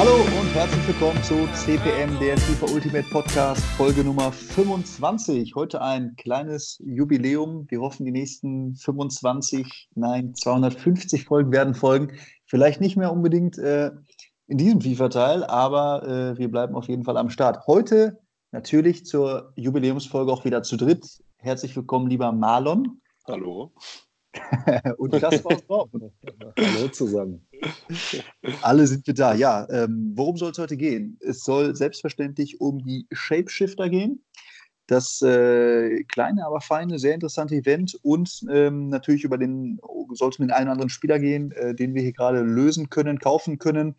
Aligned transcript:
Hallo 0.00 0.14
und 0.14 0.54
herzlich 0.54 0.88
willkommen 0.88 1.22
zu 1.22 1.46
CPM, 1.52 2.18
der 2.20 2.38
FIFA 2.38 2.72
Ultimate 2.72 3.06
Podcast, 3.10 3.62
Folge 3.76 4.02
Nummer 4.02 4.32
25. 4.32 5.54
Heute 5.54 5.82
ein 5.82 6.16
kleines 6.16 6.80
Jubiläum. 6.82 7.66
Wir 7.68 7.82
hoffen, 7.82 8.06
die 8.06 8.10
nächsten 8.10 8.76
25, 8.76 9.90
nein, 9.96 10.34
250 10.34 11.26
Folgen 11.26 11.52
werden 11.52 11.74
folgen. 11.74 12.18
Vielleicht 12.46 12.80
nicht 12.80 12.96
mehr 12.96 13.12
unbedingt 13.12 13.58
äh, 13.58 13.90
in 14.46 14.56
diesem 14.56 14.80
FIFA-Teil, 14.80 15.44
aber 15.44 16.08
äh, 16.08 16.38
wir 16.38 16.50
bleiben 16.50 16.76
auf 16.76 16.88
jeden 16.88 17.04
Fall 17.04 17.18
am 17.18 17.28
Start. 17.28 17.66
Heute 17.66 18.20
natürlich 18.52 19.04
zur 19.04 19.52
Jubiläumsfolge 19.56 20.32
auch 20.32 20.46
wieder 20.46 20.62
zu 20.62 20.78
dritt. 20.78 21.22
Herzlich 21.36 21.76
willkommen, 21.76 22.08
lieber 22.08 22.32
Marlon. 22.32 23.02
Hallo. 23.26 23.74
und 24.98 25.12
das 25.14 25.44
war's 25.44 25.66
drauf. 25.66 25.88
Hallo 26.58 26.88
zusammen. 26.88 27.46
Alle 28.62 28.86
sind 28.86 29.06
wir 29.06 29.14
da. 29.14 29.34
Ja, 29.34 29.66
ähm, 29.70 30.12
worum 30.14 30.36
soll 30.36 30.52
es 30.52 30.58
heute 30.58 30.76
gehen? 30.76 31.18
Es 31.20 31.42
soll 31.42 31.74
selbstverständlich 31.74 32.60
um 32.60 32.78
die 32.78 33.06
Shapeshifter 33.10 33.88
gehen. 33.88 34.24
Das 34.86 35.22
äh, 35.22 36.02
kleine, 36.04 36.44
aber 36.46 36.60
feine, 36.60 36.98
sehr 36.98 37.14
interessante 37.14 37.54
Event 37.54 37.96
und 38.02 38.44
ähm, 38.50 38.88
natürlich 38.88 39.22
über 39.22 39.38
den, 39.38 39.78
soll 40.14 40.30
es 40.30 40.38
um 40.38 40.46
den 40.46 40.50
einen 40.50 40.66
oder 40.66 40.72
anderen 40.72 40.90
Spieler 40.90 41.20
gehen, 41.20 41.52
äh, 41.52 41.74
den 41.74 41.94
wir 41.94 42.02
hier 42.02 42.12
gerade 42.12 42.40
lösen 42.40 42.90
können, 42.90 43.20
kaufen 43.20 43.58
können. 43.58 43.94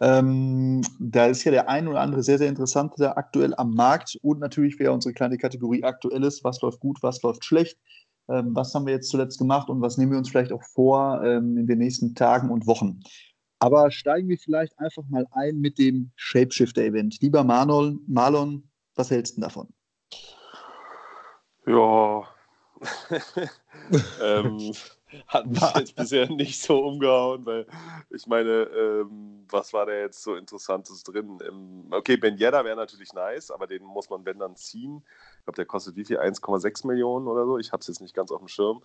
Ähm, 0.00 0.80
da 0.98 1.26
ist 1.26 1.44
ja 1.44 1.52
der 1.52 1.68
ein 1.68 1.86
oder 1.86 2.00
andere 2.00 2.22
sehr, 2.22 2.38
sehr 2.38 2.48
interessante 2.48 3.16
aktuell 3.16 3.54
am 3.56 3.74
Markt 3.74 4.18
und 4.22 4.40
natürlich 4.40 4.78
wäre 4.78 4.92
unsere 4.92 5.12
kleine 5.12 5.36
Kategorie 5.36 5.84
Aktuelles, 5.84 6.42
was 6.42 6.62
läuft 6.62 6.80
gut, 6.80 7.02
was 7.02 7.20
läuft 7.22 7.44
schlecht 7.44 7.78
was 8.26 8.74
haben 8.74 8.86
wir 8.86 8.94
jetzt 8.94 9.10
zuletzt 9.10 9.38
gemacht 9.38 9.68
und 9.68 9.80
was 9.80 9.98
nehmen 9.98 10.12
wir 10.12 10.18
uns 10.18 10.30
vielleicht 10.30 10.52
auch 10.52 10.62
vor 10.62 11.22
ähm, 11.24 11.56
in 11.56 11.66
den 11.66 11.78
nächsten 11.78 12.14
Tagen 12.14 12.50
und 12.50 12.66
Wochen. 12.66 13.00
Aber 13.58 13.90
steigen 13.90 14.28
wir 14.28 14.38
vielleicht 14.38 14.78
einfach 14.78 15.04
mal 15.08 15.26
ein 15.32 15.60
mit 15.60 15.78
dem 15.78 16.10
Shapeshifter-Event. 16.16 17.18
Lieber 17.20 17.44
Marlon, 17.44 18.00
Marlon, 18.08 18.68
was 18.96 19.10
hältst 19.10 19.36
du 19.36 19.40
davon? 19.40 19.68
Ja, 21.66 22.26
ähm, 24.20 24.72
hat 25.28 25.46
mich 25.46 25.62
jetzt 25.76 25.94
bisher 25.96 26.28
nicht 26.28 26.60
so 26.60 26.84
umgehauen, 26.84 27.44
weil 27.46 27.66
ich 28.10 28.26
meine, 28.26 28.50
ähm, 28.50 29.44
was 29.48 29.72
war 29.72 29.86
da 29.86 29.92
jetzt 29.92 30.22
so 30.22 30.34
Interessantes 30.34 31.02
drin? 31.02 31.38
Ähm, 31.46 31.86
okay, 31.90 32.16
Ben 32.16 32.36
Yedda 32.36 32.64
wäre 32.64 32.76
natürlich 32.76 33.12
nice, 33.12 33.50
aber 33.50 33.66
den 33.66 33.84
muss 33.84 34.10
man, 34.10 34.24
wenn 34.24 34.38
dann 34.38 34.56
ziehen. 34.56 35.04
Ich 35.42 35.44
glaube, 35.46 35.56
der 35.56 35.66
kostet 35.66 35.96
wie 35.96 36.04
viel? 36.04 36.20
1,6 36.20 36.86
Millionen 36.86 37.26
oder 37.26 37.44
so. 37.46 37.58
Ich 37.58 37.72
habe 37.72 37.80
es 37.80 37.88
jetzt 37.88 38.00
nicht 38.00 38.14
ganz 38.14 38.30
auf 38.30 38.38
dem 38.38 38.46
Schirm. 38.46 38.80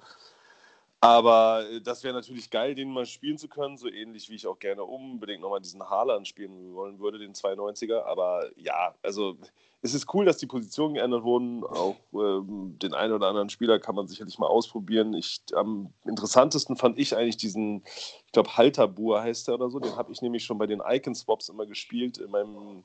Aber 1.01 1.69
äh, 1.69 1.81
das 1.81 2.03
wäre 2.03 2.15
natürlich 2.15 2.49
geil, 2.49 2.73
den 2.73 2.91
mal 2.91 3.05
spielen 3.05 3.37
zu 3.37 3.47
können, 3.47 3.77
so 3.77 3.87
ähnlich 3.87 4.27
wie 4.31 4.33
ich 4.33 4.47
auch 4.47 4.57
gerne 4.57 4.83
unbedingt 4.83 5.41
nochmal 5.41 5.61
diesen 5.61 5.87
Haaland 5.87 6.27
spielen 6.27 6.73
wollen 6.73 6.97
würde, 6.97 7.19
den 7.19 7.33
92er. 7.33 8.05
Aber 8.05 8.49
ja, 8.55 8.95
also 9.03 9.37
es 9.83 9.93
ist 9.93 10.11
cool, 10.15 10.25
dass 10.25 10.37
die 10.37 10.47
Positionen 10.47 10.95
geändert 10.95 11.23
wurden. 11.23 11.63
Auch 11.63 11.97
ähm, 12.13 12.79
den 12.81 12.95
einen 12.95 13.13
oder 13.13 13.27
anderen 13.27 13.49
Spieler 13.49 13.77
kann 13.77 13.93
man 13.93 14.07
sicherlich 14.07 14.39
mal 14.39 14.47
ausprobieren. 14.47 15.13
Ich, 15.13 15.41
am 15.53 15.93
interessantesten 16.05 16.75
fand 16.75 16.97
ich 16.97 17.15
eigentlich 17.15 17.37
diesen, 17.37 17.83
ich 18.25 18.31
glaube, 18.31 18.57
Halterbur 18.57 19.21
heißt 19.21 19.47
der 19.47 19.53
oder 19.55 19.69
so. 19.69 19.79
Den 19.79 19.95
habe 19.95 20.11
ich 20.11 20.23
nämlich 20.23 20.43
schon 20.43 20.57
bei 20.57 20.65
den 20.65 20.81
Icon 20.83 21.13
Swaps 21.13 21.49
immer 21.49 21.67
gespielt 21.67 22.17
in 22.17 22.31
meinem 22.31 22.83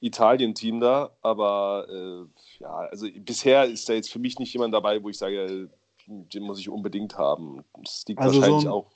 Italien-Team 0.00 0.80
da. 0.80 1.10
Aber 1.22 1.86
äh, 1.88 2.62
ja, 2.62 2.74
also 2.90 3.06
bisher 3.20 3.64
ist 3.64 3.88
da 3.88 3.94
jetzt 3.94 4.10
für 4.10 4.18
mich 4.18 4.38
nicht 4.38 4.52
jemand 4.52 4.74
dabei, 4.74 5.02
wo 5.02 5.08
ich 5.08 5.18
sage, 5.18 5.70
den 6.06 6.42
muss 6.42 6.60
ich 6.60 6.68
unbedingt 6.68 7.16
haben. 7.18 7.64
Das 7.82 8.04
liegt 8.06 8.20
also 8.20 8.40
wahrscheinlich 8.40 8.62
so 8.62 8.68
ein, 8.68 8.72
auch. 8.72 8.90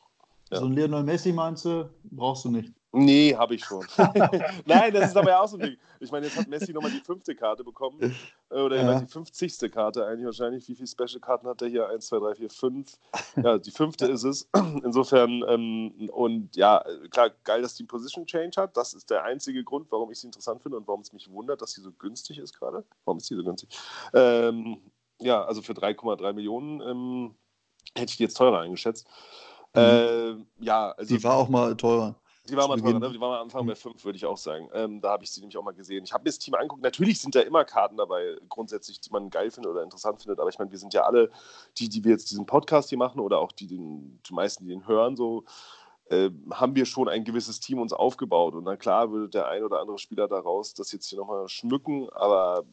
Ja. 0.51 0.59
So 0.59 0.67
ein 0.67 0.73
Lionel 0.73 1.05
Messi 1.05 1.33
meinst 1.33 1.65
du, 1.65 1.91
brauchst 2.05 2.45
du 2.45 2.51
nicht. 2.51 2.73
Nee, 2.93 3.37
habe 3.37 3.55
ich 3.55 3.65
schon. 3.65 3.87
Nein, 4.67 4.93
das 4.93 5.11
ist 5.11 5.17
aber 5.17 5.31
ja 5.31 5.41
auch 5.41 5.47
so 5.47 5.57
ein 5.57 5.63
Ding. 5.63 5.77
Ich 6.01 6.11
meine, 6.11 6.27
jetzt 6.27 6.37
hat 6.37 6.49
Messi 6.49 6.73
nochmal 6.73 6.91
die 6.91 7.01
fünfte 7.01 7.37
Karte 7.37 7.63
bekommen. 7.63 8.17
Äh, 8.51 8.61
oder 8.61 8.83
ja. 8.83 9.01
die 9.01 9.07
50. 9.07 9.71
Karte 9.71 10.05
eigentlich 10.05 10.27
wahrscheinlich. 10.27 10.69
Wie 10.69 10.75
viele 10.75 10.89
Special-Karten 10.89 11.47
hat 11.47 11.63
er 11.63 11.69
hier? 11.69 11.89
Eins, 11.89 12.09
zwei, 12.09 12.19
drei, 12.19 12.35
vier, 12.35 12.51
fünf. 12.51 12.99
Ja, 13.45 13.59
die 13.59 13.71
fünfte 13.71 14.07
ist 14.07 14.25
es. 14.25 14.49
Insofern, 14.83 15.45
ähm, 15.49 16.11
und 16.13 16.57
ja, 16.57 16.85
klar, 17.11 17.31
geil, 17.45 17.63
dass 17.63 17.75
die 17.75 17.85
Position 17.85 18.27
Change 18.27 18.61
hat. 18.61 18.77
Das 18.77 18.93
ist 18.93 19.09
der 19.09 19.23
einzige 19.23 19.63
Grund, 19.63 19.87
warum 19.91 20.11
ich 20.11 20.19
sie 20.19 20.27
interessant 20.27 20.61
finde 20.61 20.79
und 20.79 20.89
warum 20.89 21.03
es 21.03 21.13
mich 21.13 21.31
wundert, 21.31 21.63
dass 21.63 21.73
sie 21.73 21.81
so 21.81 21.93
günstig 21.93 22.39
ist 22.39 22.59
gerade. 22.59 22.85
Warum 23.05 23.19
ist 23.19 23.27
sie 23.27 23.37
so 23.37 23.45
günstig? 23.45 23.71
Ähm, 24.15 24.79
ja, 25.21 25.45
also 25.45 25.63
für 25.63 25.75
3,3 25.75 26.33
Millionen 26.33 26.81
ähm, 26.81 27.35
hätte 27.97 28.11
ich 28.11 28.17
die 28.17 28.25
jetzt 28.25 28.37
teurer 28.37 28.61
eingeschätzt. 28.61 29.07
Mhm. 29.75 29.81
Äh, 29.81 30.65
ja, 30.65 30.91
also. 30.91 31.15
Die 31.15 31.23
war 31.23 31.37
auch 31.37 31.49
mal 31.49 31.77
teurer. 31.77 32.17
Die 32.49 32.57
war 32.57 32.69
mal 32.69 32.81
teurer, 32.81 32.99
ne? 32.99 33.11
Die 33.11 33.21
war 33.21 33.37
am 33.37 33.43
Anfang 33.45 33.67
bei 33.67 33.75
5, 33.75 34.05
würde 34.05 34.17
ich 34.17 34.25
auch 34.25 34.37
sagen. 34.37 34.69
Ähm, 34.73 35.01
da 35.01 35.11
habe 35.11 35.25
ich 35.25 35.31
sie 35.31 35.41
nämlich 35.41 35.57
auch 35.57 35.63
mal 35.63 35.75
gesehen. 35.75 36.05
Ich 36.05 36.13
habe 36.13 36.23
mir 36.23 36.31
das 36.31 36.39
Team 36.39 36.55
angeguckt. 36.55 36.83
Natürlich 36.83 37.21
sind 37.21 37.35
da 37.35 37.41
immer 37.41 37.65
Karten 37.65 37.97
dabei, 37.97 38.37
grundsätzlich, 38.49 39.01
die 39.01 39.11
man 39.11 39.31
geil 39.31 39.51
findet 39.51 39.71
oder 39.71 39.83
interessant 39.83 40.21
findet. 40.21 40.41
Aber 40.41 40.49
ich 40.49 40.59
meine, 40.59 40.71
wir 40.71 40.79
sind 40.79 40.95
ja 40.95 41.03
alle, 41.03 41.31
die, 41.77 41.89
die 41.89 42.03
wir 42.03 42.13
jetzt 42.13 42.31
diesen 42.31 42.47
Podcast 42.47 42.89
hier 42.89 42.99
machen 42.99 43.21
oder 43.21 43.39
auch 43.39 43.53
die, 43.53 43.67
den, 43.67 44.21
die 44.27 44.35
meisten, 44.35 44.65
die 44.65 44.71
den 44.71 44.87
hören, 44.87 45.17
so, 45.17 45.45
äh, 46.11 46.31
haben 46.51 46.75
wir 46.75 46.87
schon 46.87 47.09
ein 47.09 47.25
gewisses 47.25 47.61
Team 47.61 47.79
uns 47.79 47.93
aufgebaut. 47.93 48.55
Und 48.55 48.65
na 48.65 48.77
klar 48.77 49.13
würde 49.13 49.29
der 49.29 49.49
ein 49.49 49.63
oder 49.63 49.81
andere 49.81 49.99
Spieler 49.99 50.27
daraus 50.27 50.75
das 50.75 50.93
jetzt 50.93 51.09
hier 51.09 51.19
nochmal 51.19 51.49
schmücken, 51.49 52.09
aber 52.11 52.65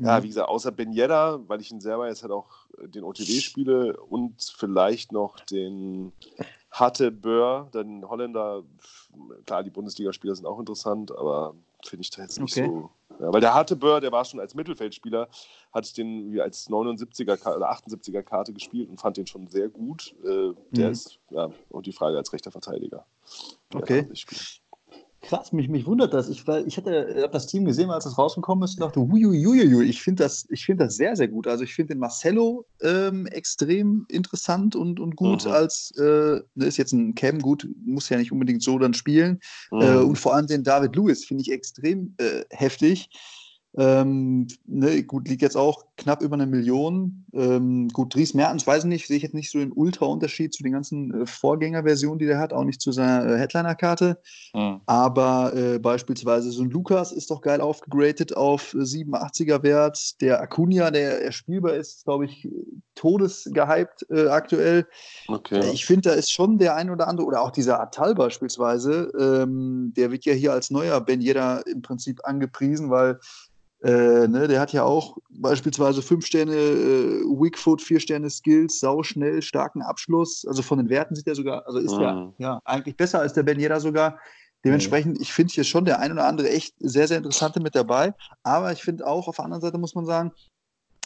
ja, 0.00 0.18
mhm. 0.18 0.22
wie 0.22 0.28
gesagt, 0.28 0.48
außer 0.48 0.70
Ben 0.70 0.92
Yedda, 0.92 1.40
weil 1.48 1.60
ich 1.60 1.72
ihn 1.72 1.80
selber 1.80 2.06
jetzt 2.06 2.22
halt 2.22 2.32
auch 2.32 2.48
den 2.80 3.02
OTW 3.02 3.40
spiele 3.40 3.96
und 3.96 4.54
vielleicht 4.56 5.10
noch 5.10 5.40
den 5.40 6.12
Hatte 6.70 7.10
Böhr, 7.10 7.68
den 7.72 8.08
Holländer. 8.08 8.62
Klar, 9.46 9.62
die 9.62 9.70
Bundesligaspieler 9.70 10.34
sind 10.34 10.46
auch 10.46 10.58
interessant, 10.58 11.10
aber 11.16 11.54
finde 11.84 12.02
ich 12.02 12.10
da 12.10 12.22
jetzt 12.22 12.38
nicht 12.40 12.56
okay. 12.56 12.66
so. 12.66 12.90
Ja, 13.20 13.32
weil 13.32 13.40
der 13.40 13.54
Hatte 13.54 13.74
Böhr, 13.74 14.00
der 14.00 14.12
war 14.12 14.24
schon 14.24 14.38
als 14.38 14.54
Mittelfeldspieler, 14.54 15.28
ich 15.82 15.92
den 15.94 16.30
wie 16.32 16.40
als 16.40 16.68
79er 16.68 17.56
oder 17.56 17.72
78er 17.72 18.22
Karte 18.22 18.52
gespielt 18.52 18.88
und 18.88 19.00
fand 19.00 19.16
den 19.16 19.26
schon 19.26 19.48
sehr 19.48 19.68
gut. 19.68 20.14
Äh, 20.22 20.52
der 20.70 20.86
mhm. 20.86 20.92
ist, 20.92 21.18
ja, 21.30 21.50
und 21.70 21.86
die 21.86 21.92
Frage 21.92 22.16
als 22.16 22.32
rechter 22.32 22.50
Verteidiger. 22.50 23.06
Okay. 23.74 24.06
Krass, 25.28 25.52
mich, 25.52 25.68
mich 25.68 25.84
wundert 25.84 26.14
das. 26.14 26.30
Ich, 26.30 26.48
ich 26.66 26.76
hatte 26.78 27.16
hab 27.22 27.32
das 27.32 27.46
Team 27.46 27.66
gesehen, 27.66 27.90
als 27.90 28.06
es 28.06 28.16
rausgekommen 28.16 28.64
ist 28.64 28.76
und 28.76 28.80
dachte, 28.80 29.00
huiuiuiui, 29.00 29.84
ich 29.84 30.00
finde 30.00 30.24
das, 30.24 30.48
find 30.54 30.80
das 30.80 30.96
sehr, 30.96 31.16
sehr 31.16 31.28
gut. 31.28 31.46
Also 31.46 31.64
ich 31.64 31.74
finde 31.74 31.92
den 31.92 32.00
Marcello 32.00 32.64
ähm, 32.80 33.26
extrem 33.26 34.06
interessant 34.08 34.74
und, 34.74 34.98
und 34.98 35.16
gut 35.16 35.44
mhm. 35.44 35.50
als, 35.50 35.92
äh, 35.98 36.40
ne, 36.54 36.64
ist 36.64 36.78
jetzt 36.78 36.92
ein 36.92 37.14
Cam, 37.14 37.40
gut, 37.40 37.68
muss 37.84 38.08
ja 38.08 38.16
nicht 38.16 38.32
unbedingt 38.32 38.62
so 38.62 38.78
dann 38.78 38.94
spielen. 38.94 39.38
Mhm. 39.70 39.80
Äh, 39.82 39.96
und 39.96 40.16
vor 40.16 40.34
allem 40.34 40.46
den 40.46 40.64
David 40.64 40.96
Lewis 40.96 41.26
finde 41.26 41.42
ich 41.42 41.52
extrem 41.52 42.14
äh, 42.16 42.44
heftig. 42.48 43.10
Ähm, 43.76 44.48
ne, 44.66 45.02
gut, 45.02 45.28
liegt 45.28 45.42
jetzt 45.42 45.56
auch 45.56 45.84
knapp 45.96 46.22
über 46.22 46.34
eine 46.34 46.46
Million. 46.46 47.26
Ähm, 47.32 47.88
gut, 47.88 48.14
Dries 48.14 48.32
Mertens, 48.32 48.66
weiß 48.66 48.84
ich 48.84 48.88
nicht, 48.88 49.06
sehe 49.06 49.18
ich 49.18 49.22
jetzt 49.22 49.34
nicht 49.34 49.50
so 49.50 49.58
den 49.58 49.72
Ultra-Unterschied 49.72 50.54
zu 50.54 50.62
den 50.62 50.72
ganzen 50.72 51.22
äh, 51.22 51.26
Vorgängerversionen, 51.26 52.18
die 52.18 52.26
der 52.26 52.38
hat, 52.38 52.52
auch 52.52 52.64
nicht 52.64 52.80
zu 52.80 52.92
seiner 52.92 53.26
äh, 53.26 53.38
Headliner-Karte. 53.38 54.18
Mhm. 54.54 54.80
Aber 54.86 55.54
äh, 55.54 55.78
beispielsweise 55.78 56.50
so 56.50 56.62
ein 56.62 56.70
Lukas 56.70 57.12
ist 57.12 57.30
doch 57.30 57.42
geil 57.42 57.60
aufgegradet 57.60 58.36
auf 58.36 58.74
87er 58.74 59.62
Wert. 59.62 60.20
Der 60.22 60.40
Acuna, 60.40 60.90
der, 60.90 61.20
der 61.20 61.32
spielbar 61.32 61.74
ist, 61.74 62.04
glaube 62.04 62.24
ich, 62.24 62.48
todesgehypt 62.94 64.06
äh, 64.10 64.28
aktuell. 64.28 64.86
Okay. 65.28 65.70
Ich 65.72 65.84
finde, 65.84 66.10
da 66.10 66.14
ist 66.14 66.32
schon 66.32 66.58
der 66.58 66.74
ein 66.74 66.90
oder 66.90 67.06
andere, 67.06 67.26
oder 67.26 67.42
auch 67.42 67.50
dieser 67.50 67.80
Atal 67.80 68.14
beispielsweise, 68.14 69.12
ähm, 69.18 69.92
der 69.96 70.10
wird 70.10 70.24
ja 70.24 70.32
hier 70.32 70.52
als 70.52 70.70
neuer 70.70 71.00
Ben 71.00 71.20
Yedda 71.20 71.58
im 71.58 71.82
Prinzip 71.82 72.20
angepriesen, 72.24 72.90
weil 72.90 73.20
äh, 73.82 74.26
ne, 74.26 74.48
der 74.48 74.60
hat 74.60 74.72
ja 74.72 74.82
auch 74.82 75.16
beispielsweise 75.30 76.02
fünf 76.02 76.26
Sterne 76.26 76.54
äh, 76.54 77.22
Weakfoot, 77.24 77.80
vier 77.80 78.00
Sterne 78.00 78.28
Skills, 78.28 78.80
sauschnell, 78.80 79.40
starken 79.40 79.82
Abschluss. 79.82 80.44
Also 80.46 80.62
von 80.62 80.78
den 80.78 80.88
Werten 80.88 81.14
sieht 81.14 81.28
er 81.28 81.36
sogar, 81.36 81.64
also 81.66 81.78
ist 81.78 81.94
mhm. 81.94 82.02
ja, 82.02 82.32
ja 82.38 82.60
eigentlich 82.64 82.96
besser 82.96 83.20
als 83.20 83.34
der 83.34 83.44
Ben 83.44 83.60
Yedda 83.60 83.78
sogar. 83.78 84.18
Dementsprechend, 84.64 85.16
mhm. 85.16 85.22
ich 85.22 85.32
finde 85.32 85.52
hier 85.52 85.62
schon 85.62 85.84
der 85.84 86.00
ein 86.00 86.10
oder 86.10 86.26
andere 86.26 86.50
echt 86.50 86.74
sehr, 86.80 87.06
sehr 87.06 87.18
interessante 87.18 87.60
mit 87.60 87.76
dabei. 87.76 88.14
Aber 88.42 88.72
ich 88.72 88.82
finde 88.82 89.06
auch, 89.06 89.28
auf 89.28 89.36
der 89.36 89.44
anderen 89.44 89.62
Seite 89.62 89.78
muss 89.78 89.94
man 89.94 90.06
sagen, 90.06 90.32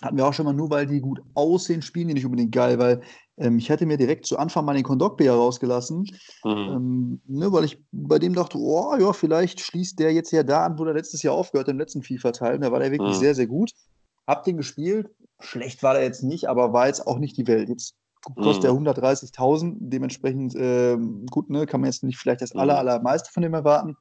hatten 0.02 0.16
wir 0.16 0.26
auch 0.26 0.32
schon 0.32 0.46
mal 0.46 0.52
nur, 0.52 0.70
weil 0.70 0.86
die 0.86 1.00
gut 1.00 1.22
aussehen, 1.34 1.82
spielen 1.82 2.08
die 2.08 2.14
nicht 2.14 2.26
unbedingt 2.26 2.52
geil, 2.52 2.78
weil 2.78 3.00
ähm, 3.38 3.58
ich 3.58 3.70
hatte 3.70 3.86
mir 3.86 3.96
direkt 3.96 4.26
zu 4.26 4.38
Anfang 4.38 4.64
mal 4.64 4.74
den 4.74 4.82
Kondokbe 4.82 5.28
rausgelassen, 5.28 6.06
mhm. 6.44 6.50
ähm, 6.50 7.20
ne, 7.26 7.52
weil 7.52 7.64
ich 7.64 7.82
bei 7.92 8.18
dem 8.18 8.34
dachte, 8.34 8.58
oh 8.58 8.94
ja, 8.98 9.12
vielleicht 9.12 9.60
schließt 9.60 9.98
der 9.98 10.12
jetzt 10.12 10.32
ja 10.32 10.42
da 10.42 10.66
an, 10.66 10.78
wo 10.78 10.84
der 10.84 10.94
letztes 10.94 11.22
Jahr 11.22 11.34
aufgehört 11.34 11.68
im 11.68 11.78
letzten 11.78 12.02
FIFA-Teil. 12.02 12.58
Da 12.58 12.72
war 12.72 12.80
der 12.80 12.90
wirklich 12.90 13.16
mhm. 13.16 13.20
sehr, 13.20 13.34
sehr 13.34 13.46
gut. 13.46 13.72
Hab 14.26 14.44
den 14.44 14.56
gespielt. 14.56 15.10
Schlecht 15.40 15.82
war 15.82 15.94
der 15.94 16.04
jetzt 16.04 16.22
nicht, 16.22 16.48
aber 16.48 16.72
war 16.72 16.86
jetzt 16.86 17.06
auch 17.06 17.18
nicht 17.18 17.36
die 17.36 17.46
Welt. 17.46 17.68
Jetzt 17.68 17.94
kostet 18.36 18.70
mhm. 18.72 18.86
er 18.86 18.94
130.000. 18.94 19.76
Dementsprechend, 19.78 20.54
äh, 20.54 20.96
gut, 21.30 21.50
ne, 21.50 21.66
kann 21.66 21.80
man 21.80 21.88
jetzt 21.88 22.04
nicht 22.04 22.18
vielleicht 22.18 22.42
das 22.42 22.52
aller, 22.52 22.74
mhm. 22.74 22.78
allermeiste 22.80 23.32
von 23.32 23.42
dem 23.42 23.54
erwarten. 23.54 23.96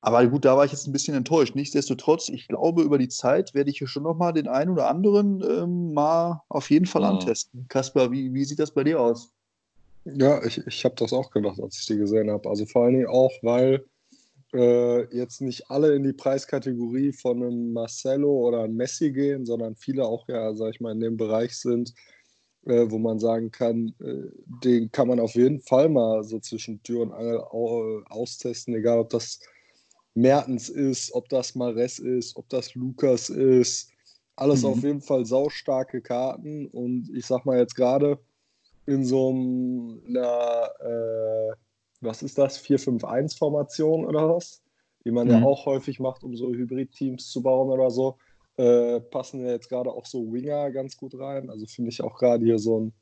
Aber 0.00 0.26
gut, 0.26 0.44
da 0.44 0.56
war 0.56 0.64
ich 0.64 0.72
jetzt 0.72 0.86
ein 0.86 0.92
bisschen 0.92 1.16
enttäuscht. 1.16 1.54
Nichtsdestotrotz, 1.54 2.28
ich 2.28 2.46
glaube, 2.46 2.82
über 2.82 2.98
die 2.98 3.08
Zeit 3.08 3.54
werde 3.54 3.70
ich 3.70 3.78
hier 3.78 3.88
schon 3.88 4.04
nochmal 4.04 4.32
den 4.32 4.48
einen 4.48 4.70
oder 4.70 4.88
anderen 4.88 5.42
ähm, 5.42 5.92
mal 5.92 6.42
auf 6.48 6.70
jeden 6.70 6.86
Fall 6.86 7.02
mhm. 7.02 7.08
antesten. 7.08 7.66
Kaspar, 7.68 8.12
wie, 8.12 8.32
wie 8.32 8.44
sieht 8.44 8.58
das 8.58 8.70
bei 8.70 8.84
dir 8.84 9.00
aus? 9.00 9.32
Ja, 10.04 10.42
ich, 10.44 10.64
ich 10.66 10.84
habe 10.84 10.94
das 10.96 11.12
auch 11.12 11.30
gedacht, 11.30 11.60
als 11.60 11.78
ich 11.78 11.86
die 11.86 11.96
gesehen 11.96 12.30
habe. 12.30 12.48
Also 12.48 12.64
vor 12.64 12.84
allen 12.84 12.94
Dingen 12.94 13.08
auch, 13.08 13.32
weil 13.42 13.84
äh, 14.54 15.14
jetzt 15.14 15.40
nicht 15.40 15.70
alle 15.70 15.94
in 15.94 16.04
die 16.04 16.12
Preiskategorie 16.12 17.12
von 17.12 17.42
einem 17.42 17.72
Marcelo 17.72 18.30
oder 18.30 18.62
einem 18.62 18.76
Messi 18.76 19.10
gehen, 19.12 19.44
sondern 19.44 19.76
viele 19.76 20.06
auch 20.06 20.26
ja, 20.28 20.54
sag 20.54 20.74
ich 20.74 20.80
mal, 20.80 20.92
in 20.92 21.00
dem 21.00 21.16
Bereich 21.16 21.56
sind, 21.58 21.92
äh, 22.64 22.86
wo 22.88 22.98
man 22.98 23.18
sagen 23.18 23.50
kann, 23.50 23.94
äh, 24.00 24.30
den 24.64 24.90
kann 24.90 25.08
man 25.08 25.20
auf 25.20 25.34
jeden 25.34 25.60
Fall 25.60 25.88
mal 25.88 26.24
so 26.24 26.38
zwischen 26.38 26.82
Tür 26.82 27.02
und 27.02 27.12
Angel 27.12 27.40
au 27.40 28.00
austesten, 28.08 28.74
egal 28.74 29.00
ob 29.00 29.10
das 29.10 29.40
Mertens 30.18 30.68
ist, 30.68 31.14
ob 31.14 31.28
das 31.28 31.54
Mares 31.54 32.00
ist, 32.00 32.36
ob 32.36 32.48
das 32.48 32.74
Lukas 32.74 33.28
ist. 33.28 33.90
Alles 34.34 34.62
mhm. 34.62 34.68
auf 34.68 34.82
jeden 34.82 35.00
Fall 35.00 35.24
saustarke 35.24 36.00
Karten 36.00 36.66
und 36.66 37.08
ich 37.14 37.24
sag 37.24 37.44
mal 37.44 37.58
jetzt 37.58 37.76
gerade 37.76 38.18
in 38.86 39.04
so 39.04 39.30
einer, 39.30 40.70
äh, 40.80 41.54
was 42.00 42.22
ist 42.22 42.36
das, 42.36 42.60
4-5-1-Formation 42.64 44.04
oder 44.06 44.28
was? 44.28 44.60
Die 45.04 45.12
man 45.12 45.28
mhm. 45.28 45.34
ja 45.34 45.42
auch 45.44 45.66
häufig 45.66 46.00
macht, 46.00 46.24
um 46.24 46.36
so 46.36 46.48
Hybrid-Teams 46.52 47.28
zu 47.30 47.42
bauen 47.42 47.70
oder 47.70 47.90
so. 47.90 48.16
Äh, 48.56 49.00
passen 49.00 49.44
ja 49.44 49.52
jetzt 49.52 49.68
gerade 49.68 49.90
auch 49.90 50.06
so 50.06 50.32
Winger 50.32 50.72
ganz 50.72 50.96
gut 50.96 51.16
rein. 51.16 51.48
Also 51.48 51.66
finde 51.66 51.90
ich 51.90 52.02
auch 52.02 52.18
gerade 52.18 52.44
hier 52.44 52.58
so 52.58 52.80
ein 52.80 52.92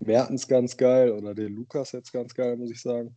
Mertens 0.00 0.48
ganz 0.48 0.76
geil 0.76 1.12
oder 1.12 1.34
den 1.34 1.54
Lukas 1.54 1.92
jetzt 1.92 2.12
ganz 2.12 2.34
geil, 2.34 2.56
muss 2.56 2.70
ich 2.70 2.80
sagen. 2.80 3.16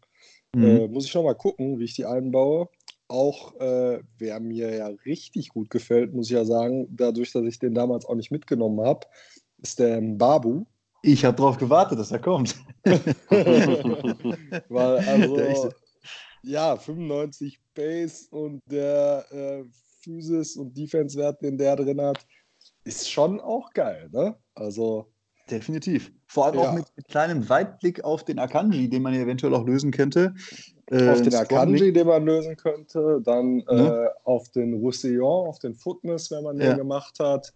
Mhm. 0.54 0.64
Äh, 0.64 0.88
muss 0.90 1.06
ich 1.06 1.16
noch 1.16 1.24
mal 1.24 1.34
gucken, 1.34 1.80
wie 1.80 1.86
ich 1.86 1.96
die 1.96 2.06
einbaue. 2.06 2.70
Auch 3.12 3.60
äh, 3.60 4.00
wer 4.19 4.40
mir 4.40 4.74
ja 4.74 4.88
richtig 5.06 5.50
gut 5.50 5.69
gefällt, 5.69 6.13
muss 6.13 6.28
ich 6.28 6.34
ja 6.34 6.46
sagen, 6.46 6.88
dadurch, 6.90 7.34
dass 7.34 7.44
ich 7.44 7.60
den 7.60 7.74
damals 7.74 8.06
auch 8.06 8.16
nicht 8.16 8.31
mitgenommen 8.31 8.80
habe, 8.80 9.06
ist 9.58 9.80
der 9.80 10.00
Babu. 10.02 10.63
Ich 11.04 11.25
habe 11.25 11.36
darauf 11.36 11.58
gewartet, 11.58 12.00
dass 12.00 12.12
er 12.12 12.19
kommt. 12.19 12.56
Weil 14.69 14.98
also, 15.00 15.74
ja, 16.42 16.78
95 16.78 17.60
Base 17.74 18.28
und 18.30 18.62
der 18.72 19.25
äh, 19.30 19.66
Physis 20.02 20.56
und 20.56 20.78
Defense-Wert, 20.78 21.42
den 21.42 21.57
der 21.57 21.75
drin 21.75 22.00
hat, 22.00 22.25
ist 22.86 23.12
schon 23.12 23.42
auch 23.42 23.74
geil, 23.74 24.07
ne? 24.14 24.38
Also. 24.56 25.12
Definitiv. 25.50 26.14
Vor 26.28 26.46
allem 26.46 26.56
ja. 26.56 26.69
auch 26.69 26.74
mit, 26.74 26.86
mit, 26.96 27.10
kleinem 27.10 27.50
Weitblick 27.50 28.06
auf 28.06 28.24
den 28.24 28.40
Akanji, 28.40 28.90
den 28.90 29.02
man 29.02 29.14
eventuell 29.14 29.54
auch 29.54 29.66
lösen 29.66 29.92
könnte. 29.92 30.34
Äh, 30.92 31.10
auf 31.10 31.22
den 31.22 31.34
Akanji, 31.34 31.94
den 31.94 32.08
man 32.08 32.26
lösen 32.26 32.58
könnte, 32.58 33.22
dann 33.24 33.58
ne? 33.60 34.12
äh, 34.14 34.20
auf 34.26 34.50
den 34.50 34.74
Roussillon, 34.74 35.48
auf 35.48 35.60
den 35.60 35.74
Footness, 35.74 36.30
wenn 36.32 36.44
man 36.44 36.60
ja. 36.60 36.72
den 36.72 36.78
gemacht 36.80 37.18
hat. 37.20 37.54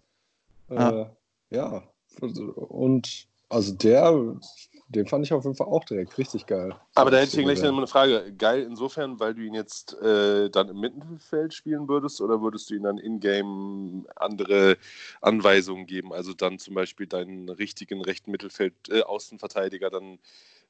Äh, 0.70 0.76
ah. 0.76 1.12
Ja, 1.50 1.84
und 2.22 3.28
also 3.50 3.74
der, 3.74 4.40
den 4.88 5.06
fand 5.06 5.26
ich 5.26 5.34
auf 5.34 5.44
jeden 5.44 5.56
Fall 5.56 5.68
auch 5.68 5.84
direkt 5.84 6.18
richtig 6.18 6.46
geil. 6.46 6.76
Aber 6.96 7.12
da 7.12 7.18
hätte 7.18 7.38
ich 7.38 7.46
gleich 7.46 7.62
eine 7.62 7.88
Frage. 7.88 8.34
Geil 8.38 8.64
insofern, 8.64 9.20
weil 9.20 9.36
du 9.36 9.42
ihn 9.42 9.54
jetzt 9.54 9.94
äh, 10.02 10.50
dann 10.50 10.70
im 10.70 10.80
Mittelfeld 10.80 11.54
spielen 11.54 11.90
würdest 11.90 12.22
oder 12.22 12.42
würdest 12.42 12.70
du 12.70 12.76
ihm 12.76 12.84
dann 12.84 12.98
in-game 12.98 14.08
andere 14.16 14.78
Anweisungen 15.22 15.88
geben? 15.88 16.14
Also 16.14 16.34
dann 16.34 16.58
zum 16.58 16.74
Beispiel 16.74 17.06
deinen 17.06 17.50
richtigen 17.50 18.02
rechten 18.02 18.32
Mittelfeld-Außenverteidiger 18.32 19.88
äh, 19.88 19.92
dann 19.92 20.20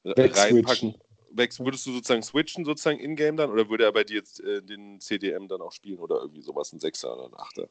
äh, 0.02 0.30
reinpacken? 0.32 0.96
Weg, 1.36 1.58
würdest 1.58 1.86
du 1.86 1.92
sozusagen 1.92 2.22
switchen, 2.22 2.64
sozusagen 2.64 2.98
in-game 2.98 3.36
dann? 3.36 3.50
Oder 3.50 3.68
würde 3.68 3.84
er 3.84 3.92
bei 3.92 4.04
dir 4.04 4.16
jetzt 4.16 4.40
äh, 4.40 4.62
den 4.62 5.00
CDM 5.00 5.48
dann 5.48 5.60
auch 5.60 5.72
spielen 5.72 5.98
oder 5.98 6.20
irgendwie 6.20 6.42
sowas, 6.42 6.72
ein 6.72 6.80
Sechser 6.80 7.14
oder 7.16 7.26
ein 7.26 7.34
Achter? 7.38 7.68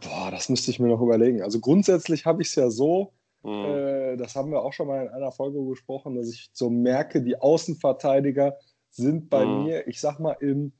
Boah, 0.00 0.30
das 0.30 0.48
müsste 0.48 0.70
ich 0.70 0.80
mir 0.80 0.88
noch 0.88 1.00
überlegen. 1.00 1.42
Also 1.42 1.60
grundsätzlich 1.60 2.26
habe 2.26 2.42
ich 2.42 2.48
es 2.48 2.54
ja 2.56 2.70
so, 2.70 3.12
Mhm. 3.42 3.64
Äh, 3.64 4.16
das 4.16 4.36
haben 4.36 4.50
wir 4.50 4.62
auch 4.62 4.72
schon 4.72 4.88
mal 4.88 5.06
in 5.06 5.08
einer 5.08 5.32
Folge 5.32 5.64
gesprochen, 5.64 6.14
dass 6.14 6.28
ich 6.28 6.50
so 6.52 6.68
merke, 6.70 7.22
die 7.22 7.40
Außenverteidiger 7.40 8.56
sind 8.90 9.30
bei 9.30 9.44
mhm. 9.44 9.64
mir, 9.64 9.88
ich 9.88 10.00
sag 10.00 10.18
mal, 10.18 10.36
in 10.40 10.72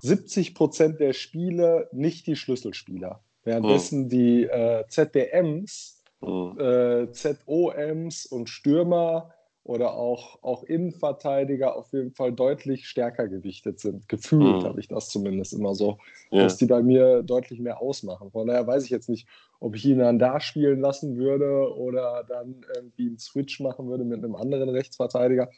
70 0.00 0.54
Prozent 0.54 1.00
der 1.00 1.12
Spiele 1.12 1.88
nicht 1.92 2.26
die 2.26 2.36
Schlüsselspieler. 2.36 3.22
Währenddessen 3.44 4.04
mhm. 4.04 4.08
die 4.08 4.44
äh, 4.44 4.84
ZDMs, 4.88 6.02
mhm. 6.20 6.58
äh, 6.58 7.12
ZOMs 7.12 8.26
und 8.26 8.48
Stürmer 8.48 9.32
oder 9.66 9.94
auch, 9.94 10.40
auch 10.44 10.62
Innenverteidiger 10.62 11.74
auf 11.74 11.92
jeden 11.92 12.12
Fall 12.12 12.32
deutlich 12.32 12.86
stärker 12.86 13.26
gewichtet 13.26 13.80
sind. 13.80 14.08
Gefühlt 14.08 14.62
mhm. 14.62 14.64
habe 14.64 14.78
ich 14.78 14.86
das 14.86 15.08
zumindest 15.08 15.52
immer 15.52 15.74
so, 15.74 15.98
ja. 16.30 16.44
dass 16.44 16.56
die 16.56 16.66
bei 16.66 16.82
mir 16.82 17.24
deutlich 17.24 17.58
mehr 17.58 17.82
ausmachen. 17.82 18.30
Von 18.30 18.46
daher 18.46 18.64
weiß 18.64 18.84
ich 18.84 18.90
jetzt 18.90 19.08
nicht, 19.08 19.26
ob 19.58 19.74
ich 19.74 19.84
ihn 19.84 19.98
dann 19.98 20.20
da 20.20 20.38
spielen 20.38 20.80
lassen 20.80 21.16
würde 21.16 21.74
oder 21.74 22.22
dann 22.28 22.64
irgendwie 22.76 23.08
einen 23.08 23.18
Switch 23.18 23.58
machen 23.58 23.88
würde 23.88 24.04
mit 24.04 24.22
einem 24.22 24.36
anderen 24.36 24.68
Rechtsverteidiger. 24.68 25.50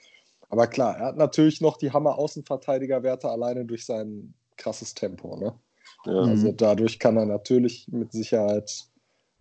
Aber 0.49 0.69
klar, 0.69 0.97
er 0.97 1.07
hat 1.07 1.19
natürlich 1.19 1.61
noch 1.61 1.77
die 1.77 1.93
Hammer-Außenverteidiger-Werte 1.93 3.29
alleine 3.29 3.67
durch 3.67 3.85
sein 3.85 4.33
krasses 4.57 4.95
Tempo. 4.95 5.37
Ne? 5.37 5.53
Ja. 6.07 6.21
Also 6.21 6.53
dadurch 6.53 6.99
kann 6.99 7.19
er 7.19 7.27
natürlich 7.27 7.87
mit 7.89 8.13
Sicherheit 8.13 8.87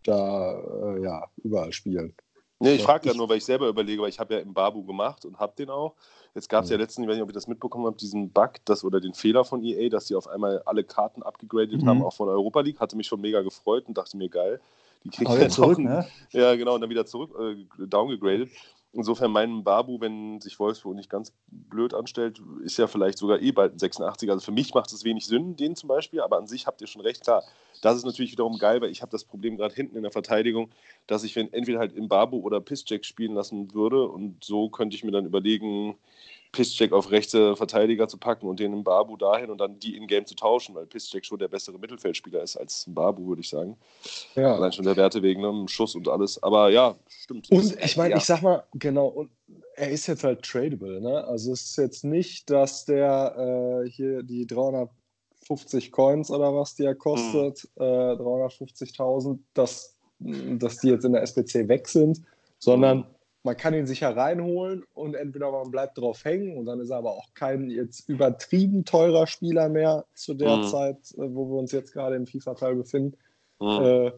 da 0.04 0.60
äh, 0.60 1.04
ja, 1.04 1.25
überall 1.38 1.72
spielen. 1.72 2.14
Nee, 2.59 2.75
ich 2.75 2.83
frage 2.83 3.07
ja 3.07 3.13
nur, 3.13 3.30
weil 3.30 3.38
ich 3.38 3.45
selber 3.45 3.68
überlege, 3.68 4.01
weil 4.01 4.09
ich 4.09 4.19
habe 4.19 4.36
ja 4.36 4.39
im 4.39 4.54
Babu 4.54 4.83
gemacht 4.83 5.25
und 5.25 5.39
habe 5.39 5.54
den 5.57 5.69
auch. 5.69 5.94
Jetzt 6.33 6.50
gab 6.50 6.63
es 6.63 6.69
ja 6.69 6.77
letztens, 6.77 7.04
ich 7.04 7.09
weiß 7.09 7.15
nicht, 7.15 7.24
ob 7.24 7.30
ihr 7.30 7.33
das 7.33 7.48
mitbekommen 7.48 7.86
habt, 7.86 8.01
diesen 8.01 8.30
Bug 8.30 8.54
das, 8.65 8.83
oder 8.83 9.00
den 9.00 9.13
Fehler 9.13 9.45
von 9.45 9.63
EA, 9.63 9.89
dass 9.89 10.07
sie 10.07 10.15
auf 10.15 10.27
einmal 10.27 10.62
alle 10.65 10.83
Karten 10.83 11.24
abgegradet 11.24 11.81
mhm. 11.81 11.89
haben, 11.89 12.04
auch 12.04 12.13
von 12.13 12.30
Europa 12.30 12.62
League. 12.62 12.80
Hatte 12.80 12.95
mich 12.95 13.07
schon 13.07 13.21
mega 13.21 13.42
gefreut 13.42 13.86
und 13.88 13.98
dachte 13.98 14.18
mir, 14.18 14.30
geil. 14.30 14.59
Die 15.04 15.09
kriegt 15.09 15.31
jetzt 15.31 15.56
zurück, 15.56 15.77
ne? 15.77 16.07
Ja, 16.31 16.56
genau, 16.56 16.75
und 16.75 16.81
dann 16.81 16.89
wieder 16.89 17.06
zurück, 17.06 17.31
äh, 17.39 17.86
downgegradet. 17.86 18.50
Insofern 18.94 19.31
mein 19.31 19.63
Babu, 19.63 20.00
wenn 20.00 20.39
sich 20.42 20.60
Wolfsburg 20.60 20.95
nicht 20.95 21.10
ganz 21.10 21.34
blöd 21.48 21.94
anstellt, 21.94 22.42
ist 22.63 22.78
ja 22.78 22.88
vielleicht 22.88 23.18
sogar 23.18 23.42
eh 23.42 23.51
bald 23.51 23.75
ein 23.75 23.80
86. 23.80 24.30
Also 24.30 24.45
für 24.45 24.51
mich 24.51 24.74
macht 24.74 24.92
es 24.92 25.04
wenig 25.04 25.28
Sinn, 25.28 25.56
den 25.56 25.75
zum 25.75 25.89
Beispiel, 25.89 26.22
aber 26.22 26.38
an 26.38 26.48
sich 26.48 26.68
habt 26.68 26.81
ihr 26.81 26.88
schon 26.88 27.01
recht, 27.01 27.22
klar. 27.22 27.44
Das 27.81 27.95
ist 27.95 28.06
natürlich 28.06 28.31
wiederum 28.31 28.57
geil, 28.57 28.81
weil 28.81 28.89
ich 28.89 29.01
habe 29.01 29.12
das 29.12 29.24
Problem 29.24 29.57
gerade 29.57 29.75
hinten 29.75 29.98
in 29.98 30.04
der 30.04 30.12
Verteidigung, 30.12 30.72
dass 31.06 31.24
ich 31.24 31.36
wenn 31.36 31.51
entweder 31.54 31.80
halt 31.80 31.94
im 31.94 32.07
Babu 32.07 32.39
oder 32.39 32.60
Pissjack 32.60 33.06
spielen 33.06 33.34
lassen 33.34 33.74
würde 33.74 34.07
und 34.07 34.44
so 34.44 34.69
könnte 34.69 34.95
ich 34.95 35.04
mir 35.04 35.12
dann 35.12 35.25
überlegen, 35.25 35.98
Pisscheck 36.57 36.92
auf 36.92 37.12
rechte 37.12 37.56
Verteidiger 37.56 38.07
zu 38.07 38.18
packen 38.18 38.48
und 38.48 38.59
den 38.59 38.74
im 38.74 38.83
Babu 38.83 39.15
dahin 39.15 39.51
und 39.51 39.59
dann 39.59 39.77
die 39.80 39.95
in-game 39.95 40.25
zu 40.25 40.33
tauschen, 40.33 40.74
weil 40.74 40.88
Pisscheck 40.88 41.24
schon 41.24 41.38
der 41.38 41.50
bessere 41.50 41.77
Mittelfeldspieler 41.77 42.42
ist 42.42 42.57
als 42.57 42.86
Babu, 42.88 43.27
würde 43.27 43.42
ich 43.42 43.50
sagen. 43.50 43.77
Ja. 44.33 44.56
Allein 44.56 44.71
schon 44.71 44.83
der 44.83 44.95
Werte 44.95 45.21
wegen 45.21 45.45
einem 45.45 45.62
ne, 45.62 45.69
Schuss 45.69 45.94
und 45.94 46.07
alles. 46.07 46.42
Aber 46.42 46.71
ja, 46.71 46.95
stimmt. 47.07 47.51
Und 47.51 47.77
ich 47.80 47.95
meine, 47.95 48.12
ja. 48.12 48.18
ich 48.18 48.24
sag 48.24 48.42
mal, 48.42 48.63
genau, 48.74 49.06
und 49.06 49.30
er 49.75 49.92
ist 49.92 50.07
jetzt 50.07 50.24
halt 50.24 50.42
tradable, 50.42 51.00
ne? 51.00 51.24
Also 51.25 51.54
es 51.54 51.62
ist 51.62 51.77
jetzt 51.77 52.04
nicht, 52.04 52.50
dass 52.50 52.86
der 52.86 53.83
äh, 53.85 53.90
hier 53.92 54.23
die 54.23 54.47
350 54.47 55.92
Coins 55.92 56.31
oder 56.31 56.56
was, 56.56 56.73
die 56.73 56.85
er 56.85 56.95
kostet, 56.95 57.69
hm. 57.78 57.83
äh, 57.83 58.14
350.000, 58.14 59.37
dass, 59.54 59.94
dass 60.18 60.80
die 60.80 60.87
jetzt 60.87 61.06
in 61.06 61.14
der 61.14 61.21
SPC 61.21 61.68
weg 61.68 61.87
sind, 61.87 62.23
sondern 62.57 63.04
hm 63.04 63.17
man 63.47 63.56
kann 63.56 63.73
ihn 63.73 63.87
sicher 63.87 64.16
reinholen 64.16 64.83
und 64.94 65.16
entweder 65.16 65.49
man 65.51 65.71
bleibt 65.71 65.97
drauf 65.97 66.25
hängen 66.25 66.57
und 66.57 66.66
dann 66.66 66.81
ist 66.81 66.89
er 66.89 66.97
aber 66.97 67.11
auch 67.11 67.33
kein 67.33 67.69
jetzt 67.69 68.09
übertrieben 68.09 68.83
teurer 68.83 69.25
Spieler 69.25 69.69
mehr 69.69 70.04
zu 70.13 70.33
der 70.33 70.57
mhm. 70.57 70.63
Zeit, 70.63 70.97
äh, 71.13 71.33
wo 71.33 71.49
wir 71.49 71.57
uns 71.57 71.71
jetzt 71.71 71.94
gerade 71.94 72.18
im 72.18 72.27
FIFA-Teil 72.27 72.75
befinden. 72.75 73.18
Mhm. 73.61 73.68
Äh, 73.68 74.11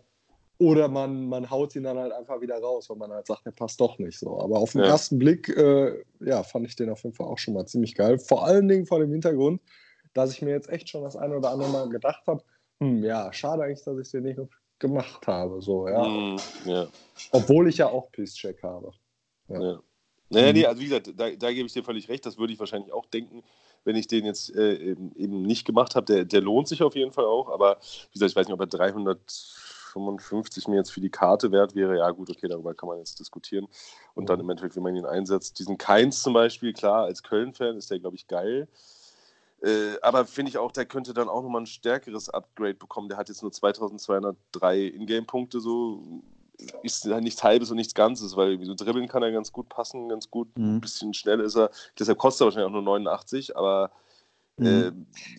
oder 0.58 0.88
man, 0.88 1.30
man 1.30 1.50
haut 1.50 1.76
ihn 1.76 1.84
dann 1.84 2.00
halt 2.00 2.12
einfach 2.12 2.42
wieder 2.42 2.58
raus, 2.58 2.90
weil 2.90 2.98
man 2.98 3.12
halt 3.12 3.28
sagt, 3.28 3.46
der 3.46 3.52
passt 3.52 3.80
doch 3.80 4.00
nicht 4.00 4.18
so. 4.18 4.42
Aber 4.42 4.58
auf 4.58 4.72
den 4.72 4.82
ja. 4.82 4.88
ersten 4.88 5.20
Blick, 5.20 5.48
äh, 5.50 6.04
ja, 6.22 6.42
fand 6.42 6.66
ich 6.66 6.76
den 6.76 6.90
auf 6.90 7.04
jeden 7.04 7.16
Fall 7.16 7.28
auch 7.28 7.38
schon 7.38 7.54
mal 7.54 7.68
ziemlich 7.68 7.94
geil. 7.94 8.18
Vor 8.18 8.46
allen 8.46 8.68
Dingen 8.68 8.88
vor 8.88 9.00
dem 9.00 9.12
Hintergrund, 9.12 9.62
dass 10.14 10.34
ich 10.34 10.42
mir 10.42 10.52
jetzt 10.52 10.70
echt 10.70 10.90
schon 10.90 11.04
das 11.04 11.16
eine 11.16 11.38
oder 11.38 11.52
andere 11.52 11.70
Mal 11.70 11.88
gedacht 11.90 12.24
habe, 12.26 12.44
hm, 12.82 13.04
ja, 13.04 13.32
schade 13.32 13.64
eigentlich, 13.64 13.84
dass 13.84 14.00
ich 14.00 14.10
den 14.10 14.24
nicht 14.24 14.40
gemacht 14.80 15.28
habe. 15.28 15.62
So, 15.62 15.88
ja. 15.88 16.04
Mhm, 16.04 16.40
ja. 16.66 16.88
Obwohl 17.32 17.70
ich 17.70 17.78
ja 17.78 17.88
auch 17.88 18.12
Peace-Check 18.12 18.64
habe. 18.64 18.92
Ja. 19.50 19.62
ja. 19.62 19.80
Naja, 20.32 20.54
nee, 20.54 20.62
mhm. 20.62 20.68
also 20.68 20.82
wie 20.82 20.86
gesagt, 20.86 21.12
da, 21.18 21.32
da, 21.32 21.52
gebe 21.52 21.66
ich 21.66 21.74
dir 21.74 21.84
völlig 21.84 22.08
recht. 22.08 22.24
Das 22.26 22.38
würde 22.38 22.54
ich 22.54 22.60
wahrscheinlich 22.60 22.94
auch 22.94 23.08
denken, 23.08 23.44
wenn 23.84 23.96
ich 23.96 24.06
den 24.08 24.26
jetzt 24.26 24.56
äh, 24.56 24.76
eben, 24.76 25.12
eben, 25.16 25.42
nicht 25.42 25.66
gemacht 25.66 25.96
habe. 25.96 26.06
Der, 26.06 26.24
der 26.26 26.42
lohnt 26.42 26.68
sich 26.68 26.84
auf 26.84 26.94
jeden 26.96 27.12
Fall 27.12 27.26
auch. 27.26 27.50
Aber 27.50 27.80
wie 28.12 28.14
gesagt, 28.14 28.30
ich 28.32 28.36
weiß 28.36 28.46
nicht, 28.48 28.54
ob 28.54 28.60
er 28.60 28.68
355 28.68 30.68
mir 30.68 30.76
jetzt 30.76 30.92
für 30.92 31.02
die 31.02 31.10
Karte 31.10 31.52
wert 31.52 31.74
wäre. 31.74 31.98
Ja, 31.98 32.12
gut, 32.12 32.30
okay, 32.30 32.48
darüber 32.48 32.76
kann 32.76 32.90
man 32.90 33.00
jetzt 33.00 33.20
diskutieren. 33.20 33.68
Und 34.14 34.26
mhm. 34.26 34.28
dann 34.28 34.40
im 34.40 34.50
Endeffekt, 34.52 34.76
wenn 34.76 34.84
man 34.84 34.96
ihn 34.96 35.06
einsetzt. 35.06 35.58
Diesen 35.58 35.80
Keins 35.80 36.22
zum 36.22 36.34
Beispiel, 36.34 36.74
klar, 36.74 37.06
als 37.06 37.24
Köln-Fan 37.24 37.78
ist 37.78 37.90
der, 37.90 37.98
glaube 38.00 38.16
ich, 38.16 38.28
geil. 38.28 38.68
Äh, 39.62 40.00
aber 40.04 40.26
finde 40.26 40.50
ich 40.50 40.60
auch, 40.60 40.72
der 40.72 40.86
könnte 40.86 41.16
dann 41.16 41.28
auch 41.28 41.42
nochmal 41.42 41.64
ein 41.64 41.66
stärkeres 41.66 42.30
Upgrade 42.30 42.76
bekommen. 42.76 43.10
Der 43.10 43.18
hat 43.18 43.30
jetzt 43.30 43.42
nur 43.42 43.52
2203 43.52 44.80
Ingame-Punkte, 44.80 45.60
so 45.60 46.22
ist 46.84 47.06
halt 47.06 47.24
nichts 47.24 47.44
Halbes 47.44 47.72
und 47.72 47.78
nichts 47.78 47.94
Ganzes, 47.94 48.36
weil 48.36 48.64
so 48.64 48.76
dribbeln 48.76 49.08
kann 49.08 49.24
er 49.24 49.32
ganz 49.32 49.52
gut 49.52 49.70
passen, 49.70 50.10
ganz 50.10 50.30
gut, 50.30 50.58
mhm. 50.58 50.78
ein 50.78 50.82
bisschen 50.82 51.14
schnell 51.14 51.40
ist 51.40 51.56
er. 51.56 51.70
Deshalb 51.98 52.18
kostet 52.18 52.42
er 52.42 52.46
wahrscheinlich 52.46 52.68
auch 52.68 52.74
nur 52.74 52.82
89, 52.82 53.56
aber 53.56 53.92
mhm. 54.58 54.66
äh, 54.66 54.92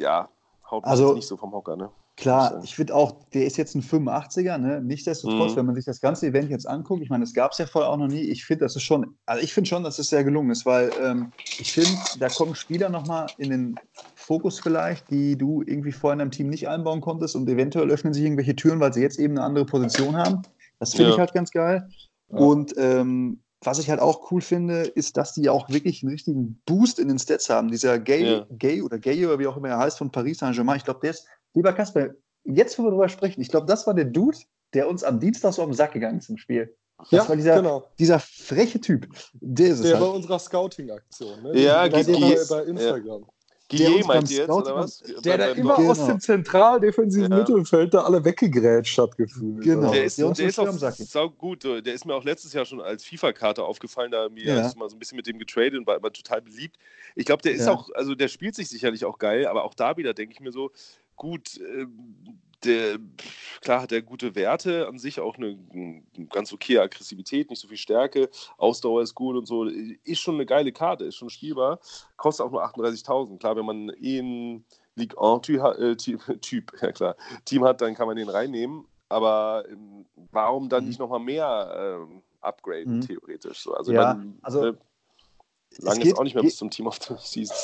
ja, 0.03 0.29
haut 0.71 0.85
also, 0.85 1.15
nicht 1.15 1.27
so 1.27 1.37
vom 1.37 1.53
Hocker, 1.53 1.77
ne? 1.77 1.91
Klar, 2.17 2.61
ich 2.63 2.75
finde 2.75 2.95
auch, 2.95 3.15
der 3.33 3.47
ist 3.47 3.57
jetzt 3.57 3.75
ein 3.75 3.83
85er, 3.83 4.59
ne? 4.59 4.83
Nichtsdestotrotz, 4.83 5.53
mhm. 5.53 5.57
wenn 5.57 5.67
man 5.67 5.75
sich 5.75 5.87
das 5.87 6.03
ganze 6.03 6.27
Event 6.27 6.51
jetzt 6.51 6.69
anguckt, 6.69 7.03
ich 7.03 7.09
meine, 7.09 7.25
das 7.25 7.33
gab 7.33 7.53
es 7.53 7.59
ja 7.59 7.65
vorher 7.65 7.91
auch 7.91 7.97
noch 7.97 8.09
nie, 8.09 8.21
ich 8.21 8.45
finde, 8.45 8.67
das 8.67 8.77
ist 8.77 8.83
schon, 8.83 9.15
also 9.25 9.43
ich 9.43 9.55
finde 9.55 9.69
schon, 9.69 9.85
dass 9.85 9.99
es 9.99 10.09
sehr 10.09 10.23
gelungen 10.23 10.51
ist, 10.51 10.67
weil 10.67 10.91
ähm, 11.03 11.33
ich 11.59 11.73
finde, 11.73 11.99
da 12.19 12.29
kommen 12.29 12.55
Spieler 12.55 12.91
nochmal 12.91 13.29
in 13.39 13.49
den 13.49 13.75
Fokus 14.15 14.61
vielleicht, 14.61 15.11
die 15.11 15.39
du 15.39 15.63
irgendwie 15.63 15.93
vorher 15.93 16.13
in 16.13 16.19
deinem 16.19 16.31
Team 16.31 16.51
nicht 16.51 16.69
einbauen 16.69 17.01
konntest 17.01 17.37
und 17.37 17.49
eventuell 17.49 17.91
öffnen 17.91 18.13
sich 18.13 18.23
irgendwelche 18.23 18.55
Türen, 18.55 18.81
weil 18.81 18.93
sie 18.93 19.01
jetzt 19.01 19.19
eben 19.19 19.39
eine 19.39 19.47
andere 19.47 19.65
Position 19.65 20.15
haben. 20.17 20.43
Das 20.81 20.95
finde 20.95 21.11
ja. 21.11 21.15
ich 21.15 21.21
halt 21.21 21.33
ganz 21.33 21.51
geil. 21.51 21.89
Ja. 22.29 22.37
Und 22.37 22.75
ähm, 22.77 23.43
was 23.63 23.79
ich 23.79 23.91
halt 23.91 24.01
auch 24.01 24.33
cool 24.33 24.41
finde, 24.41 24.83
ist, 24.83 25.17
dass 25.17 25.35
die 25.35 25.49
auch 25.49 25.69
wirklich 25.69 26.03
einen 26.03 26.13
richtigen 26.13 26.61
Boost 26.65 26.99
in 26.99 27.09
den 27.09 27.19
Stats 27.19 27.51
haben. 27.51 27.71
Dieser 27.71 27.99
Gay, 27.99 28.25
ja. 28.25 28.47
Gay 28.51 28.83
oder 28.83 28.99
Gay 28.99 29.25
oder 29.27 29.39
wie 29.39 29.47
auch 29.47 29.57
immer 29.57 29.69
er 29.69 29.79
heißt 29.79 29.99
von 29.99 30.11
Paris 30.11 30.39
Saint-Germain. 30.39 30.79
Ich 30.79 30.85
glaube, 30.85 31.01
der 31.01 31.11
ist, 31.11 31.27
lieber 31.55 31.73
Kasper, 31.73 32.09
jetzt, 32.45 32.79
wo 32.79 32.85
wir 32.85 32.91
darüber 32.91 33.09
sprechen, 33.09 33.41
ich 33.41 33.49
glaube, 33.49 33.67
das 33.67 33.87
war 33.87 33.95
der 33.95 34.07
Dude, 34.07 34.39
der 34.73 34.89
uns 34.89 35.05
am 35.05 35.21
Dienstag 35.21 35.53
so 35.53 35.63
auf 35.63 35.69
den 35.69 35.75
Sack 35.75 35.93
gegangen 35.93 36.19
ist 36.19 36.31
im 36.31 36.39
Spiel. 36.39 36.75
Das 36.99 37.11
ja, 37.11 37.29
war 37.29 37.37
dieser, 37.37 37.57
genau. 37.57 37.85
dieser 37.99 38.19
freche 38.19 38.81
Typ. 38.81 39.09
Der, 39.35 39.69
ist 39.69 39.85
der 39.85 39.95
halt. 39.95 40.05
bei 40.05 40.11
unserer 40.11 40.39
Scouting-Aktion. 40.39 41.43
Ne? 41.43 41.61
Ja, 41.61 41.89
bei, 41.89 42.03
bei, 42.03 42.37
bei 42.49 42.63
Instagram. 42.65 43.27
Guillet 43.71 44.07
meint 44.07 44.31
ihr 44.31 44.39
jetzt, 44.39 44.51
oder 44.51 44.75
was? 44.75 45.03
Der 45.25 45.39
da 45.39 45.49
immer 45.51 45.77
genau. 45.77 45.91
aus 45.91 46.05
dem 46.05 46.21
zentraldefensiven 46.21 47.31
ja. 47.31 47.39
Mittelfeld 47.39 47.95
da 47.95 48.03
alle 48.03 48.25
weggegrätscht 48.25 48.99
hat 48.99 49.17
gefühlt. 49.17 49.63
Genau. 49.63 49.93
Der 49.93 50.05
ist, 50.05 50.19
der 50.19 50.31
der 50.33 50.47
ist 50.47 50.59
auch 50.59 50.73
sau 50.73 51.31
gut. 51.31 51.65
Der 51.65 51.95
ist 51.95 52.05
mir 52.05 52.15
auch 52.15 52.25
letztes 52.25 52.53
Jahr 52.53 52.65
schon 52.65 52.81
als 52.81 53.05
FIFA-Karte 53.05 53.63
aufgefallen, 53.63 54.11
da 54.11 54.29
mir 54.29 54.45
ja. 54.45 54.73
mal 54.77 54.89
so 54.89 54.97
ein 54.97 54.99
bisschen 54.99 55.17
mit 55.17 55.27
dem 55.27 55.39
getradet 55.39 55.79
und 55.79 55.87
war 55.87 55.97
immer 55.97 56.13
total 56.13 56.43
beliebt. 56.43 56.77
Ich 57.15 57.27
glaube, 57.27 57.43
der 57.43 57.53
ist 57.53 57.67
ja. 57.67 57.73
auch, 57.73 57.91
also 57.95 58.15
der 58.15 58.29
spielt 58.29 58.55
sich 58.55 58.69
sicherlich 58.69 59.05
auch 59.05 59.19
geil, 59.19 59.47
aber 59.47 59.65
auch 59.65 59.75
da 59.75 59.97
wieder 59.97 60.15
denke 60.15 60.35
ich 60.35 60.41
mir 60.41 60.53
so, 60.53 60.73
gut, 61.17 61.59
äh, 61.59 61.87
der, 62.65 62.99
klar 63.61 63.83
hat 63.83 63.93
er 63.93 64.03
gute 64.03 64.35
Werte 64.35 64.87
an 64.89 64.99
sich, 64.99 65.21
auch 65.21 65.37
eine, 65.37 65.59
eine, 65.73 66.03
ganz 66.29 66.53
okay 66.53 66.79
Aggressivität, 66.79 67.51
nicht 67.51 67.61
so 67.61 67.69
viel 67.69 67.77
Stärke, 67.77 68.31
Ausdauer 68.59 69.03
ist 69.03 69.15
gut 69.15 69.37
und 69.37 69.47
so. 69.47 69.65
Ist 69.65 70.21
schon 70.21 70.35
eine 70.35 70.47
geile 70.47 70.73
Karte, 70.73 71.05
ist 71.05 71.17
schon 71.17 71.31
spielbar, 71.31 71.81
kostet 72.17 72.47
auch 72.47 72.51
nur 72.51 72.65
38.000. 72.65 73.39
Klar, 73.39 73.57
wenn 73.57 73.67
man 73.67 73.91
eh 74.01 74.19
einen 74.19 74.65
League 74.95 75.17
1-Typ, 75.17 75.61
äh, 75.79 75.97
typ, 76.41 76.73
ja 76.81 76.93
klar, 76.93 77.17
Team 77.45 77.65
hat, 77.65 77.81
dann 77.81 77.95
kann 77.95 78.07
man 78.07 78.17
den 78.17 78.29
reinnehmen. 78.29 78.87
Aber 79.09 79.65
ähm, 79.69 80.07
warum 80.31 80.69
dann 80.69 80.85
mhm. 80.85 80.89
nicht 80.89 81.01
nochmal 81.01 81.21
mehr 81.21 81.99
ähm, 82.01 82.23
upgraden, 82.41 82.97
mhm. 82.97 83.01
theoretisch? 83.01 83.61
So? 83.61 83.75
Also, 83.75 83.93
ja, 83.93 84.15
man, 84.15 84.39
also 84.43 84.67
äh, 84.67 84.75
lange 85.79 86.05
ist 86.05 86.19
auch 86.19 86.23
nicht 86.23 86.35
mehr 86.35 86.45
bis 86.45 86.57
zum 86.57 86.71
Team 86.71 86.87
of 86.87 86.99
the 87.03 87.15
Season. 87.19 87.57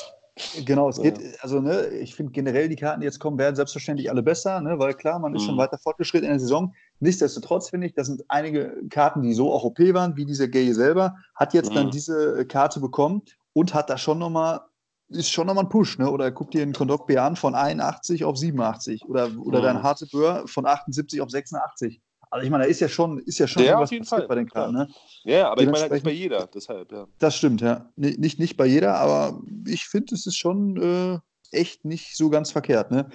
Genau, 0.66 0.90
es 0.90 1.00
geht, 1.00 1.18
also 1.40 1.60
ne, 1.60 1.86
ich 1.88 2.14
finde 2.14 2.32
generell 2.32 2.68
die 2.68 2.76
Karten, 2.76 3.00
die 3.00 3.06
jetzt 3.06 3.20
kommen, 3.20 3.38
werden 3.38 3.56
selbstverständlich 3.56 4.10
alle 4.10 4.22
besser, 4.22 4.60
ne, 4.60 4.78
weil 4.78 4.92
klar, 4.92 5.18
man 5.18 5.34
ist 5.34 5.42
mhm. 5.42 5.46
schon 5.46 5.56
weiter 5.56 5.78
fortgeschritten 5.78 6.26
in 6.26 6.32
der 6.32 6.40
Saison. 6.40 6.74
Nichtsdestotrotz 7.00 7.70
finde 7.70 7.86
ich, 7.86 7.94
das 7.94 8.08
sind 8.08 8.22
einige 8.28 8.82
Karten, 8.90 9.22
die 9.22 9.32
so 9.32 9.50
auch 9.50 9.64
OP 9.64 9.78
waren, 9.78 10.16
wie 10.16 10.26
dieser 10.26 10.48
Gay 10.48 10.72
selber, 10.74 11.16
hat 11.34 11.54
jetzt 11.54 11.70
mhm. 11.70 11.74
dann 11.74 11.90
diese 11.90 12.44
Karte 12.46 12.80
bekommen 12.80 13.22
und 13.54 13.72
hat 13.72 13.88
da 13.88 13.96
schon 13.96 14.18
nochmal, 14.18 14.60
ist 15.08 15.30
schon 15.30 15.46
nochmal 15.46 15.64
ein 15.64 15.70
Push, 15.70 15.98
ne? 15.98 16.10
Oder 16.10 16.30
guck 16.30 16.50
dir 16.50 16.60
einen 16.60 16.74
Kondok 16.74 17.10
an 17.16 17.36
von 17.36 17.54
81 17.54 18.24
auf 18.24 18.36
87 18.36 19.06
oder, 19.06 19.30
oder 19.38 19.60
mhm. 19.60 19.64
dein 19.64 19.82
Harte 19.82 20.06
Bör 20.06 20.46
von 20.46 20.66
78 20.66 21.22
auf 21.22 21.30
86. 21.30 22.02
Also 22.36 22.44
ich 22.44 22.50
meine, 22.50 22.64
da 22.64 22.70
ist 22.70 22.80
ja 22.80 22.88
schon, 22.88 23.18
ist 23.20 23.38
ja 23.38 23.46
schon 23.46 23.64
ja, 23.64 23.78
auf 23.78 23.90
jeden 23.90 24.04
Fall. 24.04 24.28
bei 24.28 24.34
den 24.34 24.46
Karten. 24.46 24.74
Ne? 24.74 24.88
Ja, 25.24 25.50
aber 25.50 25.62
ich 25.62 25.68
meine 25.68 25.80
halt 25.80 25.92
nicht 25.92 26.04
bei 26.04 26.12
jeder, 26.12 26.46
deshalb, 26.46 26.92
ja. 26.92 27.06
Das 27.18 27.34
stimmt, 27.34 27.62
ja. 27.62 27.90
Nicht, 27.96 28.38
nicht 28.38 28.58
bei 28.58 28.66
jeder, 28.66 28.96
aber 28.96 29.40
ich 29.66 29.86
finde, 29.86 30.14
es 30.14 30.26
ist 30.26 30.36
schon 30.36 30.76
äh, 30.76 31.18
echt 31.56 31.86
nicht 31.86 32.14
so 32.14 32.28
ganz 32.28 32.50
verkehrt. 32.50 32.90
Ne? 32.90 33.08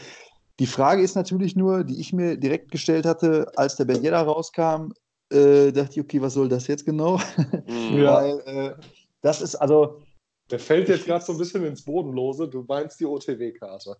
Die 0.59 0.65
Frage 0.65 1.03
ist 1.03 1.13
natürlich 1.13 1.55
nur, 1.55 1.83
die 1.83 2.01
ich 2.01 2.13
mir 2.13 2.35
direkt 2.35 2.71
gestellt 2.71 3.05
hatte, 3.05 3.51
als 3.57 3.75
der 3.75 3.85
Bergeda 3.85 4.23
rauskam, 4.23 4.91
äh, 5.31 5.71
dachte 5.71 5.91
ich, 5.91 6.01
okay, 6.01 6.19
was 6.19 6.33
soll 6.33 6.49
das 6.49 6.65
jetzt 6.65 6.85
genau? 6.85 7.19
Mhm. 7.67 8.03
Weil 8.03 8.39
äh, 8.45 8.73
das 9.21 9.41
ist 9.41 9.53
also. 9.53 10.01
Der 10.49 10.59
fällt 10.59 10.89
jetzt 10.89 11.05
gerade 11.05 11.23
so 11.23 11.33
ein 11.33 11.37
bisschen 11.37 11.63
ins 11.63 11.85
Bodenlose. 11.85 12.47
Du 12.47 12.65
meinst 12.67 12.99
die 12.99 13.05
OTW-Karte. 13.05 13.95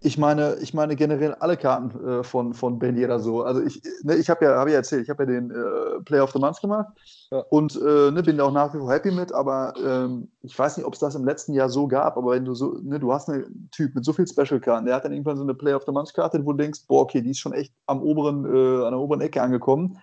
Ich 0.00 0.16
meine, 0.16 0.56
ich 0.60 0.74
meine 0.74 0.94
generell 0.94 1.34
alle 1.34 1.56
Karten 1.56 2.06
äh, 2.06 2.22
von, 2.22 2.54
von 2.54 2.78
Ben 2.78 2.96
Yedder 2.96 3.18
so. 3.18 3.42
Also 3.42 3.62
ich, 3.62 3.82
ne, 4.04 4.14
ich 4.14 4.30
habe 4.30 4.44
ja, 4.44 4.56
hab 4.56 4.68
ja 4.68 4.74
erzählt, 4.74 5.02
ich 5.02 5.10
habe 5.10 5.24
ja 5.24 5.30
den 5.30 5.50
äh, 5.50 6.00
Player 6.04 6.22
of 6.22 6.30
the 6.30 6.38
Month 6.38 6.60
gemacht 6.60 6.86
ja. 7.32 7.40
und 7.50 7.74
äh, 7.74 8.12
ne, 8.12 8.22
bin 8.22 8.38
da 8.38 8.44
auch 8.44 8.52
nach 8.52 8.72
wie 8.72 8.78
vor 8.78 8.92
happy 8.92 9.10
mit, 9.10 9.32
aber 9.32 9.74
ähm, 9.84 10.30
ich 10.42 10.56
weiß 10.56 10.76
nicht, 10.76 10.86
ob 10.86 10.94
es 10.94 11.00
das 11.00 11.16
im 11.16 11.24
letzten 11.24 11.52
Jahr 11.52 11.68
so 11.68 11.88
gab, 11.88 12.16
aber 12.16 12.30
wenn 12.32 12.44
du 12.44 12.54
so, 12.54 12.78
ne, 12.80 13.00
du 13.00 13.12
hast 13.12 13.28
einen 13.28 13.68
Typ 13.72 13.96
mit 13.96 14.04
so 14.04 14.12
viel 14.12 14.28
Special-Karten, 14.28 14.86
der 14.86 14.94
hat 14.94 15.04
dann 15.04 15.12
irgendwann 15.12 15.36
so 15.36 15.42
eine 15.42 15.54
Player 15.54 15.76
of 15.76 15.84
the 15.84 15.92
Month-Karte, 15.92 16.46
wo 16.46 16.52
du 16.52 16.58
denkst, 16.58 16.86
boah, 16.86 17.02
okay, 17.02 17.20
die 17.20 17.30
ist 17.30 17.40
schon 17.40 17.52
echt 17.52 17.74
am 17.86 18.00
oberen, 18.00 18.44
äh, 18.44 18.84
an 18.84 18.92
der 18.92 19.00
oberen 19.00 19.20
Ecke 19.20 19.42
angekommen. 19.42 19.98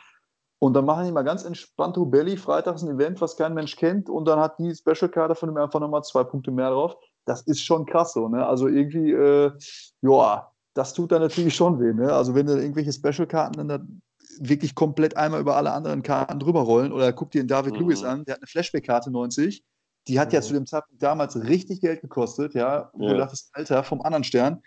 Und 0.59 0.73
dann 0.73 0.85
machen 0.85 1.05
die 1.05 1.11
mal 1.11 1.23
ganz 1.23 1.45
entspannt 1.45 1.97
Belly, 2.11 2.35
freitags 2.35 2.83
ein 2.83 2.89
Event, 2.89 3.21
was 3.21 3.37
kein 3.37 3.53
Mensch 3.53 3.77
kennt, 3.77 4.09
und 4.09 4.25
dann 4.25 4.39
hat 4.39 4.59
die 4.59 4.75
Special-Karte 4.75 5.35
von 5.35 5.49
ihm 5.49 5.57
einfach 5.57 5.79
nochmal 5.79 6.03
zwei 6.03 6.25
Punkte 6.25 6.51
mehr 6.51 6.71
drauf 6.71 6.97
das 7.25 7.41
ist 7.41 7.61
schon 7.61 7.85
krass 7.85 8.13
so. 8.13 8.27
Ne? 8.27 8.45
Also 8.45 8.67
irgendwie, 8.67 9.11
äh, 9.11 9.51
ja, 10.01 10.51
das 10.73 10.93
tut 10.93 11.11
dann 11.11 11.21
natürlich 11.21 11.55
schon 11.55 11.79
weh. 11.79 11.93
Ne? 11.93 12.11
Also 12.11 12.35
wenn 12.35 12.45
du 12.45 12.53
irgendwelche 12.53 12.93
Special-Karten 12.93 13.57
dann 13.57 13.67
da 13.67 13.79
wirklich 14.39 14.75
komplett 14.75 15.15
einmal 15.17 15.39
über 15.39 15.55
alle 15.55 15.71
anderen 15.71 16.03
Karten 16.03 16.39
drüber 16.39 16.61
rollen 16.61 16.91
oder 16.91 17.13
guck 17.13 17.31
dir 17.31 17.41
den 17.41 17.47
David 17.47 17.75
mhm. 17.75 17.81
Lewis 17.81 18.03
an, 18.03 18.25
der 18.25 18.35
hat 18.35 18.41
eine 18.41 18.47
Flashback-Karte 18.47 19.11
90, 19.11 19.63
die 20.07 20.19
hat 20.19 20.29
mhm. 20.29 20.35
ja 20.35 20.41
zu 20.41 20.53
dem 20.53 20.65
Zeitpunkt 20.65 21.01
damals 21.01 21.35
richtig 21.35 21.81
Geld 21.81 22.01
gekostet, 22.01 22.53
ja. 22.53 22.89
Und 22.93 23.03
ja. 23.03 23.13
du 23.13 23.17
dachtest, 23.17 23.49
Alter, 23.53 23.83
vom 23.83 24.01
anderen 24.01 24.23
Stern. 24.23 24.61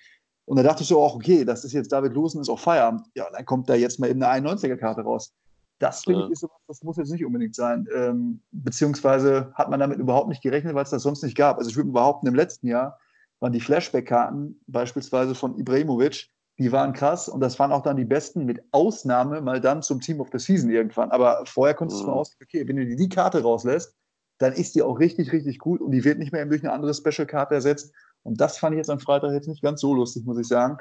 Und 0.47 0.57
da 0.57 0.63
dachtest 0.63 0.91
du 0.91 0.99
auch, 0.99 1.15
okay, 1.15 1.45
das 1.45 1.65
ist 1.65 1.73
jetzt 1.73 1.93
David 1.93 2.15
Lewis 2.15 2.35
und 2.35 2.41
ist 2.41 2.49
auch 2.49 2.59
Feierabend. 2.59 3.03
Ja, 3.15 3.27
dann 3.31 3.45
kommt 3.45 3.69
da 3.69 3.75
jetzt 3.75 4.01
mal 4.01 4.09
eben 4.09 4.23
eine 4.23 4.49
91er-Karte 4.49 5.03
raus. 5.03 5.35
Das 5.79 6.05
finde 6.05 6.21
ja. 6.21 6.27
ich 6.27 6.33
ist 6.33 6.41
sowas, 6.41 6.61
das 6.67 6.83
muss 6.83 6.97
jetzt 6.97 7.11
nicht 7.11 7.25
unbedingt 7.25 7.55
sein. 7.55 7.87
Ähm, 7.95 8.41
beziehungsweise 8.51 9.53
hat 9.55 9.71
man 9.71 9.81
damit 9.81 9.99
überhaupt 9.99 10.29
nicht 10.29 10.43
gerechnet, 10.43 10.75
weil 10.75 10.83
es 10.83 10.91
das 10.91 11.03
sonst 11.03 11.23
nicht 11.23 11.37
gab. 11.37 11.59
Also 11.59 11.71
ich 11.71 11.77
würde 11.77 11.91
behaupten, 11.91 12.27
im 12.27 12.35
letzten 12.35 12.67
Jahr 12.67 12.99
waren 13.41 13.53
die 13.53 13.61
Flashback-Karten 13.61 14.61
beispielsweise 14.67 15.35
von 15.35 15.57
Ibrahimovic, 15.59 16.31
die 16.59 16.73
waren 16.73 16.93
krass 16.93 17.29
und 17.29 17.41
das 17.41 17.59
waren 17.61 17.71
auch 17.71 17.83
dann 17.83 17.97
die 17.97 18.05
besten, 18.05 18.45
mit 18.45 18.61
Ausnahme 18.73 19.41
mal 19.41 19.61
dann 19.61 19.83
zum 19.83 20.01
Team 20.01 20.21
of 20.21 20.29
the 20.33 20.39
Season 20.41 20.71
irgendwann. 20.71 21.13
Aber 21.13 21.45
vorher 21.47 21.75
konntest 21.75 22.01
mhm. 22.01 22.07
du 22.07 22.11
mal 22.11 22.17
aus, 22.17 22.37
okay, 22.43 22.67
wenn 22.67 22.77
du 22.77 22.85
dir 22.85 22.97
die 22.97 23.09
Karte 23.09 23.43
rauslässt, 23.43 23.95
dann 24.39 24.53
ist 24.53 24.75
die 24.75 24.83
auch 24.83 24.99
richtig, 24.99 25.33
richtig 25.33 25.59
gut 25.59 25.81
und 25.81 25.93
die 25.93 26.05
wird 26.05 26.19
nicht 26.19 26.33
mehr 26.33 26.45
durch 26.47 26.63
eine 26.63 26.73
andere 26.73 26.95
Special-Karte 26.95 27.55
ersetzt. 27.55 27.93
Und 28.25 28.41
das 28.41 28.59
fand 28.59 28.75
ich 28.75 28.79
jetzt 28.79 28.91
am 28.91 28.99
Freitag 28.99 29.33
jetzt 29.33 29.49
nicht 29.49 29.63
ganz 29.63 29.81
so 29.81 29.95
lustig, 29.95 30.25
muss 30.25 30.39
ich 30.39 30.49
sagen. 30.49 30.79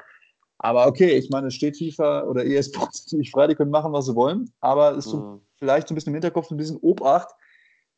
Aber 0.58 0.86
okay, 0.86 1.16
ich 1.16 1.30
meine, 1.30 1.48
es 1.48 1.54
steht 1.54 1.76
FIFA 1.76 2.24
oder 2.24 2.44
ESPorts 2.44 3.06
natürlich 3.06 3.30
frei, 3.30 3.46
die 3.46 3.54
können 3.54 3.70
machen, 3.70 3.92
was 3.92 4.06
sie 4.06 4.14
wollen. 4.14 4.52
Aber 4.60 4.92
es 4.92 5.06
ist 5.06 5.12
so 5.12 5.20
mhm. 5.20 5.40
vielleicht 5.56 5.88
so 5.88 5.94
ein 5.94 5.96
bisschen 5.96 6.10
im 6.10 6.14
Hinterkopf, 6.14 6.50
ein 6.50 6.56
bisschen 6.56 6.78
Obacht 6.78 7.28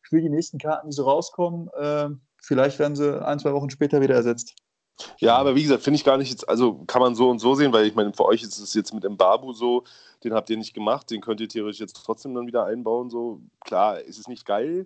für 0.02 0.20
die 0.20 0.28
nächsten 0.28 0.58
Karten, 0.58 0.90
die 0.90 0.94
so 0.94 1.04
rauskommen. 1.04 1.68
Äh, 1.78 2.08
vielleicht 2.42 2.78
werden 2.78 2.96
sie 2.96 3.24
ein, 3.24 3.38
zwei 3.38 3.52
Wochen 3.54 3.70
später 3.70 4.00
wieder 4.00 4.14
ersetzt. 4.14 4.54
Ja, 5.18 5.36
aber 5.36 5.54
wie 5.54 5.62
gesagt, 5.62 5.82
finde 5.82 5.96
ich 5.96 6.04
gar 6.04 6.18
nicht 6.18 6.30
jetzt, 6.30 6.46
also 6.48 6.84
kann 6.86 7.00
man 7.00 7.14
so 7.14 7.30
und 7.30 7.38
so 7.38 7.54
sehen, 7.54 7.72
weil 7.72 7.86
ich 7.86 7.94
meine, 7.94 8.12
für 8.12 8.26
euch 8.26 8.42
ist 8.42 8.58
es 8.58 8.74
jetzt 8.74 8.92
mit 8.92 9.08
Mbabu 9.08 9.52
so, 9.54 9.84
den 10.24 10.34
habt 10.34 10.50
ihr 10.50 10.58
nicht 10.58 10.74
gemacht, 10.74 11.10
den 11.10 11.22
könnt 11.22 11.40
ihr 11.40 11.48
theoretisch 11.48 11.80
jetzt 11.80 11.94
trotzdem 11.94 12.34
dann 12.34 12.46
wieder 12.46 12.66
einbauen. 12.66 13.08
So, 13.08 13.40
klar, 13.64 14.00
ist 14.00 14.18
es 14.18 14.28
nicht 14.28 14.44
geil. 14.44 14.84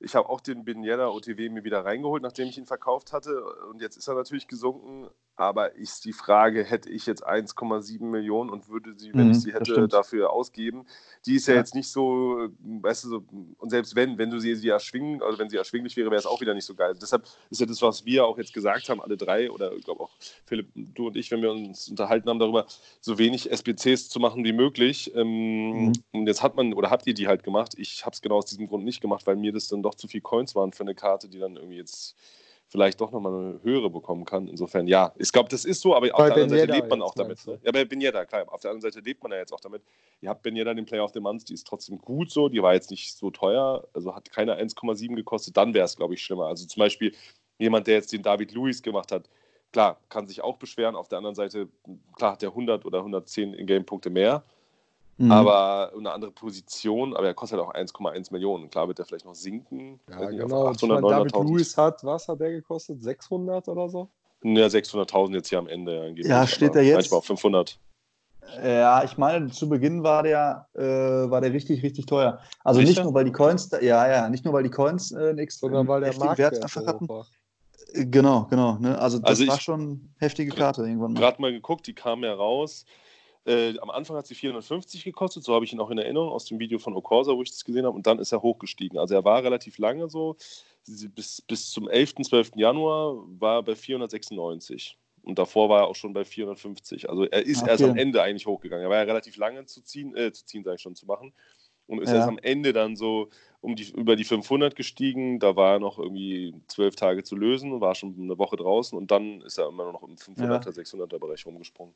Ich 0.00 0.14
habe 0.14 0.28
auch 0.28 0.40
den 0.40 0.64
Binjeda 0.64 1.08
OTW 1.08 1.48
mir 1.48 1.64
wieder 1.64 1.84
reingeholt, 1.84 2.22
nachdem 2.22 2.48
ich 2.48 2.58
ihn 2.58 2.66
verkauft 2.66 3.12
hatte. 3.12 3.42
Und 3.70 3.80
jetzt 3.80 3.96
ist 3.96 4.08
er 4.08 4.14
natürlich 4.14 4.48
gesunken. 4.48 5.08
Aber 5.36 5.74
ist 5.74 6.04
die 6.04 6.12
Frage, 6.12 6.62
hätte 6.62 6.88
ich 6.90 7.06
jetzt 7.06 7.26
1,7 7.26 8.04
Millionen 8.04 8.50
und 8.50 8.68
würde 8.68 8.94
sie, 8.96 9.12
wenn 9.14 9.26
mhm, 9.26 9.32
ich 9.32 9.40
sie 9.40 9.52
hätte, 9.52 9.88
dafür 9.88 10.30
ausgeben? 10.30 10.86
Die 11.26 11.34
ist 11.34 11.48
ja, 11.48 11.54
ja, 11.54 11.60
jetzt 11.60 11.74
nicht 11.74 11.88
so, 11.88 12.48
weißt 12.60 13.04
du, 13.04 13.08
so, 13.08 13.24
und 13.58 13.70
selbst 13.70 13.96
wenn, 13.96 14.16
wenn 14.16 14.30
du 14.30 14.38
sie, 14.38 14.54
sie 14.54 14.68
erschwingen, 14.68 15.22
also 15.22 15.38
wenn 15.40 15.50
sie 15.50 15.56
erschwinglich 15.56 15.96
wäre, 15.96 16.10
wäre 16.10 16.20
es 16.20 16.26
auch 16.26 16.40
wieder 16.40 16.54
nicht 16.54 16.66
so 16.66 16.76
geil. 16.76 16.94
Deshalb 17.00 17.24
ist 17.50 17.60
ja 17.60 17.66
das, 17.66 17.82
was 17.82 18.04
wir 18.04 18.24
auch 18.26 18.38
jetzt 18.38 18.54
gesagt 18.54 18.88
haben, 18.88 19.00
alle 19.00 19.16
drei, 19.16 19.50
oder 19.50 19.72
ich 19.72 19.84
glaube 19.84 20.04
auch 20.04 20.10
Philipp, 20.46 20.68
du 20.74 21.08
und 21.08 21.16
ich, 21.16 21.32
wenn 21.32 21.42
wir 21.42 21.50
uns 21.50 21.88
unterhalten 21.88 22.28
haben 22.28 22.38
darüber, 22.38 22.66
so 23.00 23.18
wenig 23.18 23.50
SBCs 23.50 24.08
zu 24.08 24.20
machen 24.20 24.44
wie 24.44 24.52
möglich. 24.52 25.12
Ähm, 25.16 25.86
mhm. 25.86 25.92
Und 26.12 26.26
jetzt 26.28 26.44
hat 26.44 26.54
man, 26.54 26.74
oder 26.74 26.90
habt 26.90 27.08
ihr 27.08 27.14
die 27.14 27.26
halt 27.26 27.42
gemacht? 27.42 27.74
Ich 27.76 28.06
habe 28.06 28.14
es 28.14 28.22
genau 28.22 28.36
aus 28.36 28.46
diesem 28.46 28.68
Grund 28.68 28.84
nicht 28.84 29.00
gemacht, 29.00 29.26
weil 29.26 29.34
mir 29.34 29.52
das 29.52 29.66
dann 29.66 29.82
doch 29.82 29.96
zu 29.96 30.06
viel 30.06 30.20
Coins 30.20 30.54
waren 30.54 30.72
für 30.72 30.84
eine 30.84 30.94
Karte, 30.94 31.28
die 31.28 31.40
dann 31.40 31.56
irgendwie 31.56 31.78
jetzt 31.78 32.14
vielleicht 32.74 33.00
doch 33.00 33.12
nochmal 33.12 33.32
eine 33.32 33.60
höhere 33.62 33.88
bekommen 33.88 34.24
kann. 34.24 34.48
Insofern, 34.48 34.88
ja, 34.88 35.12
ich 35.16 35.30
glaube, 35.30 35.48
das 35.48 35.64
ist 35.64 35.80
so, 35.80 35.94
aber 35.94 36.06
auf 36.06 36.18
bei 36.18 36.24
der 36.24 36.42
anderen 36.42 36.50
Seite 36.50 36.72
lebt 36.72 36.90
man 36.90 37.02
auch 37.02 37.14
damit. 37.14 37.46
Ne? 37.46 37.60
Ja, 37.62 37.70
bei 37.70 37.84
Benjeda, 37.84 38.24
klar. 38.24 38.52
Auf 38.52 38.62
der 38.62 38.72
anderen 38.72 38.90
Seite 38.90 38.98
lebt 38.98 39.22
man 39.22 39.30
ja 39.30 39.38
jetzt 39.38 39.52
auch 39.52 39.60
damit. 39.60 39.80
Ihr 40.20 40.28
habt 40.28 40.42
Benjeda 40.42 40.74
den 40.74 40.84
Player 40.84 41.04
of 41.04 41.12
the 41.12 41.20
Month, 41.20 41.48
die 41.48 41.54
ist 41.54 41.68
trotzdem 41.68 41.98
gut 41.98 42.32
so, 42.32 42.48
die 42.48 42.60
war 42.60 42.74
jetzt 42.74 42.90
nicht 42.90 43.16
so 43.16 43.30
teuer, 43.30 43.86
also 43.94 44.12
hat 44.16 44.28
keine 44.32 44.60
1,7 44.60 45.14
gekostet, 45.14 45.56
dann 45.56 45.72
wäre 45.72 45.84
es, 45.84 45.96
glaube 45.96 46.14
ich, 46.14 46.22
schlimmer. 46.22 46.46
Also 46.46 46.66
zum 46.66 46.80
Beispiel 46.80 47.14
jemand, 47.58 47.86
der 47.86 47.94
jetzt 47.94 48.12
den 48.12 48.24
David 48.24 48.50
Lewis 48.50 48.82
gemacht 48.82 49.12
hat, 49.12 49.30
klar, 49.70 50.00
kann 50.08 50.26
sich 50.26 50.42
auch 50.42 50.56
beschweren. 50.56 50.96
Auf 50.96 51.06
der 51.06 51.18
anderen 51.18 51.36
Seite, 51.36 51.68
klar, 52.16 52.32
hat 52.32 52.42
der 52.42 52.48
100 52.48 52.84
oder 52.86 52.98
110 52.98 53.54
In-Game-Punkte 53.54 54.10
mehr. 54.10 54.42
Mhm. 55.16 55.30
Aber 55.30 55.92
eine 55.96 56.12
andere 56.12 56.32
Position, 56.32 57.14
aber 57.16 57.26
er 57.26 57.34
kostet 57.34 57.58
halt 57.58 57.68
auch 57.68 57.74
1,1 57.74 58.32
Millionen. 58.32 58.68
Klar 58.68 58.88
wird 58.88 58.98
er 58.98 59.04
vielleicht 59.04 59.24
noch 59.24 59.34
sinken. 59.34 60.00
Ja, 60.10 60.28
nicht, 60.28 60.40
genau. 60.40 60.66
800, 60.66 61.02
meine, 61.02 61.14
David 61.14 61.32
Lewis 61.36 61.76
hat, 61.76 62.02
was 62.02 62.26
hat 62.26 62.40
der 62.40 62.50
gekostet? 62.50 63.00
600 63.00 63.68
oder 63.68 63.88
so? 63.88 64.08
Ja, 64.42 64.66
600.000 64.66 65.34
jetzt 65.34 65.48
hier 65.48 65.58
am 65.58 65.68
Ende. 65.68 66.12
Ja, 66.16 66.46
steht 66.46 66.74
er 66.74 66.82
jetzt? 66.82 66.94
Manchmal 66.94 67.18
auf 67.18 67.26
500. 67.26 67.78
Ja, 68.62 69.02
ich 69.04 69.16
meine, 69.16 69.50
zu 69.50 69.68
Beginn 69.68 70.02
war 70.02 70.22
der, 70.22 70.68
äh, 70.74 70.82
war 70.82 71.40
der 71.40 71.52
richtig, 71.52 71.82
richtig 71.82 72.06
teuer. 72.06 72.40
Also 72.62 72.80
Sicher? 72.80 72.90
nicht 72.90 73.04
nur, 73.04 73.14
weil 73.14 73.24
die 73.24 73.32
Coins, 73.32 73.70
ja, 73.80 74.08
ja, 74.08 74.28
nicht 74.28 74.44
nur, 74.44 74.52
weil 74.52 74.62
die 74.62 74.70
Coins 74.70 75.12
äh, 75.12 75.32
nichts, 75.32 75.58
sondern 75.58 75.88
weil 75.88 76.02
der 76.02 76.14
Marktwert 76.18 76.62
einfach 76.62 76.86
hatten. 76.86 77.08
Genau, 77.94 78.46
genau. 78.50 78.76
Ne? 78.78 78.98
Also 78.98 79.18
das 79.18 79.40
Also 79.40 79.46
war 79.46 79.60
schon 79.60 80.08
heftige 80.18 80.52
Karte 80.52 80.82
irgendwann. 80.82 81.14
Gerade 81.14 81.40
mal 81.40 81.52
geguckt, 81.52 81.86
die 81.86 81.94
kam 81.94 82.24
ja 82.24 82.34
raus. 82.34 82.84
Äh, 83.46 83.78
am 83.78 83.90
Anfang 83.90 84.16
hat 84.16 84.26
sie 84.26 84.34
450 84.34 85.04
gekostet, 85.04 85.44
so 85.44 85.54
habe 85.54 85.64
ich 85.64 85.72
ihn 85.72 85.80
auch 85.80 85.90
in 85.90 85.98
Erinnerung 85.98 86.30
aus 86.30 86.46
dem 86.46 86.58
Video 86.58 86.78
von 86.78 86.94
Okorsa, 86.94 87.36
wo 87.36 87.42
ich 87.42 87.50
das 87.50 87.64
gesehen 87.64 87.84
habe. 87.84 87.94
Und 87.96 88.06
dann 88.06 88.18
ist 88.18 88.32
er 88.32 88.42
hochgestiegen. 88.42 88.98
Also 88.98 89.14
er 89.14 89.24
war 89.24 89.42
relativ 89.42 89.78
lange 89.78 90.08
so. 90.08 90.36
Bis, 90.86 91.42
bis 91.42 91.70
zum 91.70 91.88
11., 91.88 92.14
12. 92.22 92.52
Januar 92.56 93.16
war 93.40 93.56
er 93.58 93.62
bei 93.62 93.74
496. 93.74 94.98
Und 95.22 95.38
davor 95.38 95.68
war 95.68 95.80
er 95.82 95.86
auch 95.88 95.94
schon 95.94 96.12
bei 96.12 96.24
450. 96.24 97.08
Also 97.08 97.24
er 97.24 97.44
ist 97.46 97.62
Okay. 97.62 97.70
erst 97.70 97.84
am 97.84 97.96
Ende 97.96 98.22
eigentlich 98.22 98.46
hochgegangen. 98.46 98.84
Er 98.84 98.90
war 98.90 98.98
ja 98.98 99.04
relativ 99.04 99.36
lange 99.36 99.64
zu 99.66 99.82
ziehen, 99.82 100.14
äh, 100.16 100.32
zu 100.32 100.44
ziehen, 100.46 100.64
sage 100.64 100.76
ich 100.76 100.82
schon, 100.82 100.94
zu 100.94 101.06
machen. 101.06 101.32
Und 101.86 102.00
ist 102.02 102.10
Ja. 102.10 102.16
erst 102.16 102.28
am 102.28 102.38
Ende 102.38 102.72
dann 102.72 102.96
so 102.96 103.28
um 103.60 103.76
die, 103.76 103.90
über 103.92 104.16
die 104.16 104.24
500 104.24 104.74
gestiegen. 104.76 105.38
Da 105.38 105.54
war 105.56 105.74
er 105.74 105.78
noch 105.80 105.98
irgendwie 105.98 106.54
zwölf 106.68 106.96
Tage 106.96 107.24
zu 107.24 107.36
lösen 107.36 107.72
und 107.72 107.80
war 107.82 107.94
schon 107.94 108.14
eine 108.18 108.38
Woche 108.38 108.56
draußen. 108.56 108.96
Und 108.96 109.10
dann 109.10 109.42
ist 109.42 109.58
er 109.58 109.68
immer 109.68 109.92
noch 109.92 110.02
im 110.02 110.16
500er, 110.16 110.70
600er 110.72 111.18
Bereich 111.18 111.44
rumgesprungen. 111.46 111.94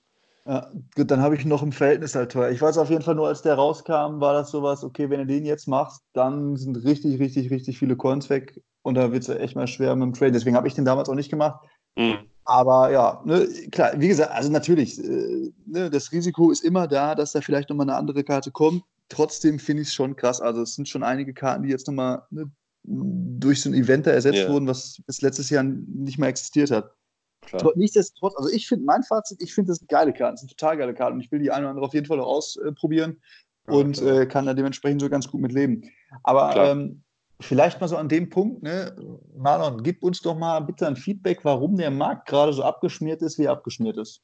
Ja, 0.49 0.73
gut, 0.97 1.11
dann 1.11 1.21
habe 1.21 1.35
ich 1.37 1.45
noch 1.45 1.63
im 1.63 1.73
Verhältnis 1.73 2.15
halt 2.15 2.33
teuer. 2.33 2.51
Ich 2.51 2.63
weiß 2.63 2.79
auf 2.79 2.89
jeden 2.89 3.03
Fall 3.03 3.15
nur, 3.15 3.29
als 3.29 3.43
der 3.43 3.55
rauskam, 3.55 4.19
war 4.19 4.33
das 4.33 4.51
sowas, 4.51 4.83
okay, 4.83 5.11
wenn 5.11 5.21
du 5.21 5.27
den 5.27 5.45
jetzt 5.45 5.69
machst, 5.69 6.01
dann 6.15 6.57
sind 6.57 6.77
richtig, 6.85 7.21
richtig, 7.21 7.51
richtig 7.51 7.79
viele 7.79 7.97
Coins 7.97 8.31
weg 8.31 8.59
und 8.81 8.95
da 8.95 9.13
wird 9.13 9.25
es 9.25 9.29
echt 9.29 9.57
mal 9.57 9.67
schwer 9.67 9.95
mit 9.95 10.07
dem 10.07 10.13
Trade. 10.15 10.33
Deswegen 10.33 10.57
habe 10.57 10.67
ich 10.67 10.73
den 10.73 10.87
damals 10.87 11.11
auch 11.11 11.15
nicht 11.15 11.29
gemacht. 11.29 11.61
Mhm. 11.99 12.31
Aber 12.47 12.91
ja, 12.91 13.21
ne, 13.27 13.47
klar, 13.71 13.93
wie 13.99 14.09
gesagt, 14.09 14.33
also 14.33 14.51
natürlich, 14.51 14.99
äh, 14.99 15.53
ne, 15.67 15.91
das 15.91 16.13
Risiko 16.13 16.51
ist 16.51 16.65
immer 16.65 16.89
da, 16.89 17.15
dass 17.15 17.33
da 17.33 17.43
vielleicht 17.43 17.69
nochmal 17.69 17.91
eine 17.91 17.99
andere 17.99 18.25
Karte 18.25 18.51
kommt. 18.51 18.83
Trotzdem 19.11 19.59
finde 19.59 19.83
ich 19.83 19.89
es 19.89 19.95
schon 19.95 20.17
krass. 20.17 20.41
Also 20.41 20.63
es 20.63 20.75
sind 20.75 20.89
schon 20.89 21.03
einige 21.03 21.35
Karten, 21.35 21.65
die 21.65 21.69
jetzt 21.69 21.87
nochmal 21.87 22.23
ne, 22.31 22.51
durch 22.85 23.61
so 23.61 23.69
ein 23.69 23.75
Event 23.75 24.07
da 24.07 24.13
ersetzt 24.13 24.39
Ja. 24.39 24.49
wurden, 24.49 24.67
was 24.67 25.03
bis 25.07 25.21
letztes 25.21 25.51
Jahr 25.51 25.63
nicht 25.63 26.19
mehr 26.19 26.31
existiert 26.31 26.71
hat. 26.71 26.95
Klar. 27.43 27.63
Tro- 27.63 27.73
Nichtsdestotrotz, 27.77 28.35
also 28.37 28.51
ich 28.51 28.69
finde, 28.69 28.85
mein 28.85 29.03
Fazit, 29.03 29.43
ich 29.43 29.55
finde 29.55 29.71
das 29.71 29.79
sind 29.79 29.89
geile 29.89 30.13
Karten, 30.13 30.35
das 30.35 30.41
sind 30.41 30.51
total 30.51 30.77
geile 30.77 30.95
Karten 30.95 31.15
und 31.15 31.21
ich 31.21 31.33
will 31.33 31.39
die 31.39 31.51
eine 31.51 31.63
oder 31.63 31.71
andere 31.71 31.87
auf 31.87 31.95
jeden 31.95 32.07
Fall 32.07 32.19
noch 32.19 32.27
ausprobieren 32.27 33.21
Ja, 33.67 33.75
und 33.75 34.01
äh, 34.03 34.27
kann 34.27 34.47
da 34.47 34.55
dementsprechend 34.55 35.01
so 35.01 35.09
ganz 35.09 35.29
gut 35.29 35.41
mit 35.41 35.53
leben. 35.53 35.83
Aber 36.25 36.55
ähm, 36.57 37.03
vielleicht 37.41 37.81
mal 37.81 37.89
so 37.89 37.97
an 37.97 38.09
dem 38.09 38.29
Punkt, 38.29 38.63
ne, 38.63 38.95
Marlon, 39.37 39.83
gib 39.83 40.03
uns 40.03 40.21
doch 40.21 40.37
mal 40.37 40.61
bitte 40.61 40.87
ein 40.87 40.97
Feedback, 40.97 41.45
warum 41.45 41.77
der 41.77 41.91
Markt 41.91 42.29
gerade 42.29 42.53
so 42.53 42.63
abgeschmiert 42.63 43.23
ist, 43.23 43.39
wie 43.39 43.45
er 43.45 43.53
abgeschmiert 43.53 43.97
ist. 43.97 44.21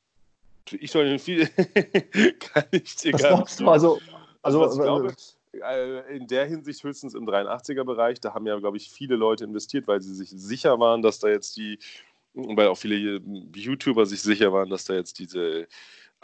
Ich 0.71 0.91
soll 0.91 1.11
nicht 1.11 1.25
viel. 1.25 1.47
Kann 2.41 2.65
ich 2.73 2.97
dir 2.97 3.13
Was 3.13 3.23
gar 3.23 3.37
glaubst 3.37 3.61
du? 3.61 3.69
Also, 3.69 4.01
Also, 4.43 4.63
also, 4.65 4.83
glaube, 4.83 5.15
äh, 5.53 6.17
in 6.17 6.27
der 6.27 6.47
Hinsicht 6.47 6.83
höchstens 6.83 7.15
im 7.15 7.27
83er-Bereich, 7.27 8.21
da 8.21 8.35
haben 8.35 8.47
ja, 8.47 8.59
glaube 8.59 8.77
ich, 8.77 8.91
viele 8.91 9.17
Leute 9.17 9.45
investiert, 9.45 9.87
weil 9.87 10.01
sie 10.03 10.15
sich 10.15 10.31
sicher 10.31 10.79
waren, 10.81 11.03
dass 11.03 11.19
da 11.19 11.29
jetzt 11.29 11.57
die, 11.57 11.79
weil 12.35 12.69
auch 12.69 12.79
viele 12.79 13.21
YouTuber 13.55 14.07
sich 14.07 14.23
sicher 14.23 14.53
waren, 14.53 14.71
dass 14.71 14.85
da 14.85 14.95
jetzt 14.95 15.19
diese 15.19 15.67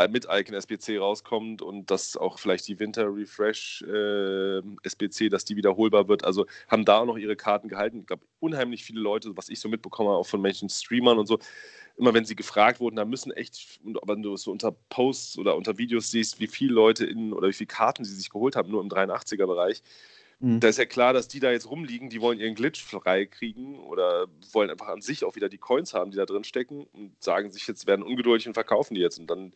äh, 0.01 0.09
mit 0.09 0.27
Icon 0.31 0.55
SBC 0.55 0.99
rauskommt 0.99 1.63
und 1.63 1.91
dass 1.91 2.17
auch 2.17 2.39
vielleicht 2.39 2.67
die 2.69 2.79
Winter 2.81 3.15
Refresh 3.15 3.83
äh, 3.83 4.63
SBC, 4.83 5.29
dass 5.29 5.45
die 5.45 5.57
wiederholbar 5.57 6.09
wird. 6.09 6.25
Also 6.25 6.47
haben 6.69 6.85
da 6.85 6.99
auch 6.99 7.07
noch 7.07 7.19
ihre 7.19 7.37
Karten 7.37 7.69
gehalten. 7.69 8.01
Ich 8.01 8.07
glaube, 8.07 8.25
unheimlich 8.41 8.83
viele 8.85 9.01
Leute, 9.01 9.37
was 9.37 9.49
ich 9.49 9.61
so 9.61 9.69
mitbekomme, 9.69 10.11
auch 10.11 10.27
von 10.27 10.41
Menschen 10.41 10.69
Streamern 10.69 11.19
und 11.19 11.27
so, 11.27 11.39
immer 11.97 12.15
wenn 12.15 12.25
sie 12.25 12.37
gefragt 12.37 12.81
wurden, 12.81 12.97
da 12.97 13.05
müssen 13.05 13.31
echt, 13.33 13.79
wenn 13.83 14.23
du 14.23 14.37
so 14.37 14.51
unter 14.51 14.73
Posts 14.73 15.39
oder 15.39 15.57
unter 15.57 15.77
Videos 15.77 16.11
siehst, 16.11 16.41
wie 16.41 16.47
viele 16.47 16.73
Leute 16.73 17.05
in 17.05 17.33
oder 17.33 17.49
wie 17.49 17.53
viele 17.53 17.69
Karten 17.69 18.05
sie 18.05 18.15
sich 18.15 18.31
geholt 18.31 18.57
haben, 18.57 18.71
nur 18.71 18.83
im 18.83 18.89
83er-Bereich, 18.89 19.83
mh. 20.41 20.61
da 20.61 20.69
ist 20.69 20.79
ja 20.79 20.85
klar, 20.87 21.13
dass 21.13 21.29
die 21.29 21.41
da 21.41 21.51
jetzt 21.51 21.71
rumliegen, 21.71 22.11
die 22.11 22.21
wollen 22.21 22.39
ihren 22.39 22.55
Glitch 22.55 22.83
frei 22.83 23.27
kriegen 23.27 23.79
oder 23.79 24.27
wollen 24.53 24.71
einfach 24.71 24.89
an 24.89 25.01
sich 25.01 25.25
auch 25.25 25.37
wieder 25.37 25.49
die 25.49 25.59
Coins 25.59 25.95
haben, 25.95 26.11
die 26.11 26.17
da 26.17 26.27
drin 26.27 26.45
stecken 26.45 26.87
und 26.93 27.13
sagen 27.23 27.51
sich 27.51 27.67
jetzt, 27.67 27.87
werden 27.87 28.03
ungeduldig 28.03 28.47
und 28.49 28.55
verkaufen 28.55 28.95
die 28.95 29.01
jetzt. 29.01 29.19
Und 29.19 29.31
dann, 29.31 29.53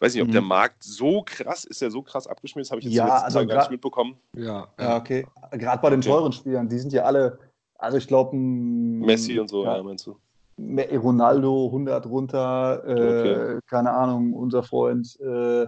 weiß 0.00 0.14
nicht, 0.14 0.22
ob 0.22 0.28
Mhm. 0.28 0.32
der 0.32 0.42
Markt 0.42 0.82
so 0.82 1.22
krass, 1.22 1.64
ist 1.64 1.80
der 1.82 1.90
so 1.90 2.02
krass 2.02 2.26
abgeschmiert, 2.26 2.66
das 2.66 2.70
habe 2.70 2.80
ich 2.80 2.86
jetzt 2.86 2.94
Ja, 2.96 3.18
also 3.18 3.38
Tage 3.38 3.48
gar 3.48 3.58
nicht 3.58 3.70
mitbekommen. 3.70 4.16
Ja, 4.36 4.68
ja, 4.78 4.96
okay. 4.96 5.26
Gerade 5.52 5.82
bei 5.82 5.90
den 5.90 6.00
Okay. 6.00 6.08
teuren 6.10 6.32
Spielern, 6.32 6.68
die 6.68 6.78
sind 6.78 6.92
ja 6.92 7.04
alle, 7.04 7.38
also 7.78 7.98
ich 7.98 8.06
glaube, 8.06 8.36
Messi 8.36 9.38
und 9.38 9.48
so, 9.48 9.64
ja, 9.64 9.76
ja, 9.76 9.82
meinst 9.82 10.06
du? 10.06 10.16
Ronaldo 10.56 11.68
100 11.72 12.06
runter, 12.06 12.82
äh, 12.86 13.54
Okay. 13.54 13.60
keine 13.66 13.90
Ahnung, 13.90 14.34
unser 14.34 14.62
Freund 14.62 15.18
äh, 15.20 15.66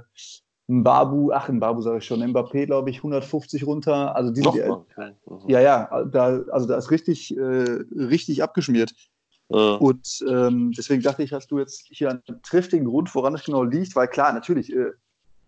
Mbabu, 0.68 1.30
ach, 1.32 1.48
Mbabu 1.48 1.80
sage 1.80 1.98
ich 1.98 2.04
schon, 2.04 2.22
Mbappé, 2.22 2.66
glaube 2.66 2.90
ich, 2.90 2.98
150 2.98 3.66
runter. 3.66 4.16
Also 4.16 4.32
die 4.32 4.40
ja, 4.40 4.46
Nochmal. 4.46 4.84
Okay. 4.90 5.12
Mhm. 5.26 5.48
ja, 5.48 5.60
ja, 5.60 6.04
da, 6.04 6.42
also 6.50 6.66
da 6.66 6.76
ist 6.76 6.90
richtig, 6.90 7.36
äh, 7.36 7.40
richtig 7.94 8.42
abgeschmiert. 8.42 8.92
Ja. 9.48 9.76
Und 9.76 10.24
ähm, 10.28 10.72
deswegen 10.72 11.02
dachte 11.02 11.22
ich, 11.22 11.32
hast 11.32 11.50
du 11.52 11.58
jetzt 11.60 11.86
hier 11.88 12.10
einen 12.10 12.22
triftigen 12.42 12.86
Grund, 12.86 13.14
woran 13.14 13.34
es 13.34 13.44
genau 13.44 13.62
liegt, 13.62 13.94
weil 13.94 14.08
klar, 14.08 14.32
natürlich, 14.32 14.72
äh, 14.74 14.90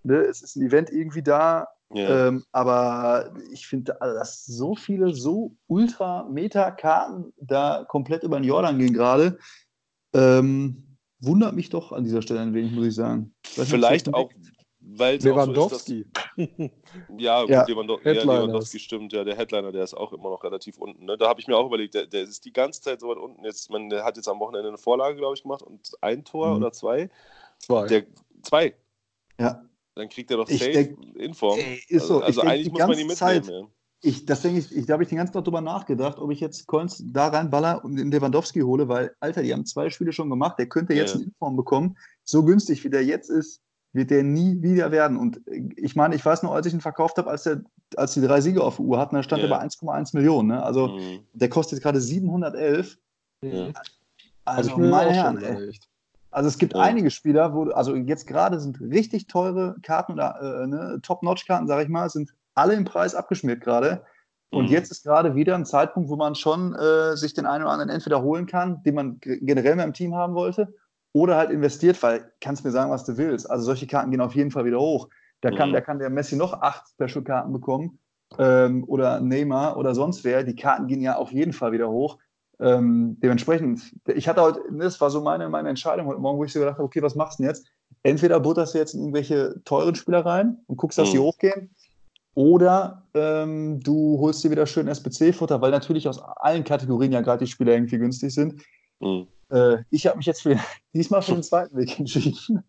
ne, 0.05 0.19
es 0.19 0.41
ist 0.43 0.55
ein 0.55 0.63
Event 0.63 0.91
irgendwie 0.91 1.23
da, 1.23 1.67
Ja. 1.93 2.29
ähm, 2.29 2.45
aber 2.53 3.35
ich 3.51 3.67
finde, 3.67 4.01
also, 4.01 4.17
dass 4.17 4.45
so 4.47 4.77
viele 4.77 5.15
so 5.15 5.57
Ultra-Meta-Karten 5.67 7.33
da 7.41 7.85
komplett 7.89 8.23
über 8.23 8.39
den 8.39 8.45
Jordan 8.45 8.79
gehen 8.79 8.93
gerade, 8.93 9.39
ähm, 10.15 10.97
wundert 11.21 11.57
mich 11.57 11.71
doch 11.71 11.91
an 11.91 12.05
dieser 12.05 12.23
Stelle 12.23 12.41
ein 12.41 12.55
wenig, 12.55 12.71
muss 12.73 12.87
ich 12.87 12.95
sagen. 12.95 13.35
Vielleicht 13.45 14.15
auch, 14.15 14.31
weil 14.91 15.19
Lewandowski. 15.19 16.07
So 16.37 16.43
ist, 16.43 16.51
dass, 16.59 16.71
ja, 17.19 17.41
gut, 17.43 17.51
Ja. 17.51 17.65
Lewando 17.67 18.01
ja, 18.03 18.13
Lewandowski 18.13 18.79
stimmt, 18.79 19.13
ja, 19.13 19.25
der 19.25 19.37
Headliner, 19.37 19.71
der 19.73 19.85
ist 19.85 19.95
auch 19.95 20.13
immer 20.13 20.31
noch 20.31 20.43
relativ 20.45 20.79
unten. 20.79 21.05
Ne? 21.05 21.19
Da 21.19 21.29
habe 21.29 21.41
ich 21.41 21.47
mir 21.47 21.57
auch 21.57 21.67
überlegt, 21.67 21.95
der, 21.95 22.07
der 22.07 22.23
ist 22.23 22.45
die 22.45 22.53
ganze 22.53 22.81
Zeit 22.81 23.01
so 23.01 23.09
weit 23.09 23.19
unten. 23.19 23.45
Jetzt, 23.45 23.71
man, 23.71 23.91
der 23.91 24.05
hat 24.05 24.17
jetzt 24.17 24.29
am 24.29 24.41
Wochenende 24.41 24.69
eine 24.69 24.79
Vorlage, 24.79 25.17
glaube 25.17 25.35
ich, 25.35 25.43
gemacht 25.43 25.63
und 25.63 25.91
ein 26.01 26.25
Tor 26.25 26.51
Mhm. 26.51 26.57
oder 26.57 26.73
zwei. 26.73 27.11
Zwei. 27.59 27.87
Der, 27.87 28.07
zwei. 28.43 28.75
Ja. 29.39 29.63
Dann 29.95 30.09
kriegt 30.09 30.31
er 30.31 30.37
doch 30.39 30.49
Ich 30.49 30.59
safe 30.61 30.73
denk- 30.73 31.17
in 31.17 31.35
Form. 31.35 31.59
Ey, 31.59 31.83
ist 31.89 32.07
so. 32.07 32.21
also 32.21 32.41
also 32.41 32.43
eigentlich 32.43 32.71
muss 32.71 32.81
man 32.81 33.11
Zeit, 33.17 33.45
mitnehmen. 33.45 33.69
Ja. 33.69 33.73
Ich, 34.01 34.25
das 34.27 34.43
denke 34.43 34.61
ich, 34.61 34.75
ich, 34.75 34.87
da 34.87 34.93
habe 34.93 35.03
ich 35.03 35.09
den 35.09 35.19
ganzen 35.19 35.33
Tag 35.33 35.43
drüber 35.43 35.61
nachgedacht, 35.61 36.21
ob 36.21 36.31
ich 36.31 36.39
jetzt 36.39 36.69
Coins 36.69 37.03
da 37.05 37.29
reinballer 37.29 37.85
und 37.85 37.97
den 37.97 38.13
Lewandowski 38.13 38.61
hole, 38.61 38.89
weil, 38.89 39.13
Alter, 39.19 39.43
die 39.43 39.53
haben 39.53 39.67
zwei 39.67 39.91
Spiele 39.91 40.13
schon 40.13 40.31
gemacht, 40.31 40.57
der 40.57 40.69
könnte 40.69 40.95
jetzt 40.95 41.15
ja. 41.15 41.17
eine 41.17 41.25
Inform 41.25 41.57
bekommen. 41.57 41.97
So 42.23 42.45
günstig, 42.45 42.85
wie 42.85 42.91
der 42.91 43.05
jetzt 43.05 43.29
ist, 43.29 43.61
wird 43.99 44.11
der 44.11 44.23
nie 44.23 44.63
wieder 44.63 44.91
werden. 44.91 45.19
Und 45.19 45.47
äh, 45.49 45.69
ich 45.77 45.95
meine, 45.95 46.15
ich 46.15 46.25
weiß 46.25 46.43
noch, 46.43 46.53
als 46.55 46.67
ich 46.67 46.73
ihn 46.73 46.81
verkauft 46.81 47.19
habe, 47.19 47.29
als, 47.29 47.43
der, 47.43 47.61
als 47.97 48.15
die 48.15 48.23
drei 48.23 48.41
Siege 48.41 48.65
auf 48.65 48.77
der 48.77 48.87
Uhr 48.87 48.99
hatten, 48.99 49.15
da 49.17 49.23
stand 49.23 49.43
Ja. 49.43 49.49
er 49.51 49.59
bei 49.59 49.63
1,1 49.63 50.17
Millionen. 50.17 50.49
Ne? 50.49 50.63
Also 50.63 50.89
Mhm. 50.89 51.21
der 51.35 51.51
kostet 51.51 51.83
gerade 51.83 52.01
711. 52.01 52.97
Ja. 53.43 53.71
Also 54.47 54.77
mir 54.79 54.89
meine 54.89 55.13
Herren, 55.13 55.37
ey. 55.39 55.71
Also 56.31 56.49
es 56.49 56.59
gibt 56.59 56.75
Ja. 56.75 56.81
einige 56.81 57.11
Spieler, 57.11 57.55
wo, 57.55 57.65
also 57.71 57.95
jetzt 57.95 58.27
gerade 58.27 58.61
sind 58.61 58.81
richtig 58.81 59.27
teure 59.27 59.77
Karten 59.83 60.13
oder 60.13 60.63
äh, 60.63 60.67
ne, 60.67 60.99
Top-Notch-Karten, 61.03 61.67
sage 61.67 61.83
ich 61.83 61.89
mal, 61.89 62.09
sind 62.09 62.35
alle 62.55 62.75
im 62.75 62.85
Preis 62.85 63.15
abgeschmiert 63.15 63.61
gerade. 63.61 64.03
Und 64.51 64.67
Mhm. 64.67 64.71
jetzt 64.73 64.91
ist 64.91 65.05
gerade 65.05 65.35
wieder 65.35 65.55
ein 65.55 65.67
Zeitpunkt, 65.67 66.09
wo 66.09 66.17
man 66.17 66.35
schon 66.35 66.75
äh, 66.75 67.17
sich 67.17 67.35
den 67.35 67.45
einen 67.47 67.65
oder 67.65 67.73
anderen 67.73 67.91
entweder 67.91 68.23
holen 68.23 68.47
kann, 68.47 68.83
den 68.83 68.95
man 68.95 69.19
generell 69.21 69.77
mehr 69.77 69.85
im 69.85 69.93
Team 69.93 70.15
haben 70.15 70.35
wollte, 70.35 70.75
oder 71.13 71.37
halt 71.37 71.51
investiert, 71.51 72.03
weil 72.03 72.33
kannst 72.41 72.65
mir 72.65 72.71
sagen, 72.71 72.91
was 72.91 73.05
du 73.05 73.17
willst. 73.17 73.51
Also 73.51 73.65
solche 73.65 73.87
Karten 73.87 74.11
gehen 74.11 74.21
auf 74.21 74.35
jeden 74.35 74.51
Fall 74.51 74.65
wieder 74.65 74.79
hoch. 74.81 75.09
Da 75.41 75.51
kann, 75.51 75.71
Mhm. 75.71 75.75
da 75.75 75.81
kann 75.81 75.99
der 75.99 76.11
Messi 76.11 76.37
noch 76.37 76.53
acht 76.61 76.89
Special-Karten 76.89 77.53
bekommen 77.53 77.99
ähm, 78.39 78.85
oder 78.87 79.21
Neymar 79.21 79.77
oder 79.77 79.95
sonst 79.95 80.25
wer. 80.25 80.45
Die 80.45 80.57
Karten 80.57 80.87
gehen 80.87 81.01
ja 81.01 81.17
auf 81.17 81.33
jeden 81.33 81.53
Fall 81.53 81.73
wieder 81.73 81.89
hoch. 81.89 82.19
Ähm, 82.61 83.17
dementsprechend, 83.23 83.95
ich 84.07 84.27
hatte 84.29 84.43
heute, 84.43 84.61
ne, 84.73 84.85
das 84.85 85.01
war 85.01 85.11
so 85.11 85.21
meine, 85.23 85.49
meine 85.49 85.69
Entscheidung 85.69 86.07
heute 86.07 86.21
Morgen, 86.21 86.39
wo 86.39 86.45
ich 86.45 86.53
so 86.53 86.59
gedacht 86.59 86.75
habe, 86.75 86.85
okay, 86.85 87.01
was 87.03 87.15
machst 87.15 87.39
du 87.39 87.45
denn 87.45 87.51
jetzt? 87.51 87.69
Entweder 88.03 88.41
butterst 88.41 88.75
du 88.75 88.79
jetzt 88.79 88.95
in 88.95 89.01
irgendwelche 89.01 89.63
teuren 89.65 89.95
Spieler 89.95 90.27
rein 90.27 90.59
und 90.67 90.77
guckst, 90.77 90.99
dass 90.99 91.11
die 91.13 91.19
Mhm. 91.19 91.23
hochgehen, 91.23 91.71
oder 92.35 93.07
ähm, 93.15 93.81
du 93.81 94.19
holst 94.21 94.45
dir 94.45 94.51
wieder 94.51 94.67
schön 94.67 94.87
SBC-Futter, 94.87 95.61
weil 95.61 95.73
natürlich 95.73 96.09
aus 96.09 96.21
allen 96.21 96.63
Kategorien 96.63 97.11
ja 97.13 97.21
gerade 97.21 97.45
die 97.45 97.51
Spieler 97.51 97.73
irgendwie 97.73 97.99
günstig 97.99 98.33
sind. 98.33 98.63
Mhm. 99.01 99.27
Äh, 99.51 99.79
ich 99.91 100.07
habe 100.07 100.19
mich 100.19 100.27
jetzt 100.27 100.43
für, 100.43 100.59
diesmal 100.95 101.23
für 101.23 101.35
den 101.35 101.43
zweiten 101.43 101.77
Weg 101.77 101.99
entschieden 101.99 102.65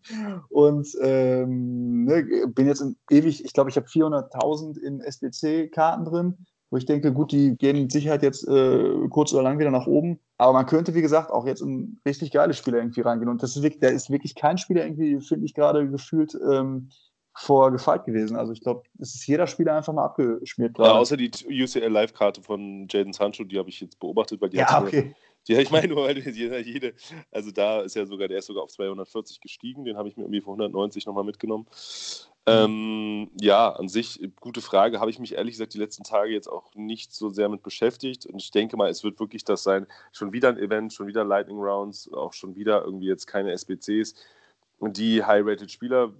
und 0.48 0.88
ähm, 1.02 2.04
ne, 2.04 2.46
bin 2.48 2.66
jetzt 2.66 2.80
in 2.80 2.96
ewig, 3.10 3.44
ich 3.44 3.52
glaube, 3.52 3.70
ich 3.70 3.76
habe 3.76 3.86
400.000 3.86 4.78
in 4.78 5.00
SBC-Karten 5.00 6.04
drin, 6.04 6.46
wo 6.70 6.76
ich 6.76 6.86
denke, 6.86 7.12
gut, 7.12 7.32
die 7.32 7.56
gehen 7.56 7.82
mit 7.82 7.92
Sicherheit 7.92 8.22
jetzt 8.22 8.46
äh, 8.46 9.08
kurz 9.10 9.32
oder 9.32 9.42
lang 9.42 9.58
wieder 9.58 9.70
nach 9.70 9.86
oben. 9.86 10.20
Aber 10.38 10.52
man 10.52 10.66
könnte, 10.66 10.94
wie 10.94 11.02
gesagt, 11.02 11.30
auch 11.30 11.44
jetzt 11.44 11.62
in 11.62 12.00
richtig 12.06 12.30
geile 12.30 12.54
Spieler 12.54 12.78
irgendwie 12.78 13.00
reingehen. 13.00 13.28
Und 13.28 13.42
das 13.42 13.56
ist 13.56 13.62
wirklich, 13.62 13.80
da 13.80 13.88
ist 13.88 14.10
wirklich 14.10 14.36
kein 14.36 14.56
Spieler 14.56 14.84
irgendwie, 14.84 15.20
finde 15.20 15.46
ich 15.46 15.54
gerade 15.54 15.88
gefühlt, 15.90 16.38
ähm, 16.50 16.90
vor 17.34 17.70
gefeit 17.70 18.04
gewesen. 18.04 18.36
Also 18.36 18.52
ich 18.52 18.60
glaube, 18.60 18.82
es 18.98 19.14
ist 19.14 19.26
jeder 19.26 19.46
Spieler 19.46 19.76
einfach 19.76 19.92
mal 19.92 20.04
abgeschmiert 20.04 20.78
Ja, 20.78 20.92
außer 20.92 21.16
die 21.16 21.30
UCL 21.48 21.88
Live-Karte 21.88 22.42
von 22.42 22.86
Jaden 22.88 23.12
Sancho, 23.12 23.44
die 23.44 23.58
habe 23.58 23.68
ich 23.68 23.80
jetzt 23.80 23.98
beobachtet, 23.98 24.40
weil 24.40 24.50
die 24.50 24.58
Ja, 24.58 24.68
hat 24.68 24.82
okay. 24.82 25.14
Ja, 25.48 25.58
ich 25.58 25.70
meine 25.70 25.88
nur, 25.88 26.04
weil 26.04 26.18
jeder, 26.18 26.58
jede, 26.60 26.94
also 27.30 27.50
da 27.50 27.80
ist 27.80 27.96
ja 27.96 28.06
sogar, 28.06 28.28
der 28.28 28.38
ist 28.38 28.46
sogar 28.46 28.62
auf 28.64 28.70
240 28.70 29.40
gestiegen, 29.40 29.84
den 29.84 29.96
habe 29.96 30.08
ich 30.08 30.16
mir 30.16 30.24
irgendwie 30.24 30.40
für 30.40 30.50
190 30.50 31.06
nochmal 31.06 31.24
mitgenommen. 31.24 31.66
Ähm, 32.46 33.30
ja, 33.40 33.70
an 33.70 33.88
sich, 33.88 34.20
gute 34.40 34.60
Frage. 34.60 35.00
Habe 35.00 35.10
ich 35.10 35.18
mich 35.18 35.34
ehrlich 35.34 35.54
gesagt 35.54 35.74
die 35.74 35.78
letzten 35.78 36.04
Tage 36.04 36.32
jetzt 36.32 36.48
auch 36.48 36.74
nicht 36.74 37.12
so 37.12 37.30
sehr 37.30 37.48
mit 37.48 37.62
beschäftigt. 37.62 38.26
Und 38.26 38.40
ich 38.40 38.50
denke 38.50 38.76
mal, 38.76 38.90
es 38.90 39.04
wird 39.04 39.20
wirklich 39.20 39.44
das 39.44 39.62
sein. 39.62 39.86
Schon 40.12 40.32
wieder 40.32 40.48
ein 40.48 40.58
Event, 40.58 40.92
schon 40.92 41.06
wieder 41.06 41.24
Lightning 41.24 41.58
Rounds, 41.58 42.10
auch 42.12 42.32
schon 42.32 42.56
wieder 42.56 42.82
irgendwie 42.84 43.08
jetzt 43.08 43.26
keine 43.26 43.52
SBCs, 43.52 44.14
die 44.80 45.22
High-Rated 45.22 45.70
Spieler 45.70 46.12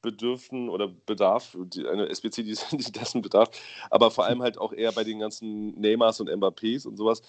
bedürfen 0.00 0.68
oder 0.68 0.88
bedarf, 0.88 1.56
die, 1.58 1.86
eine 1.86 2.08
SBC, 2.08 2.44
die, 2.44 2.56
die 2.76 2.92
dessen 2.92 3.20
bedarf, 3.20 3.50
aber 3.90 4.10
vor 4.10 4.24
allem 4.26 4.42
halt 4.42 4.58
auch 4.58 4.72
eher 4.72 4.92
bei 4.92 5.02
den 5.02 5.18
ganzen 5.18 5.78
Neymars 5.80 6.20
und 6.20 6.30
Mbappés 6.30 6.86
und 6.86 6.96
sowas 6.96 7.22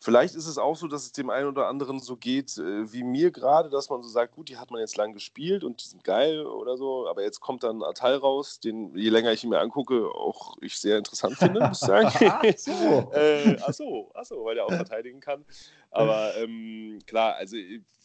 Vielleicht 0.00 0.36
ist 0.36 0.46
es 0.46 0.58
auch 0.58 0.76
so, 0.76 0.86
dass 0.86 1.06
es 1.06 1.12
dem 1.12 1.28
einen 1.28 1.48
oder 1.48 1.66
anderen 1.66 1.98
so 1.98 2.16
geht 2.16 2.56
äh, 2.56 2.92
wie 2.92 3.02
mir 3.02 3.32
gerade, 3.32 3.68
dass 3.68 3.90
man 3.90 4.02
so 4.02 4.08
sagt, 4.08 4.36
gut, 4.36 4.48
die 4.48 4.56
hat 4.56 4.70
man 4.70 4.80
jetzt 4.80 4.96
lang 4.96 5.12
gespielt 5.12 5.64
und 5.64 5.82
die 5.82 5.88
sind 5.88 6.04
geil 6.04 6.46
oder 6.46 6.76
so, 6.76 7.08
aber 7.08 7.22
jetzt 7.22 7.40
kommt 7.40 7.64
dann 7.64 7.78
ein 7.78 7.82
Atal 7.82 8.14
raus, 8.14 8.60
den 8.60 8.94
je 8.94 9.10
länger 9.10 9.32
ich 9.32 9.42
ihn 9.42 9.50
mir 9.50 9.58
angucke, 9.58 10.08
auch 10.14 10.56
ich 10.60 10.78
sehr 10.78 10.98
interessant 10.98 11.36
finde, 11.36 11.66
muss 11.66 11.82
ich 11.82 11.86
sagen. 11.88 12.06
ach 12.28 12.44
so. 12.56 13.10
äh, 13.12 13.56
ach 13.60 13.72
so, 13.72 14.10
ach 14.14 14.24
so, 14.24 14.44
weil 14.44 14.54
der 14.54 14.66
auch 14.66 14.72
verteidigen 14.72 15.18
kann. 15.18 15.44
Aber 15.90 16.36
ähm, 16.36 17.00
klar, 17.06 17.34
also 17.34 17.56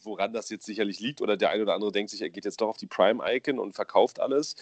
woran 0.02 0.32
das 0.32 0.50
jetzt 0.50 0.66
sicherlich 0.66 0.98
liegt 0.98 1.20
oder 1.20 1.36
der 1.36 1.50
eine 1.50 1.62
oder 1.62 1.74
andere 1.74 1.92
denkt 1.92 2.10
sich, 2.10 2.22
er 2.22 2.30
geht 2.30 2.44
jetzt 2.44 2.60
doch 2.60 2.68
auf 2.68 2.76
die 2.76 2.86
Prime-Icon 2.86 3.60
und 3.60 3.74
verkauft 3.74 4.18
alles, 4.18 4.56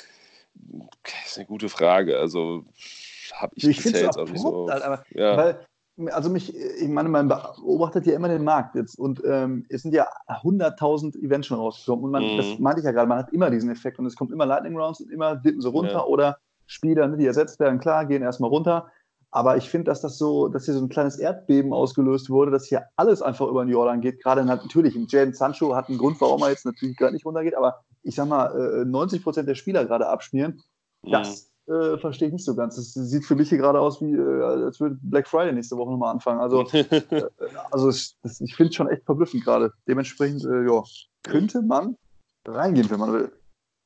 das 0.55 1.31
ist 1.31 1.38
eine 1.38 1.47
gute 1.47 1.71
Frage. 1.71 2.18
Also 2.18 2.66
habe 3.33 3.55
ich, 3.57 3.64
ich 3.64 3.83
bisher 3.83 4.03
jetzt 4.03 4.18
auch 4.18 4.29
nicht 4.29 4.42
so. 4.42 4.68
Halt, 4.71 4.83
aber, 4.83 5.05
ja. 5.11 5.37
Weil 5.37 5.66
also 6.11 6.31
mich, 6.31 6.55
ich 6.57 6.88
meine, 6.88 7.09
man 7.09 7.28
beobachtet 7.28 8.07
ja 8.07 8.14
immer 8.14 8.28
den 8.28 8.44
Markt 8.44 8.74
jetzt 8.74 8.98
und 8.98 9.22
ähm, 9.24 9.66
es 9.68 9.83
sind 9.83 9.94
ja 9.94 10.09
100.000 10.26 11.22
Events 11.22 11.46
schon 11.46 11.59
rausgekommen 11.59 12.05
und 12.07 12.11
man, 12.11 12.22
mm. 12.22 12.37
das 12.38 12.46
mhm. 12.59 12.62
meinte 12.62 12.81
ich 12.81 12.87
ja 12.87 12.92
gerade, 12.92 13.09
man 13.09 13.18
hat 13.18 13.33
immer 13.33 13.50
diesen 13.50 13.70
Effekt 13.70 13.98
und 13.98 14.07
es 14.07 14.16
kommt 14.16 14.33
immer 14.33 14.46
Lightning 14.46 14.76
Rounds 14.76 15.00
und 15.00 15.11
immer 15.11 15.37
dippen 15.37 15.61
sie 15.61 15.68
runter 15.68 15.92
ja. 15.92 16.05
oder 16.05 16.38
Spieler, 16.66 17.09
ne, 17.09 17.18
die 17.18 17.26
ersetzt 17.26 17.61
werden, 17.61 17.78
klar, 17.78 18.07
gehen 18.07 18.22
erstmal 18.22 18.50
runter. 18.50 18.88
Aber 19.35 19.57
ich 19.57 19.70
finde, 19.70 19.85
dass 19.85 20.02
das 20.02 20.18
so, 20.18 20.48
dass 20.48 20.66
hier 20.66 20.74
so 20.74 20.85
ein 20.85 20.90
kleines 20.90 21.18
Erdbeben 21.18 21.72
ausgelöst 21.72 22.28
wurde, 22.28 22.50
dass 22.50 22.66
hier 22.66 22.85
alles 22.96 23.22
einfach 23.22 23.48
über 23.48 23.64
den 23.64 23.70
Jordan 23.70 24.02
geht. 24.02 24.22
Gerade 24.22 24.44
natürlich, 24.44 24.94
Jaden 24.94 25.33
Sancho 25.33 25.74
hat 25.74 25.88
einen 25.88 25.96
Grund, 25.96 26.20
warum 26.20 26.42
er 26.42 26.50
jetzt 26.50 26.66
natürlich 26.66 26.98
gerade 26.98 27.14
nicht 27.14 27.24
runtergeht, 27.24 27.57
aber 27.57 27.81
ich 28.02 28.14
sag 28.14 28.28
mal, 28.28 28.85
90 28.85 29.20
äh, 29.20 29.22
Prozent 29.22 29.48
der 29.48 29.55
Spieler 29.55 29.87
gerade 29.87 30.07
abschmieren. 30.07 30.62
Das 31.02 31.46
mm 31.46 31.52
äh, 31.68 31.98
verstehe 31.98 32.29
ich 32.29 32.33
nicht 32.33 32.44
so 32.44 32.55
ganz. 32.55 32.77
Das 32.77 32.92
sieht 32.92 33.25
für 33.25 33.37
mich 33.37 33.48
hier 33.48 33.59
gerade 33.59 33.81
aus, 33.81 34.01
wie 34.01 34.12
äh, 34.12 34.42
als 34.42 34.81
würde 34.81 34.98
Black 35.03 35.29
Friday 35.29 35.53
nächste 35.53 35.77
Woche 35.77 35.90
nochmal 35.90 36.12
anfangen. 36.12 36.40
Also, 36.40 36.62
äh, 36.72 37.31
also 37.70 37.90
ich, 37.90 38.16
ich 38.40 38.57
finde 38.57 38.70
es 38.70 38.75
schon 38.75 38.88
echt 38.88 39.05
verblüffend 39.05 39.44
gerade. 39.44 39.72
Dementsprechend, 39.87 40.44
äh, 40.44 40.66
ja, 40.66 40.83
könnte 41.22 41.62
man 41.62 41.96
reingehen, 42.46 42.90
wenn 42.90 43.01
man 43.01 43.12
will. 43.12 43.33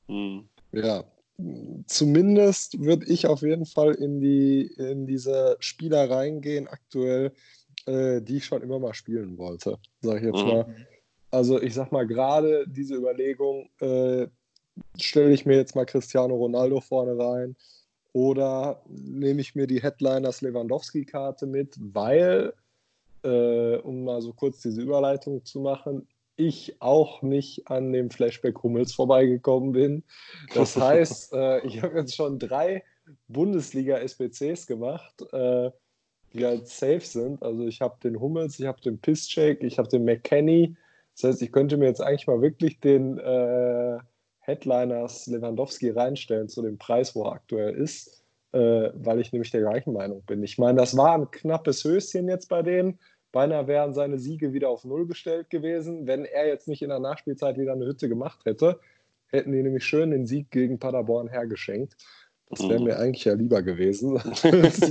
Hm. 0.07 0.49
Ja, 0.71 1.03
zumindest 1.85 2.83
würde 2.83 3.05
ich 3.05 3.27
auf 3.27 3.41
jeden 3.41 3.65
Fall 3.65 3.93
in, 3.93 4.19
die, 4.19 4.71
in 4.77 5.05
diese 5.05 5.57
Spieler 5.59 6.09
reingehen, 6.09 6.67
aktuell, 6.67 7.31
äh, 7.85 8.21
die 8.21 8.37
ich 8.37 8.45
schon 8.45 8.61
immer 8.63 8.79
mal 8.79 8.93
spielen 8.93 9.37
wollte, 9.37 9.77
sage 10.01 10.19
ich 10.19 10.25
jetzt 10.25 10.43
mhm. 10.43 10.47
mal. 10.47 10.75
Also 11.29 11.61
ich 11.61 11.73
sag 11.73 11.91
mal, 11.91 12.07
gerade 12.07 12.65
diese 12.67 12.95
Überlegung, 12.95 13.69
äh, 13.79 14.27
stelle 14.99 15.33
ich 15.33 15.45
mir 15.45 15.55
jetzt 15.55 15.75
mal 15.75 15.85
Cristiano 15.85 16.35
Ronaldo 16.35 16.81
vorne 16.81 17.17
rein 17.17 17.55
oder 18.13 18.81
nehme 18.87 19.41
ich 19.41 19.55
mir 19.55 19.67
die 19.67 19.81
Headliners 19.81 20.41
Lewandowski-Karte 20.41 21.45
mit, 21.45 21.75
weil, 21.79 22.53
äh, 23.23 23.75
um 23.77 24.05
mal 24.05 24.21
so 24.21 24.33
kurz 24.33 24.61
diese 24.61 24.81
Überleitung 24.81 25.45
zu 25.45 25.59
machen, 25.59 26.07
ich 26.35 26.81
auch 26.81 27.21
nicht 27.21 27.67
an 27.69 27.91
dem 27.91 28.09
Flashback 28.09 28.61
Hummels 28.63 28.93
vorbeigekommen 28.93 29.71
bin. 29.71 30.03
Das 30.53 30.75
heißt, 30.77 31.33
äh, 31.33 31.65
ich 31.65 31.81
habe 31.81 31.99
jetzt 31.99 32.15
schon 32.15 32.39
drei 32.39 32.83
Bundesliga-SBCs 33.27 34.67
gemacht, 34.67 35.21
äh, 35.33 35.71
die 36.33 36.45
halt 36.45 36.67
safe 36.67 37.01
sind. 37.01 37.41
Also 37.43 37.65
ich 37.67 37.81
habe 37.81 37.97
den 38.03 38.19
Hummels, 38.19 38.59
ich 38.59 38.65
habe 38.65 38.81
den 38.81 38.99
Pisscheck, 38.99 39.63
ich 39.63 39.77
habe 39.77 39.89
den 39.89 40.05
McKenny. 40.05 40.75
Das 41.13 41.23
heißt, 41.23 41.41
ich 41.41 41.51
könnte 41.51 41.77
mir 41.77 41.85
jetzt 41.85 42.01
eigentlich 42.01 42.27
mal 42.27 42.41
wirklich 42.41 42.79
den 42.79 43.17
äh, 43.17 43.97
Headliners 44.47 45.27
Lewandowski 45.27 45.89
reinstellen 45.89 46.47
zu 46.47 46.61
dem 46.61 46.77
Preis, 46.77 47.15
wo 47.15 47.25
er 47.25 47.33
aktuell 47.33 47.75
ist, 47.75 48.23
äh, 48.53 48.89
weil 48.93 49.19
ich 49.19 49.31
nämlich 49.33 49.51
der 49.51 49.61
gleichen 49.61 49.93
Meinung 49.93 50.23
bin. 50.23 50.41
Ich 50.41 50.57
meine, 50.57 50.79
das 50.79 50.95
war 50.95 51.13
ein 51.13 51.29
knappes 51.29 51.83
Höschen 51.83 52.29
jetzt 52.29 52.47
bei 52.47 52.61
denen. 52.61 52.97
Beinahe 53.33 53.67
wären 53.67 53.93
seine 53.93 54.17
Siege 54.17 54.53
wieder 54.53 54.69
auf 54.69 54.85
Null 54.85 55.05
gestellt 55.05 55.49
gewesen. 55.49 56.07
Wenn 56.07 56.23
er 56.23 56.47
jetzt 56.47 56.69
nicht 56.69 56.81
in 56.81 56.89
der 56.89 56.99
Nachspielzeit 56.99 57.57
wieder 57.57 57.73
eine 57.73 57.85
Hütte 57.85 58.07
gemacht 58.07 58.45
hätte, 58.45 58.79
hätten 59.27 59.51
die 59.51 59.61
nämlich 59.61 59.83
schön 59.83 60.11
den 60.11 60.25
Sieg 60.25 60.49
gegen 60.49 60.79
Paderborn 60.79 61.27
hergeschenkt. 61.27 61.97
Das 62.49 62.67
wäre 62.69 62.81
mir 62.81 62.97
eigentlich 62.97 63.25
ja 63.25 63.33
lieber 63.33 63.61
gewesen, 63.61 64.17
als, 64.43 64.81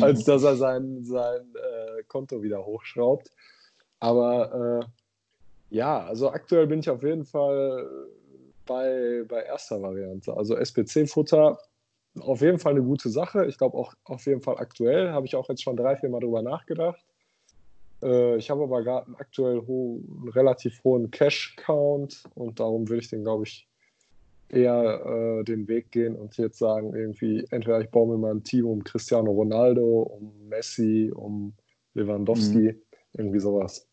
als 0.00 0.24
dass 0.24 0.42
er 0.42 0.56
sein, 0.56 1.04
sein 1.04 1.42
äh, 1.54 2.02
Konto 2.08 2.42
wieder 2.42 2.64
hochschraubt. 2.64 3.30
Aber 4.00 4.80
äh, 4.80 5.76
ja, 5.76 6.02
also 6.06 6.30
aktuell 6.30 6.66
bin 6.66 6.80
ich 6.80 6.88
auf 6.88 7.02
jeden 7.02 7.26
Fall 7.26 7.86
bei, 8.66 9.24
bei 9.28 9.42
erster 9.42 9.80
Variante. 9.80 10.36
Also 10.36 10.56
SPC-Futter 10.56 11.58
auf 12.20 12.40
jeden 12.40 12.58
Fall 12.58 12.72
eine 12.72 12.82
gute 12.82 13.08
Sache. 13.08 13.46
Ich 13.46 13.58
glaube 13.58 13.76
auch 13.76 13.94
auf 14.04 14.26
jeden 14.26 14.42
Fall 14.42 14.58
aktuell. 14.58 15.12
Habe 15.12 15.26
ich 15.26 15.36
auch 15.36 15.48
jetzt 15.48 15.62
schon 15.62 15.76
drei, 15.76 15.96
vier 15.96 16.08
Mal 16.08 16.20
drüber 16.20 16.42
nachgedacht. 16.42 17.04
Äh, 18.02 18.36
ich 18.36 18.50
habe 18.50 18.62
aber 18.64 18.82
gerade 18.82 19.06
einen 19.06 19.16
aktuell 19.16 19.62
ho 19.66 20.00
einen 20.08 20.28
relativ 20.28 20.82
hohen 20.84 21.10
Cash-Count 21.10 22.24
und 22.34 22.60
darum 22.60 22.88
würde 22.88 23.00
ich 23.02 23.10
den, 23.10 23.22
glaube 23.22 23.44
ich, 23.44 23.68
eher 24.48 25.04
äh, 25.40 25.44
den 25.44 25.66
Weg 25.66 25.90
gehen 25.90 26.14
und 26.14 26.36
jetzt 26.36 26.58
sagen, 26.58 26.94
irgendwie, 26.94 27.44
entweder 27.50 27.80
ich 27.80 27.90
baue 27.90 28.08
mir 28.08 28.18
mal 28.18 28.32
ein 28.32 28.44
Team 28.44 28.66
um 28.66 28.84
Cristiano 28.84 29.30
Ronaldo, 29.30 30.02
um 30.02 30.48
Messi, 30.48 31.10
um 31.14 31.52
Lewandowski, 31.94 32.72
mhm. 32.72 32.82
irgendwie 33.14 33.40
sowas. 33.40 33.88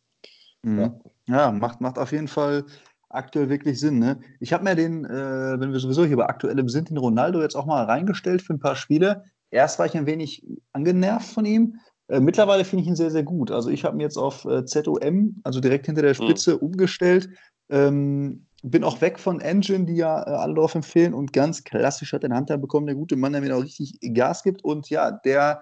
Mhm. 0.62 0.80
Ja. 0.80 1.00
ja, 1.28 1.52
macht, 1.52 1.82
macht 1.82 1.98
auf 1.98 2.12
jeden 2.12 2.28
Fall 2.28 2.66
aktuell 3.13 3.49
wirklich 3.49 3.80
Sinn. 3.80 3.99
Ne? 3.99 4.19
Ich 4.39 4.54
habe 4.54 4.63
mir 4.63 4.76
den, 4.76 5.06
äh, 5.06 5.60
wenn 5.60 5.71
wir 5.71 5.80
sowieso 5.80 6.06
hier 6.06 6.17
bei 6.17 6.26
aktuellem 6.26 6.67
sind, 6.67 6.89
den 6.89 6.97
Ronaldo 6.97 7.41
jetzt 7.41 7.56
auch 7.56 7.65
mal 7.65 7.84
reingestellt 7.84 8.41
für 8.41 8.54
ein 8.54 8.60
paar 8.60 8.76
Spiele. 8.76 9.23
Erst 9.52 9.80
war 9.80 9.86
ich 9.86 9.95
ein 9.95 10.06
wenig 10.06 10.45
angenervt 10.73 11.32
von 11.32 11.45
ihm. 11.45 11.80
Äh, 12.08 12.19
mittlerweile 12.19 12.65
finde 12.65 12.84
ich 12.84 12.89
ihn 12.89 12.95
sehr, 12.95 13.12
sehr 13.12 13.23
gut. 13.23 13.52
Also 13.52 13.69
ich 13.69 13.86
habe 13.86 13.95
ihn 13.95 14.02
jetzt 14.02 14.17
auf 14.17 14.45
äh, 14.45 14.65
ZOM, 14.65 15.39
also 15.43 15.60
direkt 15.60 15.86
hinter 15.86 16.02
der 16.02 16.15
Spitze, 16.15 16.56
mhm. 16.56 16.60
umgestellt. 16.60 17.30
Ähm, 17.69 18.47
bin 18.63 18.84
auch 18.84 19.02
weg 19.02 19.19
von 19.19 19.41
Engine, 19.41 19.86
die 19.86 19.95
ja 19.95 20.26
äh, 20.26 20.32
alle 20.32 20.56
darauf 20.56 20.73
empfehlen 20.73 21.13
und 21.13 21.34
ganz 21.34 21.63
klassisch 21.63 22.13
hat 22.13 22.23
den 22.23 22.36
Hunter 22.36 22.58
bekommen, 22.58 22.88
der 22.88 22.95
gute 22.95 23.15
Mann, 23.15 23.34
der 23.34 23.41
mir 23.41 23.56
auch 23.56 23.63
richtig 23.63 23.99
Gas 24.13 24.41
gibt. 24.43 24.63
Und 24.63 24.89
ja, 24.89 25.12
der 25.12 25.62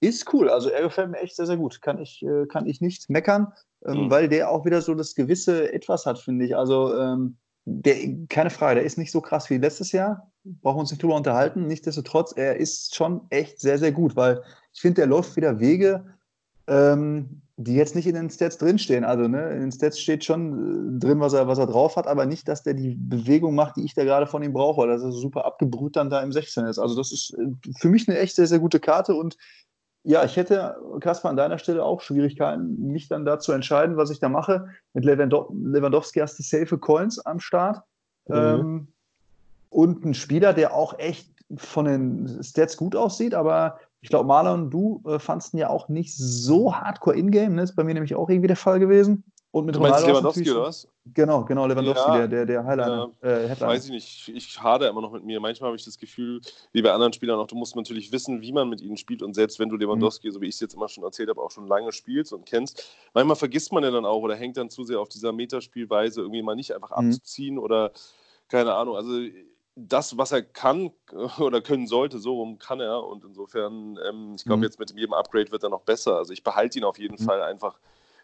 ist 0.00 0.32
cool. 0.32 0.48
Also 0.48 0.70
er 0.70 0.82
gefällt 0.82 1.10
mir 1.10 1.18
echt 1.18 1.36
sehr, 1.36 1.46
sehr 1.46 1.56
gut. 1.56 1.82
Kann 1.82 1.98
ich, 1.98 2.22
äh, 2.22 2.46
kann 2.46 2.66
ich 2.66 2.80
nicht 2.80 3.10
meckern 3.10 3.52
ähm, 3.86 4.04
mhm. 4.04 4.10
weil 4.10 4.28
der 4.28 4.50
auch 4.50 4.64
wieder 4.64 4.82
so 4.82 4.94
das 4.94 5.14
gewisse 5.14 5.72
Etwas 5.72 6.06
hat, 6.06 6.18
finde 6.18 6.44
ich. 6.44 6.56
Also, 6.56 6.94
ähm, 6.94 7.36
der, 7.64 7.96
keine 8.28 8.50
Frage, 8.50 8.76
der 8.76 8.84
ist 8.84 8.98
nicht 8.98 9.12
so 9.12 9.20
krass 9.20 9.48
wie 9.50 9.58
letztes 9.58 9.92
Jahr. 9.92 10.30
Brauchen 10.44 10.76
wir 10.76 10.80
uns 10.80 10.90
nicht 10.90 11.02
drüber 11.02 11.16
unterhalten. 11.16 11.66
Nichtsdestotrotz, 11.66 12.32
er 12.36 12.56
ist 12.56 12.94
schon 12.94 13.22
echt 13.30 13.60
sehr, 13.60 13.78
sehr 13.78 13.92
gut, 13.92 14.16
weil 14.16 14.42
ich 14.72 14.80
finde, 14.80 14.96
der 14.96 15.06
läuft 15.06 15.36
wieder 15.36 15.60
Wege, 15.60 16.04
ähm, 16.66 17.42
die 17.56 17.74
jetzt 17.74 17.94
nicht 17.94 18.06
in 18.06 18.14
den 18.14 18.30
Stats 18.30 18.56
drinstehen. 18.56 19.04
Also 19.04 19.28
ne, 19.28 19.50
in 19.50 19.60
den 19.60 19.72
Stats 19.72 20.00
steht 20.00 20.24
schon 20.24 20.96
äh, 20.96 20.98
drin, 20.98 21.20
was 21.20 21.34
er, 21.34 21.46
was 21.46 21.58
er 21.58 21.66
drauf 21.66 21.96
hat, 21.96 22.06
aber 22.06 22.24
nicht, 22.24 22.48
dass 22.48 22.62
der 22.62 22.74
die 22.74 22.96
Bewegung 22.98 23.54
macht, 23.54 23.76
die 23.76 23.84
ich 23.84 23.94
da 23.94 24.04
gerade 24.04 24.26
von 24.26 24.42
ihm 24.42 24.54
brauche, 24.54 24.86
dass 24.86 25.02
er 25.02 25.12
super 25.12 25.44
abgebrüht 25.44 25.96
dann 25.96 26.10
da 26.10 26.22
im 26.22 26.32
16 26.32 26.64
ist. 26.64 26.78
Also 26.78 26.96
das 26.96 27.12
ist 27.12 27.34
äh, 27.38 27.50
für 27.78 27.88
mich 27.88 28.08
eine 28.08 28.18
echt 28.18 28.34
sehr, 28.34 28.46
sehr 28.46 28.58
gute 28.58 28.80
Karte 28.80 29.14
und 29.14 29.36
ja, 30.02 30.24
ich 30.24 30.36
hätte, 30.36 30.76
Kaspar, 31.00 31.30
an 31.30 31.36
deiner 31.36 31.58
Stelle 31.58 31.84
auch 31.84 32.00
Schwierigkeiten, 32.00 32.86
mich 32.86 33.08
dann 33.08 33.24
da 33.24 33.38
zu 33.38 33.52
entscheiden, 33.52 33.96
was 33.96 34.10
ich 34.10 34.18
da 34.18 34.28
mache. 34.28 34.68
Mit 34.94 35.04
Lewandowski 35.04 36.20
hast 36.20 36.38
du 36.38 36.42
safe 36.42 36.78
Coins 36.78 37.18
am 37.18 37.40
Start. 37.40 37.82
Mhm. 38.28 38.34
Ähm, 38.34 38.88
und 39.68 40.04
ein 40.04 40.14
Spieler, 40.14 40.52
der 40.52 40.74
auch 40.74 40.98
echt 40.98 41.30
von 41.56 41.84
den 41.84 42.42
Stats 42.42 42.76
gut 42.76 42.96
aussieht, 42.96 43.34
aber 43.34 43.78
ich 44.00 44.08
glaube, 44.08 44.26
Marlon, 44.26 44.70
du 44.70 45.02
äh, 45.06 45.18
fandst 45.18 45.52
ihn 45.52 45.58
ja 45.58 45.68
auch 45.68 45.88
nicht 45.88 46.16
so 46.16 46.74
hardcore 46.74 47.16
in-game. 47.16 47.54
Ne? 47.54 47.62
Ist 47.62 47.76
bei 47.76 47.84
mir 47.84 47.94
nämlich 47.94 48.14
auch 48.14 48.30
irgendwie 48.30 48.46
der 48.46 48.56
Fall 48.56 48.78
gewesen. 48.78 49.24
Und 49.52 49.66
mit 49.66 49.76
Ronaldo 49.76 50.06
Lewandowski 50.06 50.48
oder 50.52 50.62
was? 50.62 50.86
Genau, 51.12 51.44
genau, 51.44 51.66
Lewandowski, 51.66 52.08
ja, 52.08 52.18
der, 52.18 52.28
der, 52.28 52.46
der 52.46 52.64
Highlighter. 52.64 53.10
Äh, 53.20 53.46
äh, 53.46 53.60
weiß 53.60 53.86
ich 53.86 53.90
nicht, 53.90 54.28
ich 54.28 54.62
hader 54.62 54.88
immer 54.88 55.00
noch 55.00 55.10
mit 55.10 55.24
mir. 55.24 55.40
Manchmal 55.40 55.68
habe 55.68 55.76
ich 55.76 55.84
das 55.84 55.98
Gefühl, 55.98 56.40
wie 56.72 56.82
bei 56.82 56.92
anderen 56.92 57.12
Spielern 57.12 57.40
auch, 57.40 57.48
du 57.48 57.56
musst 57.56 57.74
natürlich 57.74 58.12
wissen, 58.12 58.42
wie 58.42 58.52
man 58.52 58.68
mit 58.68 58.80
ihnen 58.80 58.96
spielt. 58.96 59.22
Und 59.22 59.34
selbst 59.34 59.58
wenn 59.58 59.68
du 59.68 59.76
Lewandowski, 59.76 60.28
mhm. 60.28 60.32
so 60.32 60.40
wie 60.40 60.46
ich 60.46 60.54
es 60.54 60.60
jetzt 60.60 60.74
immer 60.74 60.88
schon 60.88 61.02
erzählt 61.02 61.30
habe, 61.30 61.42
auch 61.42 61.50
schon 61.50 61.66
lange 61.66 61.90
spielst 61.90 62.32
und 62.32 62.46
kennst, 62.46 62.84
manchmal 63.12 63.34
vergisst 63.34 63.72
man 63.72 63.82
ja 63.82 63.90
dann 63.90 64.04
auch 64.04 64.22
oder 64.22 64.36
hängt 64.36 64.56
dann 64.56 64.70
zu 64.70 64.84
sehr 64.84 65.00
auf 65.00 65.08
dieser 65.08 65.32
Metaspielweise, 65.32 66.20
irgendwie 66.20 66.42
mal 66.42 66.54
nicht 66.54 66.72
einfach 66.72 66.90
mhm. 66.90 67.08
abzuziehen 67.08 67.58
oder 67.58 67.90
keine 68.48 68.74
Ahnung. 68.74 68.94
Also 68.94 69.18
das, 69.74 70.16
was 70.16 70.30
er 70.30 70.42
kann 70.42 70.92
oder 71.40 71.60
können 71.60 71.88
sollte, 71.88 72.20
so 72.20 72.34
rum 72.36 72.58
kann 72.60 72.78
er. 72.78 73.04
Und 73.04 73.24
insofern, 73.24 73.98
ähm, 74.08 74.34
ich 74.36 74.44
glaube, 74.44 74.58
mhm. 74.58 74.64
jetzt 74.64 74.78
mit 74.78 74.92
jedem 74.92 75.14
Upgrade 75.14 75.50
wird 75.50 75.64
er 75.64 75.70
noch 75.70 75.82
besser. 75.82 76.18
Also 76.18 76.32
ich 76.32 76.44
behalte 76.44 76.78
ihn 76.78 76.84
auf 76.84 77.00
jeden 77.00 77.20
mhm. 77.20 77.26
Fall 77.26 77.42
einfach 77.42 77.80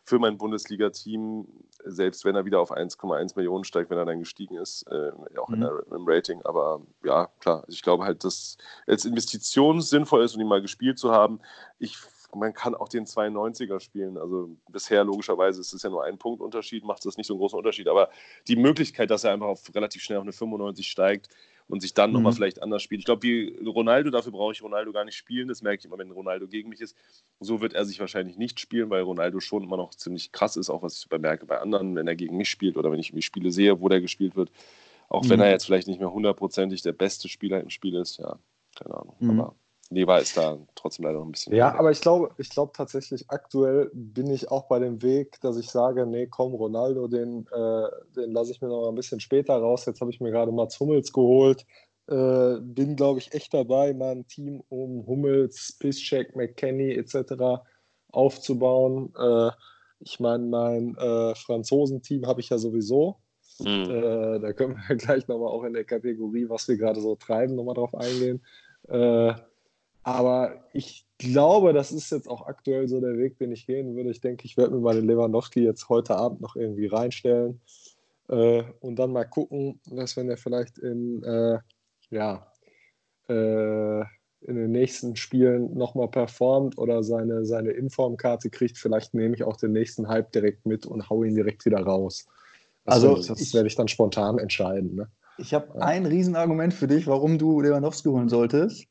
für 0.07 0.19
mein 0.19 0.38
Bundesliga-Team. 0.38 1.47
selbst 1.85 2.25
wenn 2.25 2.35
er 2.35 2.45
wieder 2.45 2.61
auf 2.61 2.73
1,1 2.73 3.37
Millionen 3.37 3.64
steigt, 3.64 3.90
wenn 3.90 3.99
er 3.99 4.05
dann 4.05 4.21
gestiegen 4.21 4.57
ist, 4.57 4.85
äh, 4.90 5.12
auch 5.38 5.49
mhm. 5.49 5.61
der, 5.61 5.83
im 5.92 6.05
Rating. 6.07 6.42
Aber 6.45 6.81
ja, 7.05 7.29
klar, 7.40 7.64
ich 7.69 7.83
glaube 7.83 8.05
halt, 8.05 8.25
dass 8.25 8.57
es 8.87 9.05
Investition 9.05 9.81
sinnvoll 9.81 10.25
ist, 10.25 10.35
um 10.35 10.40
ihn 10.40 10.49
mal 10.49 10.62
gespielt 10.62 10.99
zu 10.99 11.12
haben. 11.12 11.40
Ich 11.79 11.97
man 12.35 12.53
kann 12.53 12.75
auch 12.75 12.88
den 12.88 13.07
92er 13.07 13.81
spielen. 13.81 14.19
Also 14.19 14.51
bisher 14.69 15.05
logischerweise 15.05 15.61
ist 15.61 15.73
es 15.73 15.83
ja 15.83 15.90
nur 15.90 16.05
ein 16.05 16.19
Punktunterschied, 16.19 16.85
macht 16.85 17.05
das 17.05 17.16
nicht 17.16 17.27
so 17.27 17.35
einen 17.35 17.40
großen 17.40 17.59
Unterschied. 17.59 17.88
Aber 17.88 18.11
die 18.47 18.57
Möglichkeit, 18.57 19.11
dass 19.11 19.25
er 19.25 19.33
einfach 19.33 19.47
auf, 19.47 19.75
relativ 19.75 20.03
schnell 20.03 20.19
auf 20.19 20.25
eine 20.25 20.33
95 20.33 20.87
steigt 20.88 21.29
und 21.68 21.81
sich 21.81 21.94
dann 21.94 22.11
mhm. 22.11 22.14
nochmal 22.14 22.33
vielleicht 22.33 22.62
anders 22.62 22.83
spielt. 22.83 23.00
Ich 23.00 23.05
glaube, 23.05 23.22
wie 23.22 23.57
Ronaldo, 23.66 24.11
dafür 24.11 24.33
brauche 24.33 24.52
ich 24.52 24.62
Ronaldo 24.62 24.92
gar 24.92 25.05
nicht 25.05 25.16
spielen. 25.16 25.48
Das 25.48 25.62
merke 25.62 25.81
ich 25.81 25.85
immer, 25.85 25.98
wenn 25.98 26.11
Ronaldo 26.11 26.46
gegen 26.46 26.68
mich 26.68 26.81
ist. 26.81 26.96
So 27.40 27.61
wird 27.61 27.74
er 27.74 27.85
sich 27.85 27.98
wahrscheinlich 27.98 28.37
nicht 28.37 28.61
spielen, 28.61 28.90
weil 28.90 29.02
Ronaldo 29.02 29.40
schon 29.40 29.64
immer 29.64 29.76
noch 29.76 29.94
ziemlich 29.94 30.33
krass 30.33 30.57
ist, 30.57 30.70
auch 30.70 30.83
was 30.83 30.98
ich 30.98 31.09
bemerke 31.09 31.46
bei 31.46 31.59
anderen, 31.59 31.94
wenn 31.96 32.07
er 32.07 32.16
gegen 32.16 32.37
mich 32.37 32.48
spielt 32.48 32.76
oder 32.76 32.90
wenn 32.92 33.00
ich 33.00 33.12
mich 33.12 33.26
Spiele 33.26 33.50
sehe, 33.50 33.81
wo 33.81 33.88
der 33.88 34.00
gespielt 34.00 34.37
wird. 34.37 34.50
Auch 35.09 35.24
mhm. 35.24 35.31
wenn 35.31 35.40
er 35.40 35.50
jetzt 35.50 35.66
vielleicht 35.66 35.88
nicht 35.88 36.00
mehr 36.00 36.12
hundertprozentig 36.12 36.83
der 36.83 36.92
beste 36.92 37.29
Spieler 37.29 37.61
im 37.61 37.70
Spiel 37.70 37.96
ist, 37.96 38.18
ja, 38.18 38.38
keine 38.76 38.94
Ahnung. 38.94 39.16
Mhm. 39.18 39.40
Aber 39.40 39.55
Leber 39.90 40.20
ist 40.20 40.37
da 40.37 40.59
trotzdem 40.75 41.05
leider 41.05 41.18
noch 41.18 41.27
ein 41.27 41.33
bisschen. 41.33 41.55
Ja, 41.55 41.79
aber 41.79 41.90
ich 41.90 42.01
glaube, 42.01 42.31
ich 42.38 42.51
glaube 42.51 42.72
tatsächlich, 42.75 43.25
aktuell 43.29 43.90
bin 43.92 44.31
ich 44.31 44.51
auch 44.51 44.66
bei 44.68 44.79
dem 44.79 45.03
Weg, 45.03 45.40
dass 45.40 45.57
ich 45.57 45.70
sage, 45.70 46.07
nee, 46.07 46.27
komm, 46.27 46.55
Ronaldo, 46.55 47.07
den, 47.07 47.46
äh, 47.53 47.88
den 48.16 48.33
lasse 48.33 48.53
ich 48.53 48.61
mir 48.61 48.68
noch 48.68 48.88
ein 48.88 48.94
bisschen 48.94 49.20
später 49.20 49.57
raus. 49.57 49.87
Jetzt 49.87 50.01
habe 50.01 50.11
ich 50.11 50.20
mir 50.20 50.31
gerade 50.31 50.51
Mats 50.51 50.81
Hummels 50.81 51.12
geholt. 51.12 51.64
Äh, 52.09 52.61
bin, 52.61 52.96
glaube 52.96 53.20
ich, 53.20 53.33
echt 53.33 53.55
dabei, 53.55 53.92
mal 53.94 54.12
ein 54.12 54.27
Team 54.27 54.62
um 54.68 55.07
Hummels, 55.07 55.77
Piszczek, 55.79 56.35
McKenny 56.35 56.92
etc. 56.92 57.64
aufzubauen. 58.11 59.12
Äh, 59.18 59.51
ich 60.01 60.20
meine, 60.20 60.44
mein 60.44 60.96
äh, 60.96 61.35
Franzosen-Team 61.35 62.27
habe 62.27 62.40
ich 62.40 62.49
ja 62.49 62.59
sowieso. 62.59 63.16
Mhm. 63.61 63.90
Äh, 63.90 64.40
da 64.40 64.53
können 64.53 64.77
wir 64.88 64.96
gleich 64.96 65.29
nochmal 65.29 65.49
auch 65.49 65.64
in 65.64 65.72
der 65.72 65.85
Kategorie, 65.85 66.49
was 66.49 66.66
wir 66.68 66.77
gerade 66.77 67.01
so 67.01 67.14
treiben, 67.14 67.55
nochmal 67.55 67.75
drauf 67.75 67.94
eingehen. 67.94 68.44
Aber 70.07 70.62
ich 70.73 71.05
glaube, 71.19 71.73
das 71.73 71.90
ist 71.90 72.12
jetzt 72.12 72.29
auch 72.29 72.47
aktuell 72.47 72.87
so 72.87 73.01
der 73.01 73.19
Weg, 73.19 73.38
den 73.38 73.51
ich 73.51 73.66
gehen 73.66 73.97
würde. 73.97 74.11
Ich 74.11 74.21
denke, 74.21 74.45
ich 74.45 74.57
werde 74.57 74.73
mir 74.73 74.81
mal 74.81 74.95
den 74.95 75.09
Lewandowski 75.09 75.64
jetzt 75.64 75.88
heute 75.88 76.14
Abend 76.14 76.40
noch 76.40 76.55
irgendwie 76.55 76.87
reinstellen 76.87 77.61
äh, 78.29 78.62
und 78.79 79.01
dann 79.01 79.11
mal 79.11 79.25
gucken, 79.25 79.81
dass 79.90 80.16
wenn 80.16 80.31
er 80.31 80.37
vielleicht 80.37 80.79
in, 80.79 81.25
äh, 81.25 81.59
ja, 82.11 82.47
äh, 83.29 84.01
in 84.42 84.55
den 84.55 84.71
nächsten 84.71 85.16
Spielen 85.16 85.77
nochmal 85.77 86.07
performt 86.07 86.79
oder 86.79 87.03
seine, 87.03 87.45
seine 87.45 87.71
Informkarte 87.71 88.49
kriegt, 88.49 88.79
vielleicht 88.79 89.12
nehme 89.12 89.35
ich 89.35 89.42
auch 89.42 89.57
den 89.57 89.73
nächsten 89.73 90.07
Hype 90.07 90.31
direkt 90.31 90.66
mit 90.66 90.87
und 90.87 91.11
haue 91.11 91.27
ihn 91.27 91.35
direkt 91.35 91.64
wieder 91.64 91.81
raus. 91.81 92.29
Also, 92.85 93.16
also 93.16 93.35
das 93.35 93.42
ich, 93.42 93.53
werde 93.55 93.66
ich 93.66 93.75
dann 93.75 93.88
spontan 93.88 94.38
entscheiden. 94.38 94.95
Ne? 94.95 95.09
Ich 95.37 95.53
habe 95.53 95.66
ja. 95.75 95.81
ein 95.81 96.07
Riesenargument 96.07 96.75
für 96.75 96.87
dich, 96.87 97.09
warum 97.09 97.38
du 97.38 97.61
Lewandowski 97.61 98.09
holen 98.09 98.29
solltest. 98.29 98.87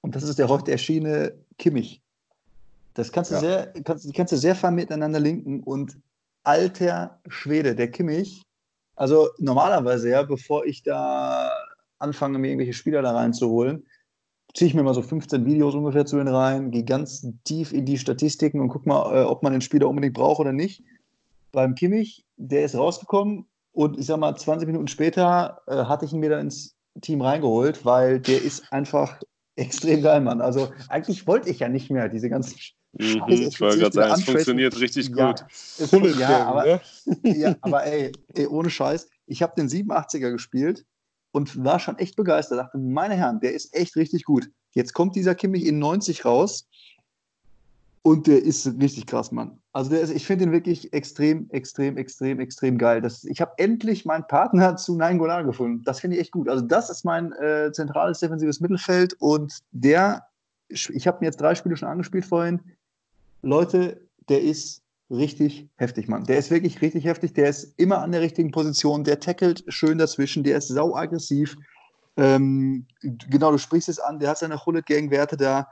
Und 0.00 0.14
das 0.14 0.22
ist 0.22 0.38
der 0.38 0.48
heute 0.48 0.72
erschienene 0.72 1.34
Kimmich. 1.58 2.02
Das 2.94 3.12
kannst 3.12 3.30
du, 3.30 3.36
ja. 3.36 3.40
sehr, 3.40 3.72
kannst, 3.84 4.12
kannst 4.14 4.32
du 4.32 4.36
sehr 4.36 4.54
fein 4.54 4.74
miteinander 4.74 5.20
linken. 5.20 5.62
Und 5.62 5.98
alter 6.44 7.20
Schwede, 7.28 7.74
der 7.74 7.90
Kimmich, 7.90 8.42
also 8.96 9.28
normalerweise 9.38 10.10
ja, 10.10 10.22
bevor 10.22 10.64
ich 10.66 10.82
da 10.82 11.50
anfange, 11.98 12.38
mir 12.38 12.48
irgendwelche 12.48 12.72
Spieler 12.72 13.02
da 13.02 13.12
reinzuholen, 13.12 13.86
ziehe 14.54 14.68
ich 14.68 14.74
mir 14.74 14.82
mal 14.82 14.94
so 14.94 15.02
15 15.02 15.44
Videos 15.44 15.74
ungefähr 15.74 16.06
zu 16.06 16.16
den 16.16 16.28
rein, 16.28 16.70
gehe 16.70 16.84
ganz 16.84 17.26
tief 17.44 17.72
in 17.72 17.84
die 17.84 17.98
Statistiken 17.98 18.60
und 18.60 18.68
guck 18.68 18.86
mal, 18.86 19.14
äh, 19.14 19.24
ob 19.24 19.42
man 19.42 19.52
den 19.52 19.60
Spieler 19.60 19.88
unbedingt 19.88 20.14
braucht 20.14 20.40
oder 20.40 20.52
nicht. 20.52 20.82
Beim 21.52 21.74
Kimmich, 21.74 22.24
der 22.36 22.64
ist 22.64 22.74
rausgekommen 22.74 23.46
und 23.72 23.98
ich 23.98 24.06
sag 24.06 24.18
mal, 24.18 24.34
20 24.34 24.66
Minuten 24.66 24.88
später 24.88 25.62
äh, 25.66 25.84
hatte 25.84 26.04
ich 26.04 26.12
ihn 26.12 26.20
mir 26.20 26.30
da 26.30 26.40
ins 26.40 26.76
Team 27.00 27.20
reingeholt, 27.20 27.84
weil 27.84 28.20
der 28.20 28.42
ist 28.42 28.72
einfach 28.72 29.20
extrem 29.58 30.02
geil, 30.02 30.20
Mann. 30.20 30.40
Also 30.40 30.72
eigentlich 30.88 31.26
wollte 31.26 31.50
ich 31.50 31.58
ja 31.58 31.68
nicht 31.68 31.90
mehr 31.90 32.08
diese 32.08 32.28
ganzen 32.28 32.58
Mhm, 32.92 33.22
ich 33.28 33.60
wollte 33.60 33.78
gerade 33.78 33.94
sagen, 33.94 34.14
es 34.14 34.24
funktioniert 34.24 34.80
richtig 34.80 35.10
ja, 35.14 35.30
gut. 35.30 35.44
Ist, 35.50 35.92
ja, 36.18 36.46
aber, 36.46 36.64
ne? 36.64 36.80
ja, 37.22 37.54
aber 37.60 37.84
ey, 37.84 38.12
ey, 38.34 38.46
ohne 38.46 38.70
Scheiß, 38.70 39.08
ich 39.26 39.42
habe 39.42 39.52
den 39.56 39.68
87er 39.68 40.30
gespielt 40.30 40.86
und 41.30 41.62
war 41.62 41.80
schon 41.80 41.98
echt 41.98 42.16
begeistert. 42.16 42.58
Dachte, 42.58 42.78
meine 42.78 43.14
Herren, 43.14 43.40
der 43.40 43.52
ist 43.52 43.74
echt 43.74 43.94
richtig 43.96 44.24
gut. 44.24 44.48
Jetzt 44.72 44.94
kommt 44.94 45.16
dieser 45.16 45.34
Kimmich 45.34 45.66
in 45.66 45.78
90 45.78 46.24
raus 46.24 46.66
und 48.02 48.26
der 48.26 48.42
ist 48.42 48.66
richtig 48.80 49.06
krass, 49.06 49.32
Mann. 49.32 49.58
Also 49.72 49.94
ist, 49.94 50.10
ich 50.10 50.26
finde 50.26 50.44
ihn 50.44 50.52
wirklich 50.52 50.92
extrem, 50.92 51.48
extrem, 51.50 51.96
extrem, 51.96 52.40
extrem 52.40 52.78
geil. 52.78 53.00
Das, 53.00 53.24
ich 53.24 53.40
habe 53.40 53.52
endlich 53.56 54.04
meinen 54.04 54.26
Partner 54.26 54.76
zu 54.76 54.96
Nein 54.96 55.18
Golan 55.18 55.46
gefunden. 55.46 55.82
Das 55.84 56.00
finde 56.00 56.16
ich 56.16 56.22
echt 56.22 56.32
gut. 56.32 56.48
Also 56.48 56.64
das 56.64 56.90
ist 56.90 57.04
mein 57.04 57.32
äh, 57.32 57.70
zentrales 57.72 58.20
defensives 58.20 58.60
Mittelfeld 58.60 59.14
und 59.20 59.58
der, 59.72 60.26
ich 60.68 61.06
habe 61.06 61.18
mir 61.20 61.26
jetzt 61.26 61.40
drei 61.40 61.54
Spiele 61.54 61.76
schon 61.76 61.88
angespielt 61.88 62.24
vorhin. 62.24 62.60
Leute, 63.42 64.00
der 64.28 64.42
ist 64.42 64.82
richtig 65.10 65.68
heftig, 65.76 66.08
Mann. 66.08 66.24
Der 66.24 66.38
ist 66.38 66.50
wirklich 66.50 66.80
richtig 66.82 67.04
heftig. 67.04 67.32
Der 67.34 67.48
ist 67.48 67.74
immer 67.78 68.02
an 68.02 68.12
der 68.12 68.20
richtigen 68.20 68.50
Position. 68.50 69.04
Der 69.04 69.20
tackelt 69.20 69.64
schön 69.68 69.98
dazwischen. 69.98 70.44
Der 70.44 70.58
ist 70.58 70.68
sau 70.68 70.94
aggressiv. 70.94 71.56
Ähm, 72.16 72.86
genau, 73.00 73.52
du 73.52 73.58
sprichst 73.58 73.88
es 73.88 73.98
an. 73.98 74.18
Der 74.18 74.30
hat 74.30 74.38
seine 74.38 74.64
Hullet-Gang-Werte 74.64 75.36
da 75.36 75.68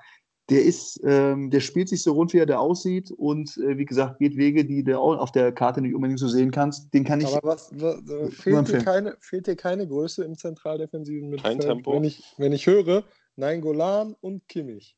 der 0.49 0.65
ist, 0.65 1.01
ähm, 1.05 1.51
der 1.51 1.61
spielt 1.61 1.89
sich 1.89 2.03
so 2.03 2.13
rund, 2.13 2.33
wie 2.33 2.39
er 2.39 2.47
da 2.47 2.59
aussieht 2.59 3.11
und 3.11 3.57
äh, 3.57 3.79
wie 3.79 3.85
gesagt, 3.85 4.19
geht 4.19 4.37
Wege, 4.37 4.65
die 4.65 4.85
du 4.85 4.99
auch 4.99 5.19
auf 5.19 5.33
der 5.33 5.51
Karte 5.53 5.81
nicht 5.81 5.95
unbedingt 5.95 6.21
so 6.21 6.29
sehen 6.29 6.53
kannst. 6.53 6.95
Den 6.95 7.05
kann 7.05 7.21
ich. 7.21 7.27
Aber 7.27 7.49
was, 7.49 7.71
was 7.75 8.09
äh, 8.09 8.31
fehlt, 8.31 8.69
dir 8.69 8.79
keine, 8.79 9.17
fehlt 9.21 9.47
dir 9.49 9.57
keine 9.57 9.89
Größe 9.89 10.25
im 10.25 10.37
zentraldefensiven 10.37 11.31
Mittelfeld? 11.31 11.61
Kein 11.61 11.69
Tempo. 11.69 11.95
Wenn 11.95 12.05
ich, 12.05 12.23
wenn 12.37 12.53
ich 12.53 12.67
höre, 12.67 13.03
Nein 13.35 13.61
Golan 13.61 14.15
und 14.21 14.47
Kimmich. 14.49 14.97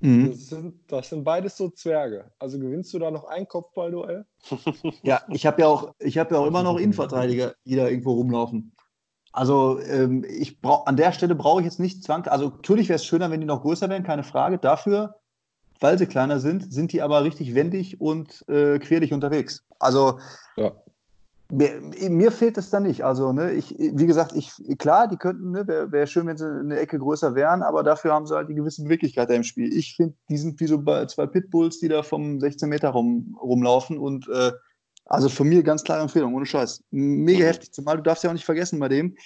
Mhm. 0.00 0.30
Das, 0.30 0.48
sind, 0.48 0.74
das 0.86 1.08
sind 1.08 1.24
beides 1.24 1.56
so 1.56 1.70
Zwerge. 1.70 2.30
Also 2.38 2.58
gewinnst 2.58 2.92
du 2.94 2.98
da 2.98 3.10
noch 3.10 3.24
ein 3.24 3.48
Kopfballduell? 3.48 4.26
ja, 5.02 5.22
ich 5.30 5.46
habe 5.46 5.62
ja 5.62 5.68
auch, 5.68 5.94
ich 5.98 6.18
habe 6.18 6.34
ja 6.34 6.40
auch 6.40 6.46
immer 6.46 6.62
noch 6.62 6.78
Innenverteidiger, 6.78 7.54
die 7.64 7.74
da 7.74 7.88
irgendwo 7.88 8.12
rumlaufen. 8.12 8.73
Also 9.34 9.80
ähm, 9.80 10.24
ich 10.28 10.60
brauch, 10.60 10.86
an 10.86 10.96
der 10.96 11.10
Stelle 11.10 11.34
brauche 11.34 11.60
ich 11.60 11.64
jetzt 11.64 11.80
nicht 11.80 12.04
zwang. 12.04 12.24
Also 12.28 12.50
natürlich 12.50 12.88
wäre 12.88 12.96
es 12.96 13.04
schöner, 13.04 13.32
wenn 13.32 13.40
die 13.40 13.48
noch 13.48 13.62
größer 13.62 13.90
wären, 13.90 14.04
keine 14.04 14.22
Frage. 14.22 14.58
Dafür, 14.58 15.16
weil 15.80 15.98
sie 15.98 16.06
kleiner 16.06 16.38
sind, 16.38 16.72
sind 16.72 16.92
die 16.92 17.02
aber 17.02 17.24
richtig 17.24 17.52
wendig 17.56 18.00
und 18.00 18.48
äh, 18.48 18.78
querlich 18.78 19.12
unterwegs. 19.12 19.64
Also 19.80 20.20
ja. 20.56 20.70
mir, 21.50 21.80
mir, 22.10 22.30
fehlt 22.30 22.58
es 22.58 22.70
da 22.70 22.78
nicht. 22.78 23.04
Also 23.04 23.32
ne, 23.32 23.50
ich, 23.50 23.74
wie 23.76 24.06
gesagt, 24.06 24.36
ich 24.36 24.52
klar, 24.78 25.08
die 25.08 25.16
könnten, 25.16 25.50
ne, 25.50 25.66
wäre 25.66 25.90
wär 25.90 26.06
schön, 26.06 26.28
wenn 26.28 26.36
sie 26.36 26.46
eine 26.46 26.78
Ecke 26.78 27.00
größer 27.00 27.34
wären, 27.34 27.64
aber 27.64 27.82
dafür 27.82 28.12
haben 28.12 28.28
sie 28.28 28.36
halt 28.36 28.48
die 28.48 28.54
gewisse 28.54 28.84
Beweglichkeit 28.84 29.30
im 29.30 29.42
Spiel. 29.42 29.76
Ich 29.76 29.96
finde, 29.96 30.14
die 30.28 30.38
sind 30.38 30.60
wie 30.60 30.68
so 30.68 30.80
zwei 31.06 31.26
Pitbulls, 31.26 31.80
die 31.80 31.88
da 31.88 32.04
vom 32.04 32.38
16 32.38 32.68
Meter 32.68 32.90
rum, 32.90 33.36
rumlaufen 33.42 33.98
und 33.98 34.28
äh, 34.28 34.52
also 35.06 35.28
von 35.28 35.48
mir 35.48 35.62
ganz 35.62 35.84
klare 35.84 36.02
Empfehlung, 36.02 36.34
ohne 36.34 36.46
Scheiß. 36.46 36.82
Mega 36.90 37.44
heftig, 37.44 37.72
zumal 37.72 37.96
du 37.96 38.02
darfst 38.02 38.24
ja 38.24 38.30
auch 38.30 38.34
nicht 38.34 38.44
vergessen 38.44 38.78
bei 38.78 38.88
dem, 38.88 39.16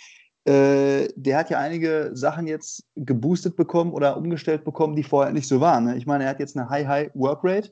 äh, 0.44 1.08
der 1.14 1.38
hat 1.38 1.50
ja 1.50 1.58
einige 1.58 2.10
Sachen 2.14 2.46
jetzt 2.46 2.84
geboostet 2.96 3.54
bekommen 3.56 3.92
oder 3.92 4.16
umgestellt 4.16 4.64
bekommen, 4.64 4.96
die 4.96 5.02
vorher 5.02 5.32
nicht 5.32 5.46
so 5.46 5.60
waren. 5.60 5.84
Ne? 5.84 5.96
Ich 5.96 6.06
meine, 6.06 6.24
er 6.24 6.30
hat 6.30 6.40
jetzt 6.40 6.56
eine 6.56 6.68
High-High 6.70 7.10
Workrate 7.14 7.70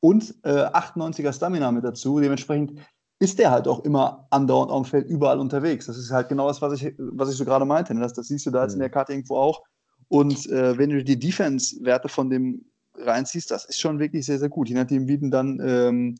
und 0.00 0.34
äh, 0.42 0.66
98er 0.66 1.32
Stamina 1.32 1.70
mit 1.70 1.84
dazu. 1.84 2.18
Dementsprechend 2.18 2.80
ist 3.18 3.38
der 3.38 3.50
halt 3.50 3.68
auch 3.68 3.84
immer 3.84 4.26
andauernd 4.30 4.70
auf 4.70 4.86
dem 4.86 4.90
Feld 4.90 5.08
überall 5.08 5.38
unterwegs. 5.38 5.86
Das 5.86 5.96
ist 5.96 6.10
halt 6.10 6.28
genau 6.28 6.48
das, 6.48 6.60
was 6.60 6.82
ich, 6.82 6.94
was 6.98 7.30
ich 7.30 7.36
so 7.36 7.44
gerade 7.44 7.64
meinte. 7.64 7.94
Ne? 7.94 8.00
Das, 8.00 8.12
das 8.12 8.26
siehst 8.26 8.44
du 8.44 8.50
da 8.50 8.64
jetzt 8.64 8.74
in 8.74 8.80
der 8.80 8.90
Karte 8.90 9.12
irgendwo 9.12 9.36
auch. 9.36 9.62
Und 10.08 10.46
äh, 10.50 10.76
wenn 10.76 10.90
du 10.90 11.02
die 11.02 11.18
Defense-Werte 11.18 12.08
von 12.08 12.28
dem 12.28 12.64
reinziehst, 12.96 13.50
das 13.50 13.66
ist 13.66 13.78
schon 13.78 13.98
wirklich 13.98 14.26
sehr, 14.26 14.38
sehr 14.38 14.48
gut. 14.48 14.68
Je 14.68 14.74
nachdem, 14.74 15.06
wie 15.06 15.18
du 15.18 15.30
dann 15.30 15.60
ähm, 15.64 16.16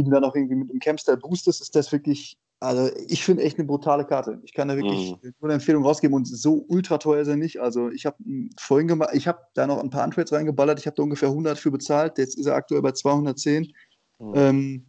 du 0.00 0.10
dann 0.10 0.24
auch 0.24 0.34
irgendwie 0.34 0.54
mit 0.54 0.70
dem 0.70 0.78
Campstyle 0.78 1.18
boostest, 1.18 1.60
ist 1.60 1.76
das 1.76 1.92
wirklich, 1.92 2.38
also 2.60 2.90
ich 3.08 3.24
finde 3.24 3.42
echt 3.42 3.58
eine 3.58 3.66
brutale 3.66 4.04
Karte. 4.04 4.40
Ich 4.44 4.54
kann 4.54 4.68
da 4.68 4.76
wirklich 4.76 5.12
mhm. 5.12 5.34
nur 5.40 5.50
eine 5.50 5.54
Empfehlung 5.54 5.84
rausgeben 5.84 6.14
und 6.14 6.26
so 6.26 6.64
ultra 6.68 6.98
teuer 6.98 7.20
ist 7.20 7.28
er 7.28 7.36
nicht. 7.36 7.60
Also 7.60 7.90
ich 7.90 8.06
habe 8.06 8.16
vorhin 8.58 8.88
gemacht, 8.88 9.10
ich 9.12 9.28
habe 9.28 9.40
da 9.54 9.66
noch 9.66 9.82
ein 9.82 9.90
paar 9.90 10.04
Untrades 10.04 10.32
reingeballert, 10.32 10.78
ich 10.78 10.86
habe 10.86 10.96
da 10.96 11.02
ungefähr 11.02 11.28
100 11.28 11.58
für 11.58 11.70
bezahlt, 11.70 12.18
jetzt 12.18 12.38
ist 12.38 12.46
er 12.46 12.54
aktuell 12.54 12.82
bei 12.82 12.92
210. 12.92 13.72
Mhm. 14.18 14.32
Ähm, 14.34 14.86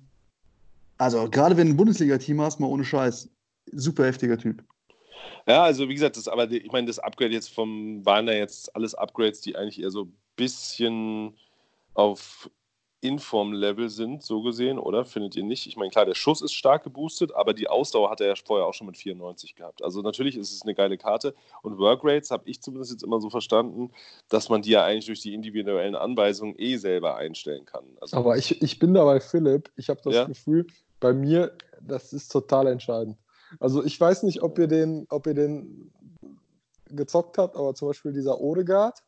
also 0.98 1.30
gerade 1.30 1.58
wenn 1.58 1.68
du 1.68 1.74
ein 1.74 1.78
Bundesliga-Team 1.78 2.40
hast, 2.40 2.60
mal 2.60 2.68
ohne 2.68 2.86
Scheiß, 2.86 3.30
super 3.72 4.06
heftiger 4.06 4.38
Typ. 4.38 4.64
Ja, 5.48 5.64
also 5.64 5.90
wie 5.90 5.94
gesagt, 5.94 6.16
das, 6.16 6.28
aber 6.28 6.50
ich 6.50 6.72
meine, 6.72 6.88
das 6.88 7.00
Upgrade 7.00 7.34
jetzt 7.34 7.54
vom, 7.54 8.06
waren 8.06 8.26
da 8.26 8.34
jetzt 8.34 8.74
alles 8.76 8.96
Upgrades, 8.96 9.42
die 9.42 9.56
eigentlich 9.56 9.82
eher 9.82 9.92
so 9.92 10.04
ein 10.04 10.14
bisschen 10.36 11.36
auf 11.94 12.50
Inform-Level 13.04 13.90
sind, 13.90 14.24
so 14.24 14.42
gesehen, 14.42 14.80
oder? 14.80 15.06
Findet 15.06 15.36
ihr 15.36 15.44
nicht? 15.44 15.68
Ich 15.68 15.76
meine, 15.76 15.92
klar, 15.92 16.06
der 16.06 16.16
Schuss 16.16 16.42
ist 16.42 16.54
stark 16.54 16.84
geboostet, 16.84 17.36
aber 17.36 17.54
die 17.54 17.68
Ausdauer 17.68 18.10
hat 18.10 18.22
er 18.22 18.28
ja 18.28 18.34
vorher 18.36 18.66
auch 18.66 18.74
schon 18.74 18.88
mit 18.88 18.98
94 18.98 19.56
gehabt. 19.56 19.84
Also 19.84 20.02
natürlich 20.02 20.38
ist 20.38 20.54
es 20.54 20.64
eine 20.64 20.74
geile 20.74 20.98
Karte. 20.98 21.36
Und 21.62 21.78
Workrates 21.78 22.32
habe 22.32 22.50
ich 22.50 22.62
zumindest 22.62 22.92
jetzt 22.92 23.04
immer 23.04 23.20
so 23.20 23.30
verstanden, 23.30 23.92
dass 24.30 24.50
man 24.50 24.62
die 24.62 24.72
ja 24.72 24.84
eigentlich 24.84 25.06
durch 25.08 25.22
die 25.22 25.34
individuellen 25.34 25.96
Anweisungen 25.96 26.56
eh 26.58 26.78
selber 26.78 27.16
einstellen 27.16 27.66
kann. 27.66 27.84
Also, 28.00 28.18
aber 28.18 28.38
ich, 28.38 28.62
ich 28.62 28.80
bin 28.80 28.94
da 28.94 29.04
bei 29.04 29.20
Philipp. 29.20 29.72
Ich 29.76 29.90
habe 29.90 30.02
das 30.04 30.14
ja? 30.14 30.24
Gefühl, 30.26 30.68
bei 31.00 31.14
mir, 31.14 31.52
das 31.82 32.14
ist 32.14 32.32
total 32.32 32.68
entscheidend. 32.68 33.18
Also 33.60 33.84
ich 33.84 34.00
weiß 34.00 34.24
nicht, 34.24 34.42
ob 34.42 34.58
ihr 34.58 34.68
den, 34.68 35.06
ob 35.10 35.28
ihr 35.28 35.34
den 35.34 35.92
gezockt 36.88 37.38
habt, 37.38 37.56
aber 37.56 37.76
zum 37.76 37.90
Beispiel 37.90 38.14
dieser 38.14 38.40
Odegaard, 38.40 39.04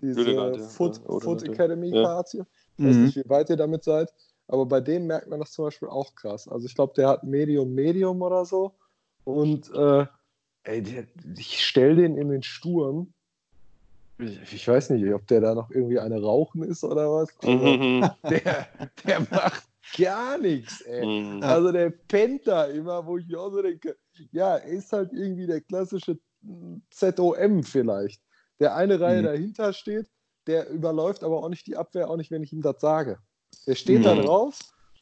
diese 0.00 0.20
Odegaard, 0.20 0.56
ja. 0.56 0.62
Foot, 0.62 1.00
ja, 1.08 1.18
Foot 1.20 1.42
Academy 1.44 1.90
Karte. 1.90 2.38
Ja. 2.38 2.46
Ich 2.78 2.84
weiß 2.84 2.96
mhm. 2.96 3.04
nicht, 3.04 3.16
wie 3.16 3.28
weit 3.28 3.50
ihr 3.50 3.56
damit 3.56 3.84
seid, 3.84 4.12
aber 4.48 4.66
bei 4.66 4.80
dem 4.80 5.06
merkt 5.06 5.28
man 5.28 5.40
das 5.40 5.52
zum 5.52 5.66
Beispiel 5.66 5.88
auch 5.88 6.14
krass. 6.14 6.48
Also 6.48 6.66
ich 6.66 6.74
glaube, 6.74 6.94
der 6.96 7.08
hat 7.08 7.24
Medium, 7.24 7.74
Medium 7.74 8.22
oder 8.22 8.44
so. 8.44 8.74
Und 9.24 9.70
äh, 9.74 10.06
ey, 10.64 10.82
der, 10.82 11.06
ich 11.36 11.64
stelle 11.64 11.96
den 11.96 12.16
in 12.16 12.28
den 12.28 12.42
Sturm. 12.42 13.12
Ich, 14.18 14.52
ich, 14.52 14.68
weiß 14.68 14.90
nicht, 14.90 15.12
ob 15.12 15.26
der 15.26 15.40
da 15.40 15.54
noch 15.54 15.70
irgendwie 15.70 15.98
eine 15.98 16.20
Rauchen 16.20 16.62
ist 16.62 16.84
oder 16.84 17.10
was. 17.12 17.28
Mhm. 17.42 18.08
Der, 18.30 18.68
der 19.04 19.20
macht 19.20 19.66
gar 19.96 20.38
nichts, 20.38 20.80
ey. 20.82 21.04
Mhm. 21.04 21.42
Also 21.42 21.72
der 21.72 21.90
pennt 21.90 22.46
da 22.46 22.64
immer, 22.66 23.04
wo 23.04 23.18
ich 23.18 23.26
mir 23.26 23.40
auch 23.40 23.50
so 23.50 23.62
denke, 23.62 23.96
ja, 24.30 24.56
er 24.56 24.64
ist 24.64 24.92
halt 24.92 25.12
irgendwie 25.12 25.46
der 25.46 25.60
klassische 25.60 26.18
ZOM 26.90 27.62
vielleicht. 27.64 28.22
Der 28.60 28.76
eine 28.76 29.00
Reihe 29.00 29.22
mhm. 29.22 29.26
dahinter 29.26 29.72
steht, 29.72 30.06
der 30.46 30.68
überläuft 30.70 31.24
aber 31.24 31.42
auch 31.42 31.48
nicht 31.48 31.66
die 31.66 31.76
Abwehr, 31.76 32.10
auch 32.10 32.16
nicht, 32.16 32.30
wenn 32.30 32.42
ich 32.42 32.52
ihm 32.52 32.62
das 32.62 32.80
sage. 32.80 33.18
Der 33.66 33.74
steht 33.74 34.00
mhm. 34.00 34.04
da 34.04 34.14
drauf, 34.14 34.58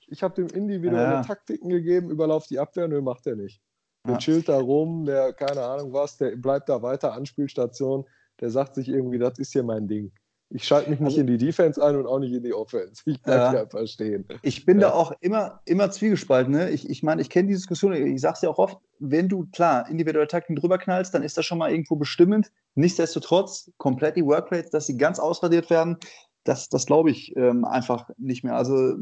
ich 0.09 0.23
habe 0.23 0.35
dem 0.35 0.49
individuelle 0.49 1.15
ja. 1.15 1.23
Taktiken 1.23 1.69
gegeben, 1.69 2.11
überlauft 2.11 2.51
die 2.51 2.59
Abwehr, 2.59 2.89
nö, 2.89 3.01
macht 3.01 3.27
er 3.27 3.37
nicht. 3.37 3.63
Der 4.05 4.15
ja. 4.15 4.19
chillt 4.19 4.49
da 4.49 4.59
rum, 4.59 5.05
der, 5.05 5.33
keine 5.33 5.63
Ahnung 5.63 5.93
was, 5.93 6.17
der 6.17 6.37
bleibt 6.37 6.69
da 6.69 6.83
weiter, 6.83 7.13
Anspielstation, 7.13 8.05
der 8.41 8.51
sagt 8.51 8.75
sich 8.75 8.89
irgendwie, 8.89 9.19
das 9.19 9.39
ist 9.39 9.53
hier 9.53 9.63
mein 9.63 9.87
Ding. 9.87 10.13
Ich 10.53 10.65
schalte 10.65 10.91
mich 10.91 10.99
nicht 10.99 11.11
also, 11.11 11.21
in 11.21 11.29
die 11.29 11.39
Defense 11.39 11.83
ein 11.83 11.95
und 11.95 12.07
auch 12.07 12.19
nicht 12.19 12.33
in 12.33 12.43
die 12.43 12.53
Offense. 12.53 13.03
Ich 13.07 13.23
bleibe 13.23 13.57
ja. 13.57 13.63
einfach 13.63 13.87
stehen. 13.87 14.27
Ich 14.43 14.67
bin 14.67 14.81
ja. 14.81 14.89
da 14.89 14.95
auch 14.95 15.13
immer, 15.21 15.61
immer 15.65 15.91
zwiegespalten. 15.93 16.53
Ne? 16.53 16.71
Ich, 16.71 16.91
ich 16.91 17.05
meine, 17.05 17.23
ich 17.23 17.31
kenne 17.31 17.49
die 17.49 17.55
Diskussion, 17.55 17.93
ich 17.93 18.21
sage 18.21 18.35
es 18.35 18.43
ja 18.43 18.51
auch 18.51 18.59
oft, 18.59 18.79
wenn 18.99 19.29
du, 19.29 19.47
klar, 19.53 19.89
individuelle 19.89 20.27
Taktiken 20.27 20.57
drüber 20.57 20.79
knallst, 20.79 21.15
dann 21.15 21.23
ist 21.23 21.39
das 21.39 21.47
schon 21.47 21.59
mal 21.59 21.71
irgendwo 21.71 21.95
bestimmend. 21.95 22.51
Nichtsdestotrotz, 22.75 23.71
komplett 23.79 24.17
die 24.17 24.27
Workrates, 24.27 24.71
dass 24.71 24.87
sie 24.87 24.97
ganz 24.97 25.21
ausradiert 25.21 25.71
werden, 25.71 25.99
das, 26.45 26.69
das 26.69 26.87
glaube 26.87 27.11
ich 27.11 27.37
ähm, 27.37 27.65
einfach 27.65 28.11
nicht 28.19 28.43
mehr. 28.43 28.57
Also 28.57 28.97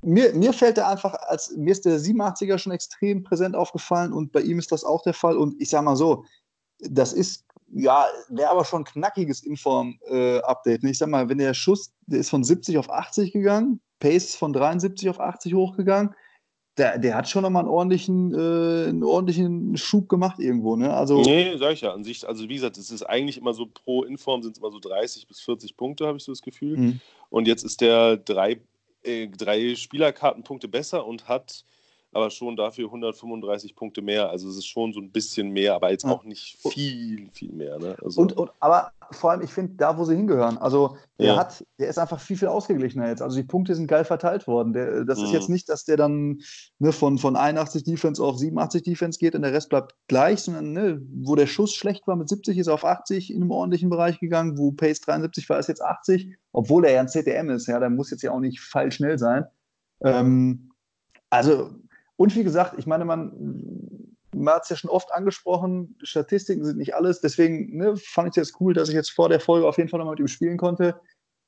mir, 0.00 0.34
mir 0.34 0.52
fällt 0.54 0.78
er 0.78 0.88
einfach, 0.88 1.14
als 1.14 1.54
mir 1.56 1.72
ist 1.72 1.84
der 1.84 1.98
87er 1.98 2.56
schon 2.56 2.72
extrem 2.72 3.22
präsent 3.22 3.54
aufgefallen 3.54 4.12
und 4.12 4.32
bei 4.32 4.40
ihm 4.40 4.58
ist 4.58 4.72
das 4.72 4.84
auch 4.84 5.02
der 5.02 5.14
Fall. 5.14 5.36
Und 5.36 5.60
ich 5.60 5.70
sage 5.70 5.84
mal 5.84 5.96
so, 5.96 6.24
das 6.80 7.12
ist 7.12 7.44
ja, 7.72 8.06
wäre 8.28 8.50
aber 8.50 8.64
schon 8.64 8.82
ein 8.82 8.84
knackiges 8.84 9.42
Inform-Update. 9.42 10.84
Äh, 10.84 10.90
ich 10.90 10.98
sag 10.98 11.08
mal, 11.08 11.28
wenn 11.28 11.38
der 11.38 11.54
Schuss, 11.54 11.92
der 12.06 12.20
ist 12.20 12.30
von 12.30 12.44
70 12.44 12.78
auf 12.78 12.90
80 12.90 13.32
gegangen, 13.32 13.80
Pace 13.98 14.24
ist 14.24 14.36
von 14.36 14.52
73 14.52 15.08
auf 15.08 15.20
80 15.20 15.54
hochgegangen, 15.54 16.14
der, 16.76 16.98
der 16.98 17.14
hat 17.14 17.28
schon 17.28 17.42
nochmal 17.42 17.62
einen 17.62 17.70
ordentlichen, 17.70 18.32
äh, 18.34 18.88
einen 18.88 19.04
ordentlichen 19.04 19.76
Schub 19.76 20.08
gemacht 20.08 20.38
irgendwo, 20.38 20.76
ne? 20.76 20.92
Also, 20.92 21.20
nee, 21.20 21.56
sag 21.56 21.72
ich 21.72 21.82
ja, 21.82 21.92
an 21.92 22.02
sich, 22.02 22.26
also 22.26 22.48
wie 22.48 22.54
gesagt, 22.54 22.78
es 22.78 22.90
ist 22.90 23.02
eigentlich 23.02 23.36
immer 23.36 23.52
so 23.52 23.66
pro 23.66 24.04
Inform 24.04 24.42
sind 24.42 24.52
es 24.52 24.58
immer 24.58 24.70
so 24.70 24.78
30 24.78 25.26
bis 25.28 25.40
40 25.40 25.76
Punkte, 25.76 26.06
habe 26.06 26.16
ich 26.16 26.24
so 26.24 26.32
das 26.32 26.40
Gefühl. 26.40 26.76
Mhm. 26.78 27.00
Und 27.28 27.46
jetzt 27.46 27.64
ist 27.64 27.80
der 27.82 28.16
drei, 28.16 28.60
äh, 29.02 29.28
drei 29.28 29.74
Spielerkartenpunkte 29.74 30.68
besser 30.68 31.06
und 31.06 31.28
hat 31.28 31.64
aber 32.14 32.30
schon 32.30 32.56
dafür 32.56 32.86
135 32.86 33.74
Punkte 33.74 34.02
mehr. 34.02 34.28
Also 34.28 34.48
es 34.48 34.58
ist 34.58 34.66
schon 34.66 34.92
so 34.92 35.00
ein 35.00 35.10
bisschen 35.10 35.50
mehr, 35.50 35.74
aber 35.74 35.90
jetzt 35.90 36.04
auch 36.04 36.24
nicht 36.24 36.58
viel, 36.60 37.30
viel 37.32 37.52
mehr. 37.52 37.78
Ne? 37.78 37.96
Also 38.04 38.20
und, 38.20 38.36
und, 38.36 38.50
aber 38.60 38.92
vor 39.12 39.30
allem, 39.30 39.40
ich 39.40 39.50
finde, 39.50 39.74
da, 39.76 39.96
wo 39.96 40.04
sie 40.04 40.14
hingehören, 40.14 40.58
also 40.58 40.96
der 41.18 41.26
ja. 41.28 41.36
hat, 41.38 41.64
der 41.78 41.88
ist 41.88 41.98
einfach 41.98 42.20
viel, 42.20 42.36
viel 42.36 42.48
ausgeglichener 42.48 43.08
jetzt. 43.08 43.22
Also 43.22 43.36
die 43.36 43.46
Punkte 43.46 43.74
sind 43.74 43.86
geil 43.86 44.04
verteilt 44.04 44.46
worden. 44.46 44.74
Der, 44.74 45.04
das 45.06 45.18
mhm. 45.18 45.24
ist 45.24 45.32
jetzt 45.32 45.48
nicht, 45.48 45.70
dass 45.70 45.84
der 45.84 45.96
dann 45.96 46.42
ne, 46.78 46.92
von, 46.92 47.16
von 47.16 47.34
81 47.34 47.84
Defense 47.84 48.22
auf 48.22 48.36
87 48.36 48.82
Defense 48.82 49.18
geht 49.18 49.34
und 49.34 49.42
der 49.42 49.54
Rest 49.54 49.70
bleibt 49.70 49.94
gleich, 50.08 50.42
sondern 50.42 50.72
ne, 50.72 51.00
wo 51.22 51.34
der 51.34 51.46
Schuss 51.46 51.72
schlecht 51.72 52.06
war 52.06 52.16
mit 52.16 52.28
70, 52.28 52.58
ist 52.58 52.66
er 52.66 52.74
auf 52.74 52.84
80 52.84 53.30
in 53.30 53.40
einem 53.40 53.50
ordentlichen 53.50 53.88
Bereich 53.88 54.20
gegangen, 54.20 54.58
wo 54.58 54.72
Pace 54.72 55.00
73 55.00 55.48
war, 55.48 55.58
ist 55.58 55.68
jetzt 55.68 55.82
80, 55.82 56.36
obwohl 56.52 56.84
er 56.84 56.92
ja 56.92 57.00
ein 57.00 57.08
CTM 57.08 57.48
ist. 57.48 57.68
Ja, 57.68 57.80
der 57.80 57.88
muss 57.88 58.10
jetzt 58.10 58.22
ja 58.22 58.32
auch 58.32 58.40
nicht 58.40 58.60
feilschnell 58.60 59.18
sein. 59.18 59.46
Ähm, 60.04 60.72
also 61.30 61.70
und 62.22 62.36
wie 62.36 62.44
gesagt, 62.44 62.74
ich 62.78 62.86
meine, 62.86 63.04
man, 63.04 63.32
man 64.32 64.54
hat 64.54 64.62
es 64.62 64.68
ja 64.68 64.76
schon 64.76 64.90
oft 64.90 65.12
angesprochen, 65.12 65.96
Statistiken 66.04 66.64
sind 66.64 66.78
nicht 66.78 66.94
alles. 66.94 67.20
Deswegen 67.20 67.76
ne, 67.76 67.96
fand 67.96 68.28
ich 68.28 68.30
es 68.40 68.48
jetzt 68.48 68.60
cool, 68.60 68.74
dass 68.74 68.88
ich 68.88 68.94
jetzt 68.94 69.10
vor 69.10 69.28
der 69.28 69.40
Folge 69.40 69.66
auf 69.66 69.76
jeden 69.76 69.88
Fall 69.88 69.98
nochmal 69.98 70.12
mit 70.12 70.20
ihm 70.20 70.28
spielen 70.28 70.56
konnte. 70.56 70.94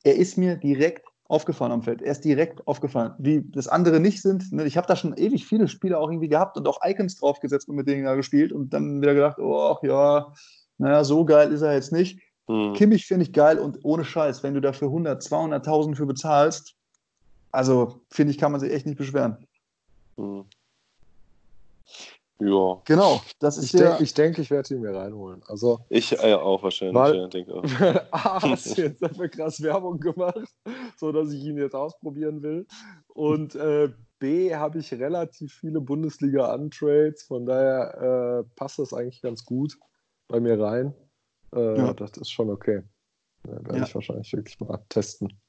Er 0.03 0.17
ist 0.17 0.37
mir 0.37 0.57
direkt 0.57 1.07
aufgefallen 1.29 1.71
am 1.71 1.85
Feld. 1.85 2.03
Er 2.03 2.11
ist 2.11 2.25
direkt 2.25 2.67
aufgefallen. 2.67 3.13
Wie 3.19 3.49
das 3.53 3.69
andere 3.69 4.01
nicht 4.01 4.21
sind. 4.21 4.51
Ne? 4.51 4.65
Ich 4.65 4.77
habe 4.77 4.89
da 4.89 4.97
schon 4.97 5.17
ewig 5.17 5.47
viele 5.47 5.69
Spiele 5.69 5.97
auch 5.97 6.11
irgendwie 6.11 6.29
gehabt 6.29 6.57
und 6.57 6.67
auch 6.67 6.81
Icons 6.85 7.21
draufgesetzt 7.21 7.69
und 7.69 7.77
mit 7.77 7.87
denen 7.87 8.03
da 8.03 8.17
gespielt 8.17 8.53
und 8.53 8.71
dann 8.75 9.01
wieder 9.01 9.15
gedacht, 9.15 9.39
oh 9.39 9.77
ja, 9.83 10.35
naja, 10.79 11.05
so 11.05 11.25
geil 11.25 11.53
ist 11.53 11.63
er 11.63 11.75
jetzt 11.75 11.93
nicht. 11.93 12.21
Hm. 12.49 12.73
Kimmich 12.73 13.07
finde 13.07 13.27
ich 13.27 13.33
geil 13.33 13.61
und 13.61 13.79
ohne 13.85 14.05
Scheiß, 14.05 14.43
wenn 14.43 14.55
du 14.55 14.61
dafür 14.61 14.89
100, 14.89 15.23
200.000 15.23 15.95
für 15.95 16.07
bezahlst, 16.07 16.75
also 17.53 18.01
finde 18.11 18.33
ich, 18.33 18.39
kann 18.39 18.51
man 18.51 18.61
sich 18.61 18.73
echt 18.73 18.87
nicht 18.87 18.99
beschweren. 18.99 19.47
Hm. 20.17 20.47
Ja. 22.41 22.83
Genau, 22.85 23.21
das 23.39 23.59
ist 23.59 23.67
ich 23.67 23.73
der. 23.73 23.91
Denk, 23.91 24.01
ich 24.01 24.15
denke, 24.15 24.43
ich 24.43 24.51
werde 24.51 24.75
ihn 24.75 24.81
mir 24.81 24.95
reinholen. 24.95 25.43
Also, 25.47 25.81
ich 25.89 26.13
äh, 26.19 26.35
auch 26.35 26.63
wahrscheinlich. 26.63 26.97
Weil, 26.97 27.17
ja, 27.17 27.27
denke 27.29 27.55
auch. 27.55 27.65
A, 28.11 28.43
hast 28.43 28.77
du 28.77 28.83
jetzt 28.83 29.03
dafür 29.03 29.29
krass 29.29 29.63
Werbung 29.63 30.01
gemacht, 30.01 30.49
sodass 30.97 31.33
ich 31.33 31.45
ihn 31.45 31.59
jetzt 31.59 31.75
ausprobieren 31.75 32.43
will. 32.43 32.67
Und 33.07 33.55
äh, 33.55 33.91
B, 34.19 34.55
habe 34.55 34.81
ich 34.81 34.93
relativ 34.93 35.55
viele 35.55 35.81
Bundesliga-Untrades. 35.81 37.23
Von 37.23 37.47
daher 37.47 38.43
äh, 38.43 38.55
passt 38.57 38.81
das 38.81 38.93
eigentlich 38.93 39.23
ganz 39.23 39.45
gut 39.45 39.79
bei 40.27 40.41
mir 40.41 40.61
rein. 40.61 40.93
Äh, 41.55 41.79
ja. 41.79 41.95
Das 41.95 42.17
ist 42.17 42.31
schon 42.31 42.51
okay. 42.51 42.83
Ja, 43.47 43.53
werde 43.53 43.79
ja. 43.79 43.85
ich 43.85 43.95
wahrscheinlich 43.95 44.33
wirklich 44.33 44.59
mal 44.59 44.85
testen. 44.89 45.41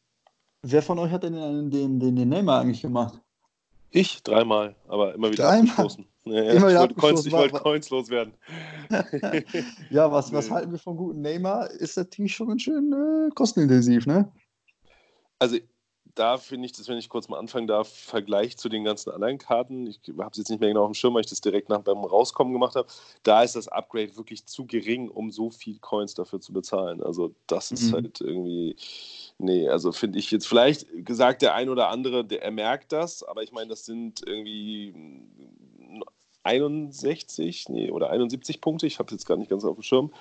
Wer 0.62 0.82
von 0.82 1.00
euch 1.00 1.12
hat 1.12 1.24
denn 1.24 1.34
den, 1.34 1.72
den, 1.72 2.00
den, 2.00 2.16
den 2.16 2.30
Neymar 2.30 2.62
eigentlich 2.62 2.82
gemacht? 2.82 3.22
Ich 3.92 4.22
dreimal, 4.24 4.76
aber 4.88 5.16
immer 5.16 5.32
wieder 5.32 5.44
dreimal? 5.44 5.70
abgestoßen. 5.70 6.06
Ja. 6.26 6.42
Immer 6.52 6.70
wieder 6.70 6.72
ich 6.72 6.80
wollte 6.80 6.96
Coins, 6.96 7.32
wollt 7.32 7.54
Coins 7.54 7.90
loswerden. 7.90 8.34
ja, 9.90 10.12
was, 10.12 10.34
was 10.34 10.50
halten 10.50 10.72
wir 10.72 10.80
vom 10.80 10.98
guten 10.98 11.22
Neymar? 11.22 11.70
Ist 11.70 11.98
natürlich 11.98 12.36
schon 12.36 12.48
ganz 12.48 12.64
schön 12.64 12.92
äh, 12.92 13.30
kostenintensiv, 13.34 14.08
ne? 14.08 14.32
Also 15.38 15.58
da 16.16 16.38
finde 16.38 16.66
ich, 16.66 16.72
dass 16.72 16.88
wenn 16.88 16.98
ich 16.98 17.10
kurz 17.10 17.28
mal 17.28 17.38
anfangen 17.38 17.68
darf, 17.68 17.90
Vergleich 17.90 18.58
zu 18.58 18.70
den 18.70 18.86
ganzen 18.86 19.12
anderen 19.12 19.38
Karten, 19.38 19.86
ich 19.86 20.00
habe 20.18 20.32
es 20.32 20.38
jetzt 20.38 20.50
nicht 20.50 20.62
mehr 20.62 20.70
genau 20.70 20.84
auf 20.84 20.92
dem 20.92 20.96
Schirm, 20.96 21.14
weil 21.14 21.22
ich 21.22 21.30
das 21.30 21.42
direkt 21.42 21.70
nach 21.70 21.82
beim 21.82 21.98
Rauskommen 21.98 22.54
gemacht 22.54 22.76
habe, 22.76 22.88
da 23.24 23.44
ist 23.44 23.56
das 23.56 23.68
Upgrade 23.68 24.16
wirklich 24.16 24.46
zu 24.46 24.66
gering, 24.66 25.10
um 25.10 25.30
so 25.30 25.50
viel 25.50 25.78
Coins 25.80 26.14
dafür 26.14 26.40
zu 26.40 26.54
bezahlen. 26.54 27.04
Also 27.04 27.36
das 27.48 27.72
ist 27.72 27.90
mhm. 27.90 27.94
halt 27.96 28.22
irgendwie, 28.22 28.78
nee, 29.38 29.68
also 29.68 29.92
finde 29.92 30.18
ich 30.18 30.32
jetzt 30.32 30.48
vielleicht 30.48 30.88
gesagt, 31.06 31.42
der 31.42 31.54
ein 31.54 31.70
oder 31.70 31.90
andere, 31.90 32.24
der, 32.24 32.42
er 32.42 32.52
merkt 32.52 32.94
das, 32.94 33.22
aber 33.22 33.44
ich 33.44 33.52
meine, 33.52 33.70
das 33.70 33.86
sind 33.86 34.22
irgendwie 34.26 35.22
61, 36.44 37.68
nee, 37.70 37.92
oder 37.92 38.10
71 38.10 38.62
Punkte, 38.62 38.88
ich 38.88 39.00
habe 39.00 39.08
es 39.08 39.14
jetzt 39.14 39.26
gar 39.26 39.38
nicht 39.38 39.50
ganz 39.50 39.66
auf 39.66 39.76
dem 39.76 39.84
Schirm 39.84 40.12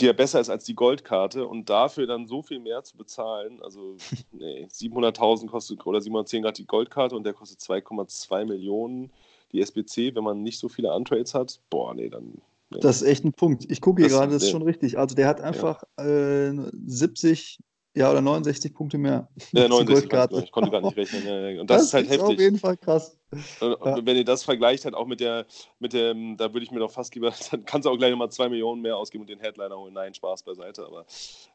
die 0.00 0.06
ja 0.06 0.12
besser 0.12 0.40
ist 0.40 0.50
als 0.50 0.64
die 0.64 0.74
Goldkarte 0.74 1.46
und 1.46 1.70
dafür 1.70 2.06
dann 2.06 2.26
so 2.26 2.42
viel 2.42 2.58
mehr 2.58 2.82
zu 2.82 2.96
bezahlen, 2.96 3.62
also 3.62 3.96
nee, 4.32 4.66
700.000 4.70 5.46
kostet 5.46 5.86
oder 5.86 6.00
710 6.00 6.42
Grad 6.42 6.58
die 6.58 6.66
Goldkarte 6.66 7.16
und 7.16 7.24
der 7.24 7.34
kostet 7.34 7.60
2,2 7.60 8.44
Millionen 8.44 9.12
die 9.52 9.60
SBC, 9.60 10.14
wenn 10.14 10.24
man 10.24 10.42
nicht 10.42 10.58
so 10.58 10.68
viele 10.68 10.92
Untrades 10.92 11.34
hat, 11.34 11.60
boah, 11.70 11.94
nee, 11.94 12.08
dann. 12.08 12.42
Nee. 12.70 12.80
Das 12.80 13.02
ist 13.02 13.08
echt 13.08 13.24
ein 13.24 13.32
Punkt. 13.32 13.70
Ich 13.70 13.80
gucke 13.80 14.02
hier 14.02 14.10
gerade, 14.10 14.32
das 14.32 14.42
ist 14.42 14.50
schon 14.50 14.62
richtig. 14.62 14.98
Also 14.98 15.14
der 15.14 15.28
hat 15.28 15.40
einfach 15.40 15.84
ja. 15.98 16.48
äh, 16.48 16.70
70 16.86 17.60
ja, 17.96 18.10
oder 18.10 18.20
69 18.20 18.74
Punkte 18.74 18.98
mehr. 18.98 19.28
Ja, 19.52 19.68
69, 19.68 20.42
ich 20.42 20.50
konnte 20.50 20.70
gar 20.70 20.80
nicht 20.80 20.96
rechnen. 20.96 21.60
Und 21.60 21.70
das, 21.70 21.78
das 21.78 21.86
ist 21.86 21.94
halt 21.94 22.04
ist 22.06 22.10
heftig. 22.12 22.28
auf 22.28 22.40
jeden 22.40 22.58
Fall 22.58 22.76
krass. 22.76 23.16
Und 23.60 23.76
ja. 23.84 24.04
Wenn 24.04 24.16
ihr 24.16 24.24
das 24.24 24.42
vergleicht, 24.42 24.84
halt 24.84 24.96
auch 24.96 25.06
mit 25.06 25.20
der, 25.20 25.46
mit 25.78 25.92
dem, 25.92 26.36
da 26.36 26.52
würde 26.52 26.64
ich 26.64 26.72
mir 26.72 26.80
doch 26.80 26.90
fast 26.90 27.14
lieber, 27.14 27.32
dann 27.52 27.64
kannst 27.64 27.86
du 27.86 27.90
auch 27.90 27.96
gleich 27.96 28.10
nochmal 28.10 28.30
2 28.30 28.48
Millionen 28.48 28.82
mehr 28.82 28.96
ausgeben 28.96 29.22
und 29.22 29.30
den 29.30 29.38
Headliner 29.38 29.76
holen. 29.76 29.94
Nein, 29.94 30.12
Spaß 30.12 30.42
beiseite. 30.42 30.84
Aber 30.84 31.06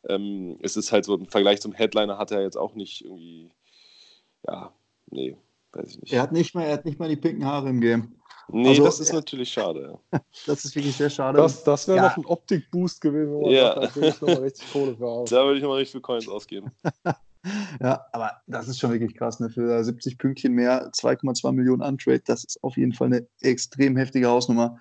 ähm, 0.07 0.57
es 0.61 0.77
ist 0.77 0.93
halt 0.93 1.03
so, 1.03 1.15
im 1.15 1.25
Vergleich 1.25 1.59
zum 1.59 1.73
Headliner 1.73 2.17
hat 2.17 2.31
er 2.31 2.41
jetzt 2.41 2.57
auch 2.57 2.73
nicht 2.73 3.03
irgendwie, 3.03 3.49
ja, 4.47 4.71
nee, 5.11 5.35
weiß 5.73 5.89
ich 5.89 6.01
nicht. 6.01 6.13
Er 6.13 6.21
hat 6.21 6.31
nicht 6.31 6.55
mal, 6.55 6.63
er 6.63 6.73
hat 6.73 6.85
nicht 6.85 6.99
mal 6.99 7.09
die 7.09 7.17
pinken 7.17 7.45
Haare 7.45 7.69
im 7.69 7.81
Game. 7.81 8.18
Nee, 8.51 8.69
also, 8.69 8.83
das 8.83 8.99
ist 8.99 9.13
natürlich 9.13 9.51
schade. 9.51 9.99
das 10.45 10.65
ist 10.65 10.75
wirklich 10.75 10.95
sehr 10.95 11.09
schade. 11.09 11.37
Das, 11.37 11.63
das 11.63 11.87
wäre 11.87 11.97
ja. 11.97 12.03
noch 12.03 12.17
ein 12.17 12.25
Optik-Boost 12.25 13.01
gewesen. 13.01 13.45
Ja. 13.45 13.75
Da 13.75 13.95
würde 13.95 14.09
ich 14.09 14.21
nochmal 14.21 14.43
richtig 14.43 14.71
Kohle 14.71 14.95
für 14.95 15.05
aus. 15.05 15.29
Da 15.29 15.43
würde 15.43 15.57
ich 15.57 15.63
nochmal 15.63 15.77
richtig 15.79 15.93
viel 15.93 16.01
Coins 16.01 16.27
ausgeben. 16.27 16.71
ja, 17.81 18.05
aber 18.11 18.31
das 18.47 18.67
ist 18.67 18.79
schon 18.79 18.91
wirklich 18.91 19.15
krass. 19.15 19.39
Ne? 19.39 19.49
Für 19.49 19.83
70 19.83 20.17
Pünktchen 20.17 20.53
mehr, 20.53 20.89
2,2 20.91 21.51
Millionen 21.51 21.81
Untrade, 21.81 22.23
das 22.25 22.43
ist 22.43 22.63
auf 22.63 22.77
jeden 22.77 22.93
Fall 22.93 23.07
eine 23.07 23.27
extrem 23.41 23.95
heftige 23.97 24.27
Hausnummer. 24.27 24.79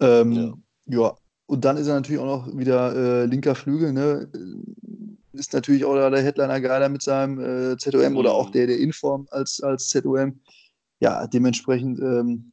Ähm, 0.00 0.64
ja. 0.86 0.98
ja. 0.98 1.14
Und 1.46 1.64
dann 1.64 1.76
ist 1.76 1.88
er 1.88 1.94
natürlich 1.94 2.20
auch 2.20 2.46
noch 2.46 2.56
wieder 2.56 2.94
äh, 2.96 3.26
linker 3.26 3.54
Flügel. 3.54 3.92
Ne? 3.92 4.30
Ist 5.34 5.52
natürlich 5.52 5.84
auch 5.84 5.94
der 5.94 6.22
Headliner 6.22 6.60
geiler 6.60 6.88
mit 6.88 7.02
seinem 7.02 7.38
äh, 7.38 7.76
ZOM 7.76 8.12
mhm. 8.12 8.16
oder 8.16 8.32
auch 8.32 8.50
der, 8.50 8.66
der 8.66 8.78
Inform 8.78 9.28
als, 9.30 9.60
als 9.62 9.88
ZOM. 9.88 10.40
ja, 11.00 11.26
dementsprechend, 11.26 11.98
ähm, 12.00 12.52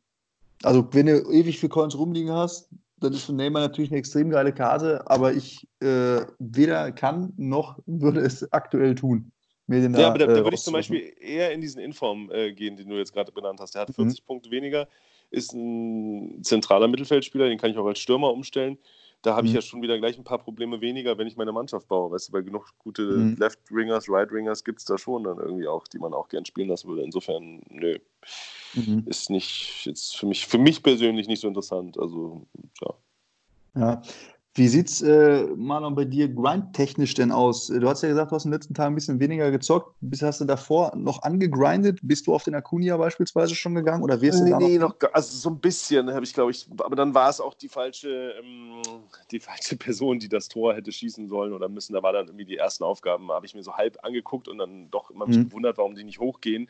also 0.63 0.87
wenn 0.91 1.05
du 1.07 1.31
ewig 1.31 1.59
viel 1.59 1.69
Coins 1.69 1.97
rumliegen 1.97 2.31
hast, 2.31 2.69
dann 2.99 3.13
ist 3.13 3.25
für 3.25 3.33
Neymar 3.33 3.63
natürlich 3.63 3.91
eine 3.91 3.99
extrem 3.99 4.29
geile 4.29 4.53
Karte, 4.53 5.03
aber 5.09 5.33
ich 5.33 5.67
äh, 5.81 6.21
weder 6.39 6.91
kann 6.91 7.33
noch 7.35 7.79
würde 7.85 8.21
es 8.21 8.51
aktuell 8.53 8.95
tun. 8.95 9.31
ja, 9.67 9.87
da, 9.89 10.07
aber 10.09 10.19
da, 10.19 10.27
da 10.27 10.37
äh, 10.37 10.43
würde 10.43 10.55
ich 10.55 10.61
zum 10.61 10.73
Beispiel 10.73 11.13
eher 11.19 11.51
in 11.51 11.61
diesen 11.61 11.81
Inform 11.81 12.29
äh, 12.31 12.53
gehen, 12.53 12.77
den 12.77 12.89
du 12.89 12.95
jetzt 12.97 13.13
gerade 13.13 13.31
benannt 13.31 13.59
hast. 13.59 13.73
Der 13.73 13.81
hat 13.81 13.95
40 13.95 14.21
mhm. 14.21 14.25
Punkte 14.25 14.51
weniger, 14.51 14.87
ist 15.31 15.53
ein 15.53 16.43
zentraler 16.43 16.87
Mittelfeldspieler, 16.87 17.49
den 17.49 17.57
kann 17.57 17.71
ich 17.71 17.77
auch 17.77 17.87
als 17.87 17.99
Stürmer 17.99 18.31
umstellen. 18.31 18.77
Da 19.21 19.35
habe 19.35 19.45
ich 19.45 19.53
mhm. 19.53 19.57
ja 19.57 19.61
schon 19.61 19.81
wieder 19.81 19.97
gleich 19.99 20.17
ein 20.17 20.23
paar 20.23 20.39
Probleme 20.39 20.81
weniger, 20.81 21.17
wenn 21.17 21.27
ich 21.27 21.37
meine 21.37 21.51
Mannschaft 21.51 21.87
baue. 21.87 22.11
Weißt 22.11 22.29
du, 22.29 22.33
weil 22.33 22.43
genug 22.43 22.69
gute 22.79 23.03
mhm. 23.03 23.35
Left-Ringers, 23.37 24.09
Right-Ringers 24.09 24.63
gibt 24.63 24.79
es 24.79 24.85
da 24.85 24.97
schon 24.97 25.23
dann 25.23 25.37
irgendwie 25.37 25.67
auch, 25.67 25.87
die 25.87 25.99
man 25.99 26.13
auch 26.13 26.27
gern 26.29 26.45
spielen 26.45 26.69
lassen 26.69 26.87
würde. 26.87 27.03
Insofern, 27.03 27.61
nö. 27.69 27.97
Mhm. 28.73 29.03
Ist 29.05 29.29
nicht 29.29 29.85
jetzt 29.85 30.17
für 30.17 30.25
mich, 30.25 30.47
für 30.47 30.57
mich 30.57 30.81
persönlich 30.81 31.27
nicht 31.27 31.41
so 31.41 31.47
interessant. 31.47 31.99
Also, 31.99 32.47
ja. 32.81 32.93
Ja, 33.73 34.01
wie 34.53 34.67
sieht 34.67 34.89
es, 34.89 35.01
äh, 35.01 35.45
Marlon, 35.55 35.95
bei 35.95 36.03
dir 36.03 36.27
grindtechnisch 36.27 37.13
denn 37.13 37.31
aus? 37.31 37.67
Du 37.67 37.87
hast 37.87 38.03
ja 38.03 38.09
gesagt, 38.09 38.31
du 38.31 38.35
hast 38.35 38.43
in 38.43 38.51
den 38.51 38.59
letzten 38.59 38.73
Tagen 38.73 38.91
ein 38.91 38.95
bisschen 38.95 39.19
weniger 39.21 39.49
gezockt. 39.49 39.95
Bist, 40.01 40.21
hast 40.23 40.41
du 40.41 40.45
davor 40.45 40.93
noch 40.95 41.23
angegrindet? 41.23 41.99
Bist 42.01 42.27
du 42.27 42.33
auf 42.33 42.43
den 42.43 42.55
Acuna 42.55 42.97
beispielsweise 42.97 43.55
schon 43.55 43.75
gegangen 43.75 44.03
oder 44.03 44.19
wirst 44.19 44.41
du 44.41 44.43
nee, 44.43 44.49
da 44.49 44.57
nee, 44.59 44.77
noch? 44.77 44.99
noch 44.99 45.13
also 45.13 45.37
so 45.37 45.49
ein 45.49 45.59
bisschen 45.59 46.13
habe 46.13 46.25
ich, 46.25 46.33
glaube 46.33 46.51
ich, 46.51 46.67
aber 46.79 46.97
dann 46.97 47.13
war 47.13 47.29
es 47.29 47.39
auch 47.39 47.53
die 47.53 47.69
falsche, 47.69 48.33
ähm, 48.41 48.81
die 49.31 49.39
falsche 49.39 49.77
Person, 49.77 50.19
die 50.19 50.27
das 50.27 50.49
Tor 50.49 50.73
hätte 50.73 50.91
schießen 50.91 51.29
sollen 51.29 51.53
oder 51.53 51.69
müssen. 51.69 51.93
Da 51.93 52.03
war 52.03 52.11
dann 52.11 52.27
irgendwie 52.27 52.45
die 52.45 52.57
ersten 52.57 52.83
Aufgaben, 52.83 53.31
habe 53.31 53.45
ich 53.45 53.55
mir 53.55 53.63
so 53.63 53.75
halb 53.75 54.03
angeguckt 54.03 54.49
und 54.49 54.57
dann 54.57 54.91
doch 54.91 55.11
immer 55.11 55.27
mich 55.27 55.37
mhm. 55.37 55.45
gewundert, 55.45 55.77
warum 55.77 55.95
die 55.95 56.03
nicht 56.03 56.19
hochgehen 56.19 56.67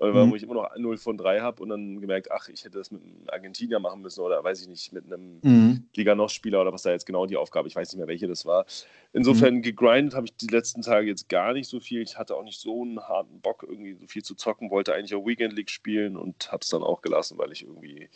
mhm. 0.00 0.30
wo 0.30 0.36
ich 0.36 0.42
immer 0.42 0.54
noch 0.54 0.76
0 0.76 0.96
von 0.96 1.16
3 1.16 1.40
habe 1.40 1.62
und 1.62 1.68
dann 1.70 2.00
gemerkt, 2.00 2.30
ach, 2.30 2.48
ich 2.48 2.64
hätte 2.64 2.78
das 2.78 2.90
mit 2.90 3.02
einem 3.02 3.24
Argentinier 3.28 3.78
machen 3.80 4.00
müssen 4.00 4.20
oder 4.20 4.42
weiß 4.42 4.62
ich 4.62 4.68
nicht, 4.68 4.92
mit 4.92 5.06
einem 5.06 5.40
mhm. 5.42 5.84
Liga 5.94 6.14
Noch-Spieler 6.14 6.60
oder 6.60 6.72
was 6.72 6.82
da 6.82 6.90
jetzt 6.90 7.06
genau 7.06 7.26
die 7.26 7.36
Aufgabe, 7.36 7.68
ich 7.68 7.76
weiß 7.76 7.92
nicht 7.92 7.98
mehr, 7.98 8.08
welche 8.08 8.28
das 8.28 8.46
war. 8.46 8.64
Insofern 9.12 9.56
mhm. 9.56 9.62
gegrindet 9.62 10.14
habe 10.14 10.26
ich 10.26 10.36
die 10.36 10.46
letzten 10.46 10.82
Tage 10.82 11.06
jetzt 11.08 11.28
gar 11.28 11.52
nicht 11.52 11.68
so 11.68 11.80
viel. 11.80 12.02
Ich 12.02 12.16
hatte 12.16 12.36
auch 12.36 12.44
nicht 12.44 12.60
so 12.60 12.82
einen 12.82 13.00
harten 13.00 13.40
Bock, 13.40 13.64
irgendwie 13.68 13.94
so 13.94 14.06
viel 14.06 14.22
zu 14.22 14.34
zocken, 14.34 14.70
wollte 14.70 14.94
eigentlich 14.94 15.14
auch 15.14 15.26
Weekend 15.26 15.54
League 15.54 15.70
spielen 15.70 16.16
und 16.16 16.52
habe 16.52 16.60
es 16.62 16.68
dann 16.68 16.82
auch 16.82 17.02
gelassen, 17.02 17.38
weil 17.38 17.52
ich 17.52 17.62
irgendwie 17.62 18.08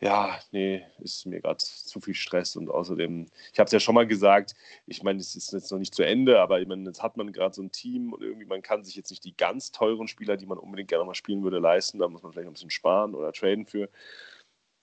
ja, 0.00 0.38
nee, 0.50 0.84
ist 0.98 1.24
mir 1.24 1.40
gerade 1.40 1.58
zu 1.58 2.00
viel 2.00 2.14
Stress 2.14 2.56
und 2.56 2.68
außerdem, 2.68 3.26
ich 3.52 3.58
habe 3.58 3.66
es 3.66 3.72
ja 3.72 3.80
schon 3.80 3.94
mal 3.94 4.06
gesagt, 4.06 4.54
ich 4.86 5.02
meine, 5.02 5.20
es 5.20 5.34
ist 5.34 5.52
jetzt 5.52 5.70
noch 5.70 5.78
nicht 5.78 5.94
zu 5.94 6.02
Ende, 6.02 6.40
aber 6.40 6.60
ich 6.60 6.66
meine, 6.66 6.84
jetzt 6.84 7.02
hat 7.02 7.16
man 7.16 7.32
gerade 7.32 7.54
so 7.54 7.62
ein 7.62 7.72
Team 7.72 8.12
und 8.12 8.22
irgendwie, 8.22 8.46
man 8.46 8.60
kann 8.60 8.84
sich 8.84 8.96
jetzt 8.96 9.10
nicht 9.10 9.24
die 9.24 9.36
ganz 9.36 9.72
teuren 9.72 10.08
Spieler, 10.08 10.36
die 10.36 10.46
man 10.46 10.58
unbedingt 10.58 10.90
gerne 10.90 11.04
mal 11.04 11.14
spielen 11.14 11.42
würde, 11.42 11.58
leisten, 11.58 11.98
da 11.98 12.08
muss 12.08 12.22
man 12.22 12.32
vielleicht 12.32 12.48
ein 12.48 12.54
bisschen 12.54 12.70
sparen 12.70 13.14
oder 13.14 13.32
traden 13.32 13.66
für. 13.66 13.88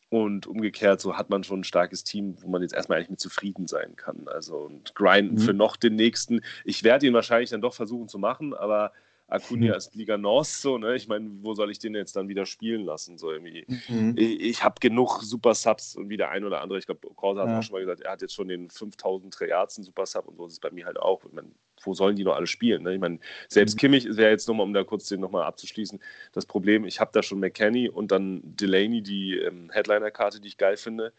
Und 0.10 0.46
umgekehrt, 0.46 1.00
so 1.00 1.18
hat 1.18 1.30
man 1.30 1.44
schon 1.44 1.62
ein 1.62 1.66
starkes 1.66 2.04
Team, 2.04 2.36
wo 2.42 2.50
man 2.50 2.62
jetzt 2.62 2.74
erstmal 2.74 2.98
eigentlich 2.98 3.12
mit 3.12 3.20
zufrieden 3.22 3.68
sein 3.68 3.96
kann. 3.96 4.28
Also 4.28 4.58
und 4.58 4.94
grinden 4.94 5.36
mhm. 5.36 5.40
für 5.40 5.54
noch 5.54 5.78
den 5.78 5.96
nächsten. 5.96 6.42
Ich 6.66 6.84
werde 6.84 7.08
ihn 7.08 7.14
wahrscheinlich 7.14 7.50
dann 7.50 7.62
doch 7.62 7.74
versuchen 7.74 8.10
zu 8.10 8.20
machen, 8.20 8.54
aber 8.54 8.92
Acuna 9.32 9.76
ist 9.76 9.96
Liga 9.96 10.18
North, 10.18 10.48
so, 10.48 10.78
ne? 10.78 10.96
Ich 10.96 11.08
meine, 11.08 11.30
wo 11.42 11.54
soll 11.54 11.72
ich 11.72 11.80
den 11.80 11.96
jetzt 11.96 12.18
dann 12.18 12.28
wieder 12.28 12.46
spielen 12.46 12.84
lassen? 12.84 13.18
So 13.18 13.32
irgendwie. 13.32 13.66
Mhm. 13.88 14.14
Ich, 14.18 14.42
ich 14.42 14.64
habe 14.64 14.76
genug 14.82 15.22
Super 15.24 15.56
Subs 15.56 15.96
und 15.96 16.10
wie 16.10 16.18
der 16.18 16.30
ein 16.32 16.44
oder 16.44 16.62
andere, 16.62 16.78
ich 16.78 16.86
glaube, 16.86 17.08
Korsa 17.16 17.44
hat 17.44 17.50
ja. 17.50 17.60
auch 17.60 17.64
schon 17.64 17.74
mal 17.74 17.80
gesagt, 17.80 18.02
er 18.02 18.12
hat 18.12 18.22
jetzt 18.22 18.34
schon 18.34 18.50
den 18.50 18.70
5000 18.70 19.34
Triazen 19.34 19.86
Super 19.86 20.06
Sub 20.06 20.28
und 20.28 20.36
so 20.36 20.46
ist 20.48 20.54
es 20.54 20.60
bei 20.60 20.70
mir 20.72 20.86
halt 20.86 21.00
auch. 21.00 21.24
Ich 21.24 21.32
mein, 21.32 21.56
wo 21.82 21.94
sollen 21.94 22.18
die 22.18 22.26
noch 22.26 22.36
alle 22.36 22.46
spielen? 22.46 22.84
Ne? 22.84 22.94
Ich 22.94 23.00
meine, 23.00 23.20
selbst 23.48 23.76
mhm. 23.76 23.80
Kimmich 23.80 24.06
wäre 24.18 24.32
jetzt 24.32 24.50
nochmal, 24.50 24.66
um 24.66 24.74
da 24.74 24.84
kurz 24.84 25.08
den 25.08 25.22
nochmal 25.22 25.44
abzuschließen, 25.44 26.00
das 26.34 26.46
Problem, 26.46 26.84
ich 26.84 27.00
habe 27.00 27.12
da 27.14 27.24
schon 27.24 27.40
McKenny 27.40 27.90
und 27.90 28.12
dann 28.12 28.42
Delaney, 28.44 29.02
die 29.02 29.38
ähm, 29.38 29.70
Headliner-Karte, 29.72 30.42
die 30.42 30.50
ich 30.50 30.58
geil 30.58 30.76
finde. 30.76 31.14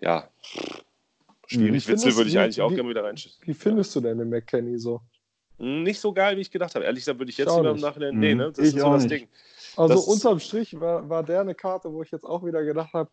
Ja, 0.00 0.28
schwierig. 1.46 1.86
Witzel 1.86 2.16
würde 2.16 2.30
ich 2.30 2.38
eigentlich 2.38 2.56
wie, 2.56 2.62
auch 2.62 2.74
gerne 2.74 2.88
wieder 2.88 3.04
reinschieben. 3.04 3.38
Wie 3.42 3.54
findest 3.54 3.94
ja. 3.94 4.00
du 4.00 4.08
denn 4.08 4.18
den 4.18 4.28
McKenny 4.28 4.76
so? 4.78 5.00
Nicht 5.58 6.00
so 6.00 6.12
geil, 6.12 6.36
wie 6.36 6.40
ich 6.40 6.50
gedacht 6.50 6.74
habe. 6.74 6.84
Ehrlich 6.84 7.02
gesagt 7.04 7.18
würde 7.18 7.30
ich 7.30 7.38
jetzt 7.38 7.54
lieber 7.54 7.70
im 7.70 7.80
Nachhinein. 7.80 8.14
Mhm. 8.14 8.20
Nee, 8.20 8.34
ne? 8.34 8.52
Das 8.52 8.58
ich 8.58 8.74
ist 8.74 8.80
so 8.80 8.92
das 8.92 9.02
nicht. 9.04 9.12
Ding. 9.12 9.28
Also 9.76 9.94
das 9.94 10.04
unterm 10.06 10.40
Strich 10.40 10.78
war, 10.80 11.08
war 11.08 11.22
der 11.22 11.40
eine 11.40 11.54
Karte, 11.54 11.92
wo 11.92 12.02
ich 12.02 12.10
jetzt 12.10 12.24
auch 12.24 12.44
wieder 12.44 12.64
gedacht 12.64 12.92
habe, 12.92 13.10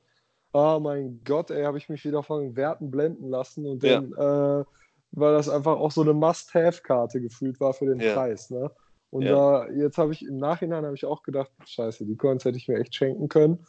oh 0.54 0.80
mein 0.80 1.22
Gott, 1.26 1.52
ey, 1.52 1.64
habe 1.64 1.78
ich 1.78 1.90
mich 1.90 2.06
wieder 2.06 2.24
von 2.24 2.56
Werten 2.56 2.90
blenden 2.90 3.30
lassen 3.30 3.66
und 3.66 3.84
ja. 3.84 4.00
äh, 4.00 4.64
weil 5.12 5.34
das 5.34 5.50
einfach 5.50 5.78
auch 5.78 5.92
so 5.92 6.02
eine 6.02 6.14
Must-Have-Karte 6.14 7.22
gefühlt 7.22 7.60
war 7.60 7.74
für 7.74 7.86
den 7.86 8.00
ja. 8.00 8.14
Preis. 8.14 8.50
Ne? 8.50 8.72
Und 9.10 9.24
ja. 9.24 9.32
da, 9.32 9.72
jetzt 9.72 9.98
habe 9.98 10.14
ich 10.14 10.26
im 10.26 10.38
Nachhinein 10.38 10.86
habe 10.86 10.96
ich 10.96 11.06
auch 11.06 11.24
gedacht, 11.24 11.52
scheiße, 11.66 12.06
die 12.06 12.16
Coins 12.16 12.46
hätte 12.46 12.58
ich 12.58 12.68
mir 12.68 12.80
echt 12.80 12.96
schenken 12.96 13.28
können. 13.28 13.66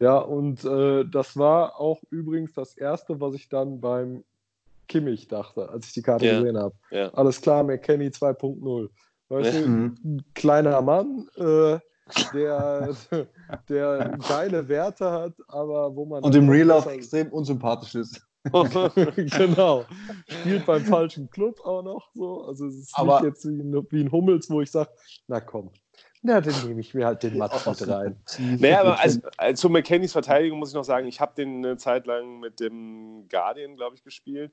Ja, 0.00 0.18
und 0.18 0.64
äh, 0.64 1.04
das 1.04 1.36
war 1.36 1.80
auch 1.80 2.02
übrigens 2.10 2.52
das 2.52 2.76
erste, 2.76 3.20
was 3.20 3.34
ich 3.34 3.48
dann 3.48 3.80
beim 3.80 4.24
Kimmich 4.86 5.28
dachte, 5.28 5.68
als 5.68 5.88
ich 5.88 5.92
die 5.94 6.02
Karte 6.02 6.26
ja. 6.26 6.38
gesehen 6.38 6.58
habe. 6.58 6.74
Ja. 6.90 7.08
Alles 7.14 7.40
klar, 7.40 7.62
McKenny 7.62 8.08
2.0. 8.08 8.88
Weißt 9.28 9.54
ja. 9.54 9.60
du, 9.60 9.66
ein 9.66 9.98
mhm. 10.02 10.24
kleiner 10.34 10.80
Mann, 10.82 11.28
äh, 11.36 11.78
der, 12.34 12.94
der 13.68 14.18
geile 14.28 14.68
Werte 14.68 15.10
hat, 15.10 15.34
aber 15.48 15.94
wo 15.94 16.04
man. 16.04 16.22
Und 16.22 16.34
im 16.34 16.48
Real 16.48 16.66
Life 16.66 16.90
extrem 16.90 17.28
unsympathisch 17.28 17.94
ist. 17.94 18.20
genau. 19.16 19.86
Spielt 20.28 20.66
beim 20.66 20.84
falschen 20.84 21.30
Club 21.30 21.60
auch 21.64 21.82
noch 21.82 22.10
so. 22.12 22.42
Also 22.42 22.66
es 22.66 22.76
ist 22.76 22.98
aber 22.98 23.20
nicht 23.20 23.28
jetzt 23.30 23.46
wie 23.46 23.62
ein, 23.62 23.86
wie 23.90 24.00
ein 24.02 24.12
Hummels, 24.12 24.50
wo 24.50 24.60
ich 24.60 24.70
sage, 24.70 24.90
na 25.28 25.40
komm, 25.40 25.70
na, 26.26 26.40
dann 26.40 26.54
nehme 26.66 26.80
ich 26.80 26.94
mir 26.94 27.04
halt 27.04 27.22
den 27.22 27.36
Matsch 27.36 27.66
mit 27.66 27.86
rein. 27.86 28.16
Naja, 28.38 28.80
aber 28.80 28.98
als, 28.98 29.20
als 29.36 29.60
zu 29.60 29.68
McKennys 29.68 30.12
Verteidigung 30.12 30.58
muss 30.58 30.70
ich 30.70 30.74
noch 30.74 30.84
sagen, 30.84 31.06
ich 31.06 31.20
habe 31.20 31.34
den 31.34 31.58
eine 31.58 31.76
Zeit 31.76 32.06
lang 32.06 32.40
mit 32.40 32.60
dem 32.60 33.28
Guardian, 33.28 33.76
glaube 33.76 33.96
ich, 33.96 34.02
gespielt. 34.02 34.50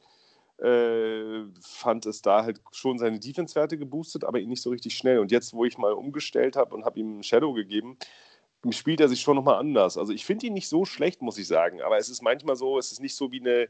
Äh, 0.62 1.46
fand 1.60 2.06
es 2.06 2.22
da 2.22 2.44
halt 2.44 2.62
schon 2.72 3.00
seine 3.00 3.20
Defense-Werte 3.20 3.80
geboostet, 3.80 4.24
aber 4.24 4.40
ihn 4.40 4.50
nicht 4.50 4.62
so 4.62 4.70
richtig 4.70 4.96
schnell. 4.96 5.18
Und 5.20 5.32
jetzt, 5.32 5.54
wo 5.54 5.66
ich 5.66 5.78
mal 5.78 5.94
umgestellt 5.94 6.56
habe 6.56 6.76
und 6.76 6.86
habe 6.86 7.00
ihm 7.00 7.14
einen 7.14 7.24
Shadow 7.24 7.54
gegeben, 7.54 7.98
spielt 8.70 9.00
er 9.00 9.10
sich 9.10 9.22
schon 9.22 9.36
nochmal 9.36 9.56
anders. 9.58 9.98
Also 9.98 10.14
ich 10.14 10.24
finde 10.24 10.46
ihn 10.46 10.54
nicht 10.54 10.70
so 10.70 10.86
schlecht, 10.86 11.24
muss 11.24 11.40
ich 11.40 11.48
sagen. 11.48 11.82
Aber 11.82 11.98
es 11.98 12.10
ist 12.10 12.22
manchmal 12.22 12.56
so, 12.56 12.78
es 12.78 12.92
ist 12.92 13.02
nicht 13.02 13.16
so 13.16 13.32
wie 13.32 13.40
eine, 13.40 13.70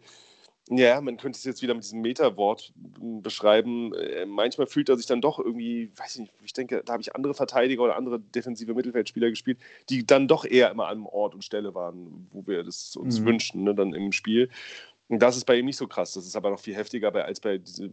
ja, 0.69 1.01
man 1.01 1.17
könnte 1.17 1.37
es 1.37 1.43
jetzt 1.43 1.61
wieder 1.61 1.73
mit 1.73 1.83
diesem 1.83 2.01
Meta-Wort 2.01 2.73
beschreiben. 2.75 3.93
Äh, 3.93 4.25
manchmal 4.25 4.67
fühlt 4.67 4.89
er 4.89 4.97
sich 4.97 5.05
dann 5.05 5.21
doch 5.21 5.39
irgendwie, 5.39 5.91
weiß 5.95 6.15
ich 6.15 6.21
nicht, 6.21 6.33
ich 6.43 6.53
denke, 6.53 6.83
da 6.85 6.93
habe 6.93 7.01
ich 7.01 7.15
andere 7.15 7.33
Verteidiger 7.33 7.83
oder 7.83 7.95
andere 7.95 8.19
defensive 8.19 8.73
Mittelfeldspieler 8.73 9.29
gespielt, 9.29 9.59
die 9.89 10.05
dann 10.05 10.27
doch 10.27 10.45
eher 10.45 10.69
immer 10.71 10.87
an 10.87 11.05
Ort 11.05 11.33
und 11.33 11.43
Stelle 11.43 11.73
waren, 11.73 12.27
wo 12.31 12.45
wir 12.47 12.63
das 12.63 12.95
uns 12.95 13.19
mhm. 13.19 13.25
wünschen, 13.25 13.63
ne, 13.63 13.73
dann 13.73 13.93
im 13.93 14.11
Spiel. 14.11 14.49
Und 15.11 15.19
das 15.19 15.35
ist 15.35 15.43
bei 15.43 15.57
ihm 15.57 15.65
nicht 15.65 15.75
so 15.75 15.87
krass. 15.87 16.13
Das 16.13 16.25
ist 16.25 16.37
aber 16.37 16.49
noch 16.51 16.59
viel 16.61 16.73
heftiger 16.73 17.11
bei, 17.11 17.25
als 17.25 17.41
bei, 17.41 17.57
diese, 17.57 17.91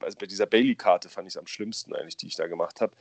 als 0.00 0.16
bei 0.16 0.26
dieser 0.26 0.44
Bailey-Karte, 0.44 1.08
fand 1.08 1.28
ich 1.28 1.34
es 1.34 1.36
am 1.36 1.46
schlimmsten 1.46 1.94
eigentlich, 1.94 2.16
die 2.16 2.26
ich 2.26 2.34
da 2.34 2.48
gemacht 2.48 2.80
habe. 2.80 2.96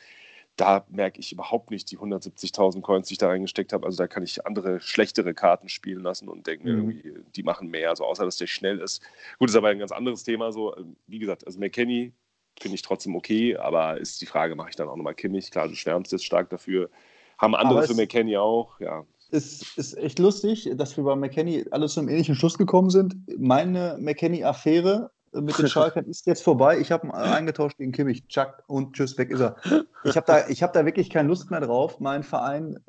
Da 0.58 0.86
merke 0.89 1.20
ich 1.20 1.32
überhaupt 1.32 1.72
nicht 1.72 1.89
die 1.89 1.97
170.000 1.97 2.82
Coins, 2.82 3.08
die 3.08 3.16
ich 3.16 3.18
da 3.18 3.30
reingesteckt 3.30 3.74
habe. 3.74 3.88
Also 3.88 3.97
da 3.97 4.08
kann 4.08 4.22
ich 4.22 4.45
andere, 4.45 4.80
schlechtere 4.80 5.34
Karten 5.34 5.70
spielen 5.70 6.03
lassen 6.03 6.30
und 6.30 6.45
denke 6.45 6.72
mhm. 6.72 6.91
irgendwie, 6.91 7.24
die 7.36 7.41
machen 7.41 7.70
mehr. 7.70 7.89
Also 7.89 8.05
außer, 8.05 8.26
dass 8.26 8.38
der 8.38 8.45
schnell 8.45 8.78
ist. 8.78 9.01
Gut, 9.39 9.49
ist 9.49 9.55
aber 9.55 9.70
ein 9.70 9.80
ganz 9.80 9.91
anderes 9.91 10.24
Thema. 10.24 10.51
So, 10.51 10.78
ähm, 10.78 10.95
wie 11.08 11.18
gesagt, 11.18 11.47
also 11.47 11.60
McKenny 11.60 12.14
finde 12.60 12.76
ich 12.76 12.84
trotzdem 12.84 13.16
okay, 13.16 13.58
aber 13.58 13.97
ist 13.97 14.22
die 14.22 14.28
Frage, 14.28 14.55
mache 14.55 14.70
ich 14.70 14.76
dann 14.76 14.88
auch 14.88 14.95
nochmal 14.95 15.16
Kimmich? 15.16 15.49
Klar, 15.49 15.68
du 15.68 15.74
schwärmst 15.74 16.12
jetzt 16.12 16.26
stark 16.26 16.51
dafür. 16.51 16.91
Haben 17.39 17.55
andere 17.55 17.88
für 17.88 17.95
McKenny 17.95 18.38
auch, 18.38 18.80
ja 18.80 19.03
ist, 19.30 19.78
ist 19.78 19.97
echt 19.97 20.19
lustig, 20.19 20.69
dass 20.75 20.97
wir 20.97 21.03
bei 21.03 21.15
McKenny 21.15 21.65
alle 21.71 21.88
zum 21.88 22.09
ähnlichen 22.09 22.36
Schluss 22.36 22.57
gekommen 22.57 22.89
sind. 22.89 23.15
Meine 23.38 23.97
McKenny-Affäre 23.99 25.11
mit 25.34 25.57
den 25.57 25.67
Schalkern 25.67 26.05
ist 26.05 26.25
jetzt 26.25 26.43
vorbei. 26.43 26.80
Ich 26.80 26.91
habe 26.91 27.07
ihn 27.07 27.11
eingetauscht 27.11 27.78
gegen 27.78 27.91
Kimmich. 27.91 28.28
Chuck 28.28 28.63
und 28.67 28.93
tschüss, 28.93 29.17
weg 29.17 29.30
ist 29.30 29.41
er. 29.41 29.55
Ich 30.03 30.15
habe 30.15 30.25
da, 30.25 30.39
hab 30.39 30.73
da 30.73 30.86
wirklich 30.86 31.09
keine 31.09 31.28
Lust 31.28 31.51
mehr 31.51 31.59
drauf. 31.59 31.99
Mein 31.99 32.23
Verein, 32.23 32.80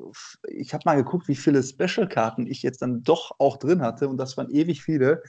ich 0.47 0.73
habe 0.73 0.83
mal 0.85 0.95
geguckt, 0.95 1.27
wie 1.27 1.35
viele 1.35 1.61
Special-Karten 1.63 2.47
ich 2.47 2.63
jetzt 2.63 2.81
dann 2.81 3.03
doch 3.03 3.31
auch 3.39 3.57
drin 3.57 3.81
hatte 3.81 4.07
und 4.07 4.17
das 4.17 4.37
waren 4.37 4.49
ewig 4.49 4.81
viele. 4.81 5.21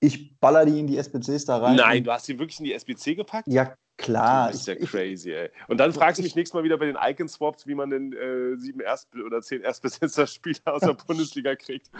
Ich 0.00 0.38
baller 0.38 0.66
die 0.66 0.78
in 0.78 0.86
die 0.86 0.98
SBCs 0.98 1.46
da 1.46 1.58
rein. 1.58 1.76
Nein, 1.76 2.04
du 2.04 2.12
hast 2.12 2.28
die 2.28 2.38
wirklich 2.38 2.58
in 2.58 2.64
die 2.64 2.74
SBC 2.74 3.16
gepackt? 3.16 3.48
Ja, 3.48 3.74
Klar. 3.98 4.48
Das 4.48 4.60
ist 4.60 4.66
ja 4.66 4.74
crazy, 4.74 5.32
ey. 5.32 5.50
Und 5.68 5.78
dann 5.78 5.92
fragst 5.92 6.18
du 6.18 6.22
mich 6.22 6.36
nächstes 6.36 6.54
Mal 6.54 6.64
wieder 6.64 6.76
bei 6.76 6.86
den 6.86 6.98
Icon-Swaps, 7.00 7.66
wie 7.66 7.74
man 7.74 7.88
den 7.88 8.12
äh, 8.12 8.56
sieben 8.58 8.80
Erst- 8.80 9.08
oder 9.16 9.40
zehn 9.40 9.62
Erstbesitzer-Spieler 9.62 10.74
aus 10.74 10.82
der 10.82 10.94
Bundesliga 11.06 11.54
kriegt. 11.56 11.90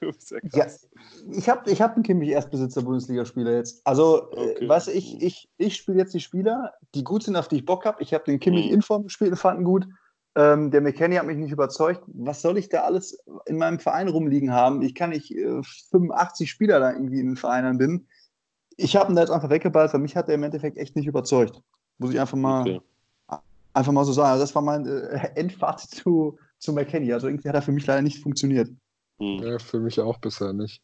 Das 0.00 0.16
ist 0.16 0.30
ja 0.30 0.40
krass. 0.40 0.88
Ja, 1.26 1.36
ich 1.36 1.48
habe 1.48 1.70
ich 1.70 1.82
hab 1.82 1.94
einen 1.94 2.04
Kimmich 2.04 2.30
Erstbesitzer-Bundesligaspieler 2.30 3.52
jetzt. 3.52 3.86
Also, 3.86 4.30
äh, 4.32 4.52
okay. 4.52 4.64
äh, 4.64 4.68
weißt 4.68 4.88
du, 4.88 4.92
ich, 4.92 5.22
ich, 5.22 5.50
ich 5.58 5.76
spiele 5.76 5.98
jetzt 5.98 6.14
die 6.14 6.20
Spieler, 6.20 6.72
die 6.94 7.04
gut 7.04 7.22
sind, 7.24 7.36
auf 7.36 7.48
die 7.48 7.56
ich 7.56 7.66
Bock 7.66 7.84
habe. 7.84 8.02
Ich 8.02 8.14
habe 8.14 8.24
den 8.24 8.40
Kimmich 8.40 8.68
mhm. 8.68 8.74
Inform 8.74 9.04
gespielt 9.04 9.32
und 9.32 9.36
fand 9.36 9.60
ihn 9.60 9.64
gut. 9.64 9.86
Ähm, 10.34 10.70
der 10.70 10.80
McKenny 10.80 11.16
hat 11.16 11.26
mich 11.26 11.36
nicht 11.36 11.52
überzeugt. 11.52 12.02
Was 12.06 12.40
soll 12.40 12.56
ich 12.56 12.70
da 12.70 12.84
alles 12.84 13.22
in 13.44 13.58
meinem 13.58 13.78
Verein 13.78 14.08
rumliegen 14.08 14.54
haben? 14.54 14.80
Ich 14.80 14.94
kann 14.94 15.10
nicht 15.10 15.30
äh, 15.36 15.62
85 15.90 16.50
Spieler 16.50 16.80
da 16.80 16.92
irgendwie 16.92 17.20
in 17.20 17.26
den 17.26 17.36
Vereinen 17.36 17.76
binden 17.76 18.08
ich 18.76 18.96
habe 18.96 19.12
ihn 19.12 19.16
da 19.16 19.22
jetzt 19.22 19.30
einfach 19.30 19.50
weggeballt, 19.50 19.92
weil 19.92 20.00
mich 20.00 20.16
hat 20.16 20.28
er 20.28 20.34
im 20.34 20.42
Endeffekt 20.42 20.78
echt 20.78 20.96
nicht 20.96 21.06
überzeugt. 21.06 21.60
Muss 21.98 22.12
ich 22.12 22.20
einfach 22.20 22.36
mal, 22.36 22.62
okay. 22.62 22.80
einfach 23.72 23.92
mal 23.92 24.04
so 24.04 24.12
sagen. 24.12 24.30
Also 24.30 24.42
das 24.44 24.54
war 24.54 24.62
mein 24.62 24.86
äh, 24.86 25.30
Endfazit 25.34 25.90
zu, 25.90 26.38
zu 26.58 26.72
McKenny. 26.72 27.12
Also 27.12 27.28
irgendwie 27.28 27.48
hat 27.48 27.54
er 27.54 27.62
für 27.62 27.72
mich 27.72 27.86
leider 27.86 28.02
nicht 28.02 28.18
funktioniert. 28.18 28.68
Hm. 29.18 29.38
Ja, 29.42 29.58
für 29.58 29.80
mich 29.80 30.00
auch 30.00 30.18
bisher 30.18 30.52
nicht. 30.52 30.82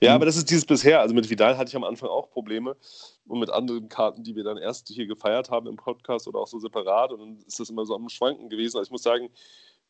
Ja, 0.00 0.10
mhm. 0.10 0.16
aber 0.16 0.26
das 0.26 0.36
ist 0.36 0.50
dieses 0.50 0.64
bisher. 0.64 1.00
Also 1.00 1.14
mit 1.14 1.28
Vidal 1.28 1.56
hatte 1.56 1.68
ich 1.68 1.76
am 1.76 1.84
Anfang 1.84 2.08
auch 2.08 2.30
Probleme 2.30 2.76
und 3.26 3.40
mit 3.40 3.50
anderen 3.50 3.88
Karten, 3.88 4.22
die 4.22 4.36
wir 4.36 4.44
dann 4.44 4.56
erst 4.56 4.88
hier 4.88 5.06
gefeiert 5.06 5.50
haben 5.50 5.66
im 5.66 5.76
Podcast 5.76 6.28
oder 6.28 6.38
auch 6.38 6.46
so 6.46 6.58
separat. 6.58 7.12
Und 7.12 7.20
dann 7.20 7.38
ist 7.46 7.58
das 7.58 7.70
immer 7.70 7.84
so 7.84 7.94
am 7.94 8.08
Schwanken 8.08 8.48
gewesen. 8.48 8.76
Also 8.76 8.88
ich 8.88 8.92
muss 8.92 9.02
sagen, 9.02 9.30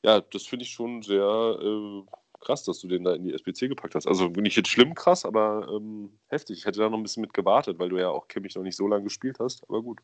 ja, 0.03 0.20
das 0.20 0.45
finde 0.45 0.64
ich 0.64 0.70
schon 0.70 1.03
sehr 1.03 1.59
äh, 1.61 2.03
krass, 2.45 2.65
dass 2.65 2.81
du 2.81 2.89
den 2.89 3.05
da 3.05 3.15
in 3.15 3.25
die 3.25 3.35
SPC 3.35 3.69
gepackt 3.69 3.95
hast. 3.95 4.07
Also 4.07 4.29
nicht 4.29 4.57
jetzt 4.57 4.69
schlimm 4.69 4.95
krass, 4.95 5.25
aber 5.25 5.69
ähm, 5.75 6.11
heftig. 6.29 6.59
Ich 6.59 6.67
hätte 6.67 6.81
da 6.81 6.89
noch 6.89 6.99
ein 6.99 7.03
bisschen 7.03 7.23
mit 7.23 7.35
gewartet, 7.35 7.79
weil 7.79 7.89
du 7.89 7.99
ja 7.99 8.09
auch 8.11 8.29
Kimmich 8.29 8.55
noch 8.55 8.63
nicht 8.63 8.77
so 8.77 8.87
lange 8.87 9.05
gespielt 9.05 9.39
hast. 9.41 9.65
Aber 9.69 9.83
gut. 9.83 10.01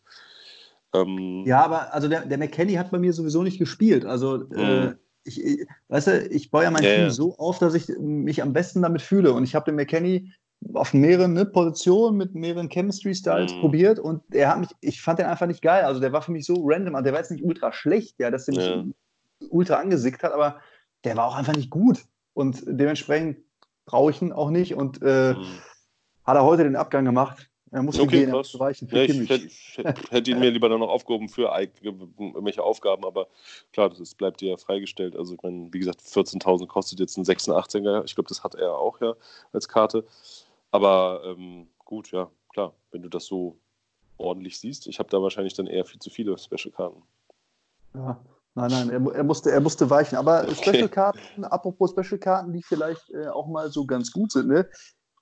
Ähm, 0.92 1.44
ja, 1.46 1.64
aber 1.64 1.94
also 1.94 2.08
der, 2.08 2.26
der 2.26 2.38
McKenny 2.38 2.74
hat 2.74 2.90
bei 2.90 2.98
mir 2.98 3.12
sowieso 3.12 3.42
nicht 3.42 3.58
gespielt. 3.58 4.04
Also 4.04 4.48
äh, 4.50 4.86
mhm 4.86 4.98
ich, 5.24 5.44
ich, 5.44 5.66
weißt 5.88 6.06
du, 6.08 6.26
ich 6.28 6.50
baue 6.50 6.64
ja 6.64 6.70
mein 6.70 6.82
ja, 6.82 6.90
Team 6.90 7.00
ja. 7.02 7.10
so 7.10 7.36
auf, 7.36 7.58
dass 7.58 7.74
ich 7.74 7.88
mich 7.98 8.42
am 8.42 8.52
besten 8.52 8.82
damit 8.82 9.02
fühle. 9.02 9.32
Und 9.32 9.44
ich 9.44 9.54
habe 9.54 9.66
den 9.66 9.76
McKenny 9.76 10.32
auf 10.74 10.92
mehreren 10.92 11.32
ne, 11.32 11.46
Positionen 11.46 12.18
mit 12.18 12.34
mehreren 12.34 12.68
Chemistry-Styles 12.68 13.54
mhm. 13.54 13.60
probiert 13.60 13.98
und 13.98 14.22
er 14.30 14.50
hat 14.50 14.60
mich, 14.60 14.68
ich 14.82 15.00
fand 15.00 15.18
den 15.18 15.26
einfach 15.26 15.46
nicht 15.46 15.62
geil. 15.62 15.84
Also 15.84 16.00
der 16.00 16.12
war 16.12 16.20
für 16.20 16.32
mich 16.32 16.44
so 16.44 16.62
random, 16.66 16.94
also 16.94 17.04
der 17.04 17.12
war 17.14 17.20
jetzt 17.20 17.30
nicht 17.30 17.44
ultra 17.44 17.72
schlecht, 17.72 18.16
ja, 18.18 18.30
dass 18.30 18.44
der 18.44 18.54
mich 18.56 18.66
ja. 18.66 18.84
ultra 19.48 19.76
angesickt 19.76 20.22
hat, 20.22 20.32
aber 20.32 20.60
der 21.04 21.16
war 21.16 21.26
auch 21.26 21.34
einfach 21.34 21.56
nicht 21.56 21.70
gut. 21.70 22.04
Und 22.34 22.62
dementsprechend 22.66 23.38
brauche 23.86 24.10
ich 24.10 24.22
ihn 24.22 24.32
auch 24.32 24.50
nicht. 24.50 24.74
Und 24.74 25.02
äh, 25.02 25.34
mhm. 25.34 25.44
hat 26.24 26.36
er 26.36 26.44
heute 26.44 26.64
den 26.64 26.76
Abgang 26.76 27.04
gemacht. 27.04 27.50
Er 27.72 27.82
muss 27.82 28.00
okay, 28.00 28.24
gehen, 28.24 28.30
krass. 28.30 28.58
weichen 28.58 28.88
ja, 28.90 29.02
ich 29.04 29.28
hätte, 29.78 29.94
hätte, 30.10 30.30
ihn 30.30 30.40
mir 30.40 30.50
lieber 30.50 30.68
dann 30.68 30.80
noch 30.80 30.88
aufgehoben 30.88 31.28
für 31.28 31.56
irgendwelche 31.80 32.64
Aufgaben, 32.64 33.04
aber 33.04 33.28
klar, 33.72 33.88
das 33.88 34.00
ist, 34.00 34.16
bleibt 34.16 34.40
dir 34.40 34.50
ja 34.50 34.56
freigestellt. 34.56 35.14
Also 35.14 35.34
ich 35.34 35.42
meine, 35.42 35.72
wie 35.72 35.78
gesagt, 35.78 36.00
14.000 36.00 36.66
kostet 36.66 36.98
jetzt 36.98 37.16
ein 37.16 37.24
86er. 37.24 38.04
Ich 38.04 38.16
glaube, 38.16 38.28
das 38.28 38.42
hat 38.42 38.56
er 38.56 38.76
auch 38.76 39.00
ja 39.00 39.14
als 39.52 39.68
Karte. 39.68 40.04
Aber 40.72 41.22
ähm, 41.24 41.68
gut, 41.84 42.10
ja, 42.10 42.28
klar, 42.52 42.74
wenn 42.90 43.02
du 43.02 43.08
das 43.08 43.26
so 43.26 43.56
ordentlich 44.18 44.58
siehst. 44.58 44.88
Ich 44.88 44.98
habe 44.98 45.08
da 45.08 45.22
wahrscheinlich 45.22 45.54
dann 45.54 45.68
eher 45.68 45.84
viel 45.84 46.00
zu 46.00 46.10
viele 46.10 46.36
Special-Karten. 46.36 47.02
Ja, 47.94 48.20
nein, 48.54 48.70
nein, 48.70 48.90
er, 48.90 49.14
er, 49.14 49.24
musste, 49.24 49.50
er 49.50 49.60
musste 49.60 49.88
weichen. 49.88 50.16
Aber 50.16 50.42
okay. 50.42 50.54
Special-Karten, 50.54 51.44
apropos 51.44 51.90
Special-Karten, 51.90 52.52
die 52.52 52.62
vielleicht 52.62 53.10
äh, 53.10 53.28
auch 53.28 53.48
mal 53.48 53.70
so 53.70 53.86
ganz 53.86 54.12
gut 54.12 54.32
sind, 54.32 54.48
ne? 54.48 54.68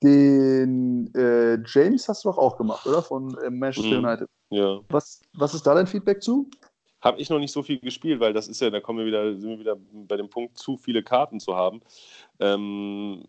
Den 0.03 1.13
äh, 1.15 1.59
James 1.67 2.09
hast 2.09 2.25
du 2.25 2.29
doch 2.29 2.39
auch 2.39 2.57
gemacht, 2.57 2.87
oder? 2.87 3.03
Von 3.03 3.37
äh, 3.39 3.51
Manchester 3.51 3.99
mhm. 3.99 4.05
United. 4.05 4.29
Ja. 4.51 4.79
Was, 4.89 5.21
was 5.35 5.55
ist 5.55 5.67
da 5.67 5.75
dein 5.75 5.87
Feedback 5.87 6.23
zu? 6.23 6.49
Habe 7.01 7.21
ich 7.21 7.31
noch 7.31 7.39
nicht 7.39 7.53
so 7.53 7.63
viel 7.63 7.79
gespielt, 7.79 8.21
weil 8.21 8.33
das 8.33 8.49
ist 8.49 8.61
ja, 8.61 8.71
da 8.71 8.81
kommen 8.81 9.01
wir 9.01 9.07
wieder, 9.07 9.39
sind 9.39 9.51
wir 9.51 9.59
wieder 9.59 9.77
bei 9.93 10.17
dem 10.17 10.31
Punkt, 10.31 10.59
zu 10.59 10.77
viele 10.77 11.03
Karten 11.03 11.39
zu 11.39 11.55
haben. 11.55 11.81
Ähm, 12.41 13.25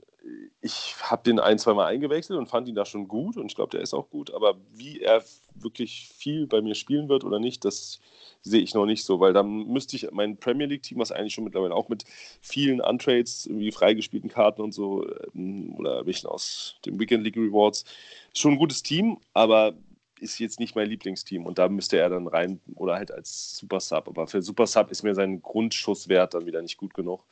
ich 0.62 0.96
habe 1.02 1.24
den 1.24 1.40
ein, 1.40 1.58
zwei 1.58 1.74
Mal 1.74 1.86
eingewechselt 1.86 2.38
und 2.38 2.48
fand 2.48 2.68
ihn 2.68 2.76
da 2.76 2.86
schon 2.86 3.08
gut 3.08 3.38
und 3.38 3.48
ich 3.48 3.56
glaube, 3.56 3.72
der 3.72 3.82
ist 3.82 3.94
auch 3.94 4.10
gut, 4.10 4.34
aber 4.34 4.56
wie 4.74 5.00
er 5.00 5.24
wirklich 5.56 6.10
viel 6.16 6.48
bei 6.48 6.62
mir 6.62 6.76
spielen 6.76 7.10
wird 7.10 7.24
oder 7.24 7.40
nicht, 7.40 7.66
das 7.66 8.00
sehe 8.42 8.62
ich 8.62 8.74
noch 8.74 8.86
nicht 8.86 9.04
so, 9.04 9.20
weil 9.20 9.34
dann 9.34 9.68
müsste 9.68 9.96
ich 9.96 10.12
mein 10.12 10.38
Premier 10.38 10.68
League-Team, 10.68 11.00
was 11.00 11.12
eigentlich 11.12 11.34
schon 11.34 11.44
mittlerweile 11.44 11.76
auch 11.76 11.90
mit 11.90 12.06
vielen 12.42 12.82
Untrades, 12.82 13.46
irgendwie 13.46 13.72
freigespielten 13.72 14.30
Karten 14.30 14.62
und 14.62 14.74
so, 14.74 15.08
ähm, 15.34 15.76
oder 15.78 16.06
welchen 16.06 16.28
aus 16.28 16.76
dem 16.86 17.00
Weekend 17.00 17.24
League 17.24 17.38
Rewards, 17.38 17.86
schon 18.34 18.54
ein 18.54 18.60
gutes 18.60 18.84
Team, 18.84 19.18
aber 19.34 19.74
ist 20.20 20.40
jetzt 20.40 20.60
nicht 20.60 20.76
mein 20.76 20.90
Lieblingsteam 20.90 21.46
und 21.46 21.58
da 21.58 21.70
müsste 21.70 21.98
er 21.98 22.10
dann 22.10 22.28
rein 22.28 22.60
oder 22.76 22.96
halt 22.96 23.12
als 23.12 23.58
Super 23.58 23.80
Sub. 23.80 24.08
Aber 24.08 24.28
für 24.28 24.42
Super 24.42 24.68
Sub 24.68 24.92
ist 24.92 25.04
mir 25.04 25.16
sein 25.16 25.42
Grundschusswert 25.42 26.34
dann 26.34 26.46
wieder 26.46 26.62
nicht 26.62 26.78
gut 26.78 26.94
genug. 26.94 27.24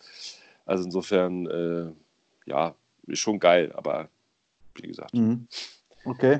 Also 0.65 0.85
insofern, 0.85 1.47
äh, 1.47 1.91
ja, 2.47 2.75
ist 3.05 3.19
schon 3.19 3.39
geil, 3.39 3.71
aber 3.75 4.09
wie 4.75 4.87
gesagt. 4.87 5.13
Mhm. 5.13 5.47
Okay. 6.05 6.39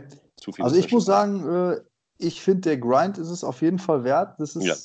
also 0.59 0.75
ich 0.75 0.91
muss 0.91 1.05
sagen, 1.05 1.47
äh, 1.47 1.81
ich 2.17 2.41
finde, 2.41 2.61
der 2.61 2.77
Grind 2.77 3.17
ist 3.17 3.29
es 3.29 3.43
auf 3.43 3.61
jeden 3.61 3.79
Fall 3.79 4.03
wert. 4.03 4.39
Das 4.39 4.55
ist, 4.55 4.65
ja. 4.65 4.75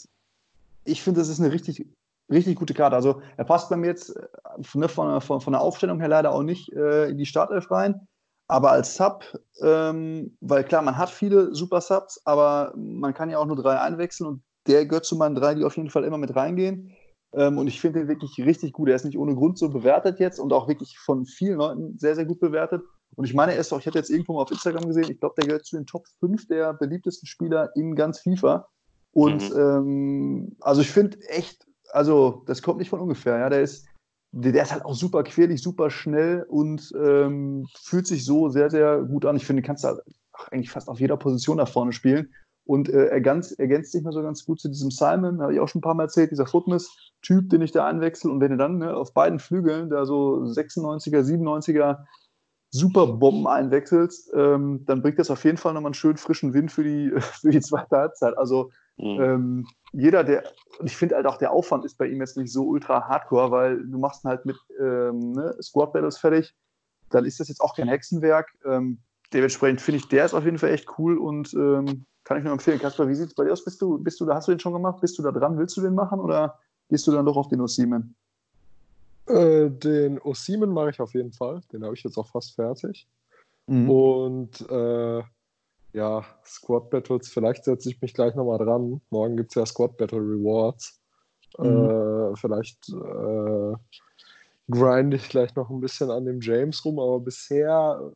Ich 0.85 1.03
finde, 1.03 1.21
das 1.21 1.29
ist 1.29 1.41
eine 1.41 1.53
richtig, 1.53 1.87
richtig 2.31 2.57
gute 2.57 2.75
Karte. 2.75 2.97
Also 2.97 3.23
er 3.37 3.45
passt 3.45 3.71
bei 3.71 3.77
mir 3.77 3.87
jetzt 3.87 4.17
äh, 4.17 4.27
ne, 4.75 4.89
von, 4.89 5.21
von, 5.21 5.41
von, 5.41 5.53
der 5.53 5.63
Aufstellung 5.63 6.01
her 6.01 6.09
leider 6.09 6.33
auch 6.33 6.43
nicht 6.43 6.73
äh, 6.73 7.09
in 7.09 7.19
die 7.19 7.27
Startelf 7.27 7.71
rein. 7.71 8.07
Aber 8.49 8.73
als 8.73 8.97
Sub, 8.97 9.25
ähm, 9.63 10.37
weil 10.41 10.65
klar, 10.65 10.83
man 10.83 10.99
hat 10.99 11.11
viele 11.11 11.55
Super 11.55 11.81
Subs, 11.81 12.21
aber 12.25 12.75
man 12.77 13.15
kann 13.15 13.31
ja 13.31 13.39
auch 13.39 13.47
nur 13.47 13.57
drei 13.57 13.79
einwechseln 13.79 14.29
und 14.29 14.43
der 14.67 14.85
gehört 14.87 15.07
zu 15.07 15.17
meinen 15.17 15.35
drei, 15.35 15.55
die 15.55 15.65
auf 15.65 15.77
jeden 15.77 15.91
Fall 15.91 16.05
immer 16.05 16.19
mit 16.19 16.35
reingehen. 16.37 16.95
Ähm, 17.35 17.59
und 17.59 17.67
ich 17.67 17.81
finde 17.81 18.01
ihn 18.01 18.09
wirklich 18.09 18.39
richtig 18.39 18.73
gut. 18.73 18.89
Er 18.89 18.97
ist 18.97 19.05
nicht 19.05 19.19
ohne 19.19 19.35
Grund 19.35 19.59
so 19.59 19.69
bewertet 19.71 20.21
jetzt 20.21 20.39
und 20.39 20.53
auch 20.53 20.69
wirklich 20.69 20.99
von 20.99 21.25
vielen 21.25 21.59
Leuten 21.59 21.99
sehr, 21.99 22.15
sehr 22.15 22.27
gut 22.27 22.41
bewertet. 22.41 22.83
Und 23.15 23.25
ich 23.25 23.35
meine, 23.35 23.53
er 23.53 23.61
ist 23.61 23.73
auch, 23.73 23.79
ich 23.79 23.87
hatte 23.87 23.99
jetzt 23.99 24.11
irgendwo 24.11 24.35
mal 24.35 24.43
auf 24.43 24.51
Instagram 24.51 24.87
gesehen, 24.87 25.11
ich 25.11 25.21
glaube, 25.21 25.35
der 25.39 25.47
gehört 25.47 25.67
zu 25.67 25.77
den 25.77 25.87
Top 25.87 26.07
5 26.21 26.47
der 26.49 26.75
beliebtesten 26.75 27.27
Spieler 27.27 27.71
in 27.77 27.95
ganz 27.95 28.21
FIFA. 28.21 28.69
Und 29.13 29.51
mhm. 29.51 29.59
ähm, 29.59 30.57
also 30.61 30.81
ich 30.81 30.91
finde 30.91 31.19
echt, 31.29 31.67
also 31.93 32.43
das 32.47 32.63
kommt 32.63 32.79
nicht 32.79 32.89
von 32.89 33.01
ungefähr, 33.01 33.39
ja. 33.39 33.49
Der 33.51 33.63
ist, 33.63 33.87
der, 34.33 34.53
der 34.53 34.63
ist 34.63 34.73
halt 34.73 34.85
auch 34.85 34.95
super 34.95 35.23
quirlig, 35.23 35.63
super 35.63 35.91
schnell 35.91 36.47
und 36.49 36.93
ähm, 36.99 37.67
fühlt 37.83 38.07
sich 38.07 38.25
so 38.25 38.49
sehr, 38.49 38.71
sehr 38.71 39.03
gut 39.03 39.27
an. 39.27 39.37
Ich 39.37 39.47
finde, 39.47 39.63
kannst 39.63 39.85
du 39.85 39.89
halt 39.89 40.01
eigentlich 40.51 40.71
fast 40.71 40.89
auf 40.89 41.01
jeder 41.01 41.19
Position 41.19 41.59
da 41.59 41.67
vorne 41.67 41.93
spielen. 41.93 42.33
Und 42.65 42.89
äh, 42.89 43.07
ergänzt, 43.07 43.59
ergänzt 43.59 43.93
sich 43.93 44.03
mal 44.03 44.13
so 44.13 44.23
ganz 44.23 44.45
gut 44.45 44.61
zu 44.61 44.69
diesem 44.69 44.91
Simon, 44.91 45.41
habe 45.43 45.53
ich 45.53 45.61
auch 45.61 45.69
schon 45.69 45.81
ein 45.81 45.83
paar 45.83 45.95
Mal 45.95 46.05
erzählt, 46.05 46.31
dieser 46.31 46.47
Footmiss-Typ, 46.47 47.51
den 47.51 47.61
ich 47.63 47.73
da 47.73 47.87
einwechsel. 47.87 48.31
Und 48.31 48.41
wenn 48.41 48.53
du 48.53 48.57
dann 48.57 48.79
ne, 48.79 48.95
auf 48.95 49.13
beiden 49.15 49.41
Flügeln 49.41 49.91
da 49.91 50.07
so 50.07 50.45
96er, 50.45 51.23
97er 51.23 52.05
Superbomben 52.71 53.47
einwechselst, 53.47 54.33
ähm, 54.35 54.85
dann 54.87 55.03
bringt 55.03 55.19
das 55.19 55.31
auf 55.31 55.45
jeden 55.45 55.59
Fall 55.59 55.75
nochmal 55.75 55.91
einen 55.91 55.95
schönen 55.95 56.17
frischen 56.17 56.55
Wind 56.55 56.73
für 56.73 56.85
die, 56.85 57.13
für 57.21 57.51
die 57.51 57.61
zweite 57.61 57.97
Halbzeit. 57.97 58.37
Also 58.39 58.71
mhm. 58.97 59.21
ähm, 59.21 59.67
jeder, 59.93 60.25
der, 60.25 60.45
und 60.79 60.87
ich 60.87 60.97
finde 60.97 61.17
halt 61.17 61.27
auch 61.27 61.37
der 61.37 61.53
Aufwand 61.53 61.85
ist 61.85 61.99
bei 61.99 62.07
ihm 62.07 62.21
jetzt 62.21 62.39
nicht 62.39 62.51
so 62.53 62.65
ultra 62.65 63.09
hardcore, 63.09 63.51
weil 63.51 63.87
du 63.87 63.99
machst 63.99 64.25
ihn 64.25 64.29
halt 64.29 64.47
mit 64.47 64.57
ähm, 64.81 65.33
ne, 65.33 65.55
Squad 65.61 65.93
Battles 65.93 66.17
fertig, 66.17 66.55
dann 67.11 67.27
ist 67.27 67.41
das 67.41 67.49
jetzt 67.49 67.61
auch 67.61 67.77
kein 67.77 67.89
Hexenwerk. 67.89 68.51
Ähm, 68.65 69.01
dementsprechend 69.35 69.83
finde 69.83 69.99
ich, 69.99 70.09
der 70.09 70.25
ist 70.25 70.33
auf 70.33 70.45
jeden 70.45 70.59
Fall 70.59 70.71
echt 70.71 70.99
cool 70.99 71.19
und 71.19 71.53
ähm, 71.53 72.07
kann 72.25 72.39
ich 72.39 72.45
nur 72.45 72.53
empfehlen. 72.53 72.79
Kasper, 72.79 73.09
wie 73.09 73.15
sieht 73.15 73.29
es 73.29 73.35
bei 73.35 73.45
dir 73.45 73.53
aus? 73.53 73.65
Bist 73.65 73.81
du, 73.83 73.99
bist 73.99 74.21
du 74.21 74.25
da, 74.25 74.37
hast 74.37 74.49
du 74.49 74.53
den 74.53 74.61
schon 74.61 74.73
gemacht? 74.73 75.01
Bist 75.01 75.19
du 75.19 75.23
da 75.23 75.33
dran? 75.33 75.59
Willst 75.59 75.77
du 75.77 75.81
den 75.81 75.95
machen 75.95 76.21
oder 76.21 76.59
gehst 76.89 77.07
du 77.07 77.13
dann 77.13 77.27
doch 77.27 77.37
auf 77.37 77.49
den 77.49 77.61
Osimen? 77.61 78.15
Äh, 79.27 79.71
den 79.71 80.21
Osimen 80.21 80.71
mache 80.71 80.91
ich 80.91 81.01
auf 81.01 81.15
jeden 81.15 81.33
Fall. 81.33 81.61
Den 81.73 81.85
habe 81.85 81.95
ich 81.95 82.03
jetzt 82.03 82.17
auch 82.17 82.29
fast 82.29 82.55
fertig. 82.55 83.09
Mhm. 83.67 83.91
Und 83.91 84.71
äh, 84.71 85.23
ja, 85.93 86.25
Squad 86.45 86.91
Battles, 86.91 87.29
vielleicht 87.29 87.65
setze 87.65 87.91
ich 87.91 88.01
mich 88.01 88.15
gleich 88.15 88.35
nochmal 88.35 88.59
dran. 88.59 89.01
Morgen 89.11 89.37
gibt 89.37 89.51
es 89.51 89.55
ja 89.57 89.67
Squad 89.67 89.97
Battle 89.97 90.21
Rewards. 90.21 91.01
Mhm. 91.59 91.67
Äh, 91.67 92.37
vielleicht 92.37 92.89
äh, 92.89 93.75
grinde 94.71 95.17
ich 95.17 95.29
gleich 95.29 95.55
noch 95.55 95.71
ein 95.71 95.81
bisschen 95.81 96.11
an 96.11 96.25
dem 96.25 96.41
James 96.41 96.85
rum, 96.85 96.99
aber 96.99 97.21
bisher 97.21 98.13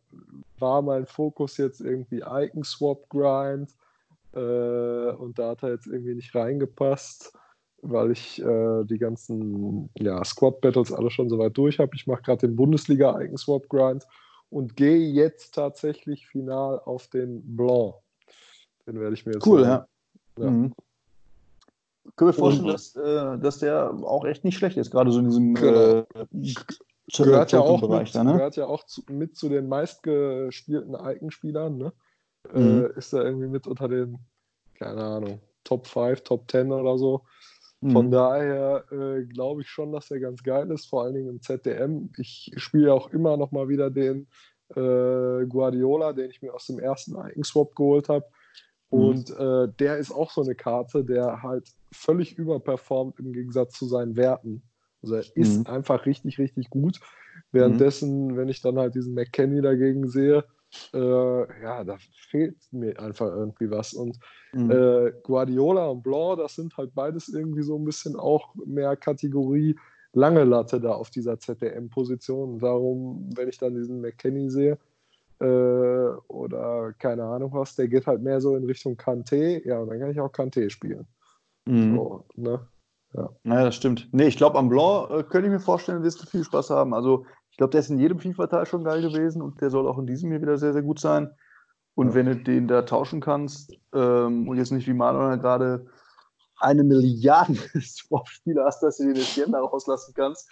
war 0.59 0.81
mein 0.81 1.07
Fokus 1.07 1.57
jetzt 1.59 1.81
irgendwie 1.81 2.23
Icon 2.27 2.65
Swap 2.65 3.09
Grind 3.11 3.71
äh, 3.71 3.86
und 4.41 5.39
da 5.39 5.51
hat 5.51 5.63
er 5.63 5.71
jetzt 5.71 5.87
irgendwie 5.87 6.15
nicht 6.15 6.35
reingepasst, 6.35 7.33
weil 7.83 8.11
ich 8.11 8.43
äh, 8.43 8.85
die 8.85 8.99
ganzen 8.99 9.91
ja, 9.99 10.25
Squad 10.25 10.61
Battles 10.61 10.93
alle 10.93 11.11
schon 11.11 11.29
soweit 11.29 11.57
durch 11.57 11.79
habe. 11.79 11.93
Ich 11.95 12.07
mache 12.07 12.23
gerade 12.23 12.47
den 12.47 12.57
Bundesliga 12.57 13.21
Icon 13.21 13.37
Swap 13.37 13.69
Grind 13.69 14.07
und 14.51 14.77
gehe 14.77 14.99
jetzt 14.99 15.55
tatsächlich 15.55 16.27
final 16.27 16.81
auf 16.85 17.09
den 17.09 17.57
Blanc. 17.57 17.95
Den 18.87 19.01
werde 19.01 19.15
ich 19.15 19.27
mir 19.27 19.33
jetzt 19.33 19.47
Cool, 19.47 19.63
ja. 19.63 19.87
ja. 20.39 20.51
Mhm. 20.51 20.73
Können 22.15 22.29
wir 22.31 22.35
vorstellen, 22.35 22.69
dass, 22.69 22.95
äh, 22.95 23.39
dass 23.39 23.59
der 23.59 23.91
auch 23.91 24.25
echt 24.25 24.45
nicht 24.45 24.57
schlecht 24.57 24.77
ist, 24.77 24.91
gerade 24.91 25.11
so 25.11 25.19
in 25.19 25.27
diesem 25.27 25.55
genau. 25.55 25.99
äh, 25.99 26.05
gehört, 27.13 27.53
ja 27.53 27.61
auch 27.61 27.81
Bereich 27.81 28.09
mit, 28.09 28.15
da, 28.15 28.25
ne? 28.25 28.33
gehört 28.35 28.57
ja 28.57 28.67
auch 28.67 28.85
zu, 28.85 29.03
mit 29.11 29.37
zu 29.37 29.49
den 29.49 29.69
meistgespielten 29.69 30.95
Icon-Spielern, 30.95 31.77
ne? 31.77 31.93
Äh, 32.55 32.61
mhm. 32.61 32.85
äh, 32.85 32.99
ist 32.99 33.13
er 33.13 33.25
irgendwie 33.25 33.49
mit 33.49 33.67
unter 33.67 33.89
den, 33.89 34.19
keine 34.75 35.03
Ahnung, 35.03 35.41
Top 35.65 35.87
5, 35.87 36.23
Top 36.23 36.51
10 36.51 36.73
oder 36.73 36.99
so. 36.99 37.23
Von 37.83 38.07
mhm. 38.07 38.11
daher 38.11 38.85
äh, 38.91 39.25
glaube 39.25 39.61
ich 39.61 39.69
schon, 39.69 39.93
dass 39.93 40.11
er 40.11 40.19
ganz 40.19 40.43
geil 40.43 40.71
ist, 40.71 40.87
vor 40.87 41.05
allen 41.05 41.15
Dingen 41.15 41.29
im 41.29 41.43
ZDM. 41.43 42.11
Ich 42.17 42.53
spiele 42.57 42.93
auch 42.93 43.11
immer 43.11 43.37
noch 43.37 43.53
mal 43.53 43.69
wieder 43.69 43.91
den 43.91 44.27
äh, 44.71 45.47
Guardiola, 45.47 46.13
den 46.15 46.31
ich 46.31 46.41
mir 46.41 46.55
aus 46.55 46.67
dem 46.67 46.79
ersten 46.79 47.17
Icon-Swap 47.17 47.77
geholt 47.77 48.09
habe. 48.09 48.25
Mhm. 48.91 48.99
Und 48.99 49.31
äh, 49.31 49.69
der 49.79 49.99
ist 49.99 50.11
auch 50.11 50.31
so 50.31 50.43
eine 50.43 50.55
Karte, 50.55 51.05
der 51.05 51.43
halt 51.43 51.69
völlig 51.93 52.39
überperformt 52.39 53.19
im 53.19 53.33
Gegensatz 53.33 53.75
zu 53.75 53.87
seinen 53.87 54.17
Werten. 54.17 54.63
Also 55.03 55.17
er 55.17 55.37
ist 55.37 55.59
mhm. 55.59 55.67
einfach 55.67 56.07
richtig, 56.07 56.39
richtig 56.39 56.71
gut. 56.71 57.01
Währenddessen, 57.53 58.37
wenn 58.37 58.49
ich 58.49 58.63
dann 58.63 58.79
halt 58.79 58.95
diesen 58.95 59.15
McKenny 59.15 59.61
dagegen 59.61 60.09
sehe, 60.09 60.45
äh, 60.95 61.63
ja, 61.63 61.85
da 61.85 61.97
fehlt 62.31 62.57
mir 62.73 62.99
einfach 63.01 63.29
irgendwie 63.29 63.71
was. 63.71 63.93
Und 63.93 64.19
mhm. 64.53 64.71
äh, 64.71 65.13
Guardiola 65.23 65.87
und 65.87 66.03
Blanc, 66.03 66.39
das 66.39 66.57
sind 66.57 66.77
halt 66.77 66.95
beides 66.95 67.29
irgendwie 67.29 67.63
so 67.63 67.77
ein 67.77 67.85
bisschen 67.85 68.17
auch 68.17 68.55
mehr 68.67 68.97
Kategorie 68.97 69.77
lange 70.13 70.45
Latte 70.45 70.81
da 70.81 70.93
auf 70.93 71.11
dieser 71.11 71.39
ZDM-Position. 71.39 72.59
Darum, 72.59 73.29
wenn 73.37 73.49
ich 73.49 73.59
dann 73.59 73.75
diesen 73.75 74.01
McKenny 74.01 74.51
sehe, 74.51 74.79
äh, 75.41 75.45
oder 76.29 76.95
keine 76.99 77.25
Ahnung 77.25 77.53
was, 77.53 77.77
der 77.77 77.89
geht 77.89 78.07
halt 78.07 78.23
mehr 78.23 78.41
so 78.41 78.57
in 78.57 78.65
Richtung 78.65 78.97
Kanté. 78.97 79.67
Ja, 79.67 79.81
und 79.81 79.89
dann 79.89 80.01
kann 80.01 80.11
ich 80.11 80.21
auch 80.21 80.33
Kanté 80.33 80.71
spielen. 80.71 81.07
Mhm. 81.67 81.97
So, 81.97 82.25
ne? 82.37 82.61
Ja. 83.15 83.31
Naja, 83.45 83.65
das 83.67 83.77
stimmt. 83.77 84.09
Nee, 84.13 84.27
ich 84.27 84.37
glaube, 84.37 84.59
am 84.59 84.69
Blanc 84.69 85.11
äh, 85.11 85.23
könnte 85.23 85.47
ich 85.47 85.53
mir 85.53 85.61
vorstellen, 85.61 86.03
wirst 86.03 86.23
du 86.23 86.27
viel 86.27 86.45
Spaß 86.45 86.71
haben. 86.71 86.95
Also, 86.95 87.27
ich 87.57 87.59
glaube, 87.59 87.71
der 87.71 87.81
ist 87.81 87.89
in 87.89 87.99
jedem 87.99 88.19
FIFA-Teil 88.19 88.67
schon 88.67 88.85
geil 88.85 89.01
gewesen 89.01 89.41
und 89.41 89.63
der 89.63 89.71
soll 89.71 89.89
auch 89.89 89.97
in 89.97 90.07
diesem 90.07 90.31
hier 90.31 90.43
wieder 90.43 90.59
sehr, 90.59 90.75
sehr 90.75 90.83
gut 90.83 91.01
sein. 91.01 91.35
Und 91.95 92.13
wenn 92.13 92.27
du 92.27 92.37
den 92.37 92.69
da 92.69 92.83
tauschen 92.83 93.23
kannst 93.23 93.73
ähm, 93.95 94.47
und 94.47 94.59
jetzt 94.59 94.73
nicht 94.73 94.87
wie 94.87 94.93
Manuel 94.93 95.39
gerade 95.39 95.87
eine 96.59 96.85
Milliarde 96.85 97.55
Swap-Spieler 97.81 98.67
hast, 98.67 98.83
dass 98.83 98.99
du 98.99 99.05
den 99.05 99.17
jetzt 99.17 99.39
da 99.39 99.59
rauslassen 99.59 100.13
kannst, 100.15 100.51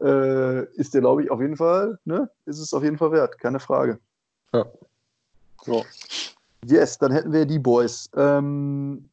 äh, 0.00 0.64
ist 0.74 0.94
der, 0.94 1.00
glaube 1.00 1.24
ich, 1.24 1.30
auf 1.32 1.40
jeden 1.40 1.56
Fall, 1.56 1.98
ne, 2.04 2.30
ist 2.46 2.60
es 2.60 2.72
auf 2.72 2.84
jeden 2.84 2.98
Fall 2.98 3.10
wert, 3.10 3.36
keine 3.40 3.58
Frage. 3.58 3.98
Ja. 4.52 4.64
So. 5.64 5.84
Yes, 6.64 6.98
dann 6.98 7.10
hätten 7.10 7.32
wir 7.32 7.46
die 7.46 7.58
Boys. 7.58 8.08
Ähm, 8.14 9.10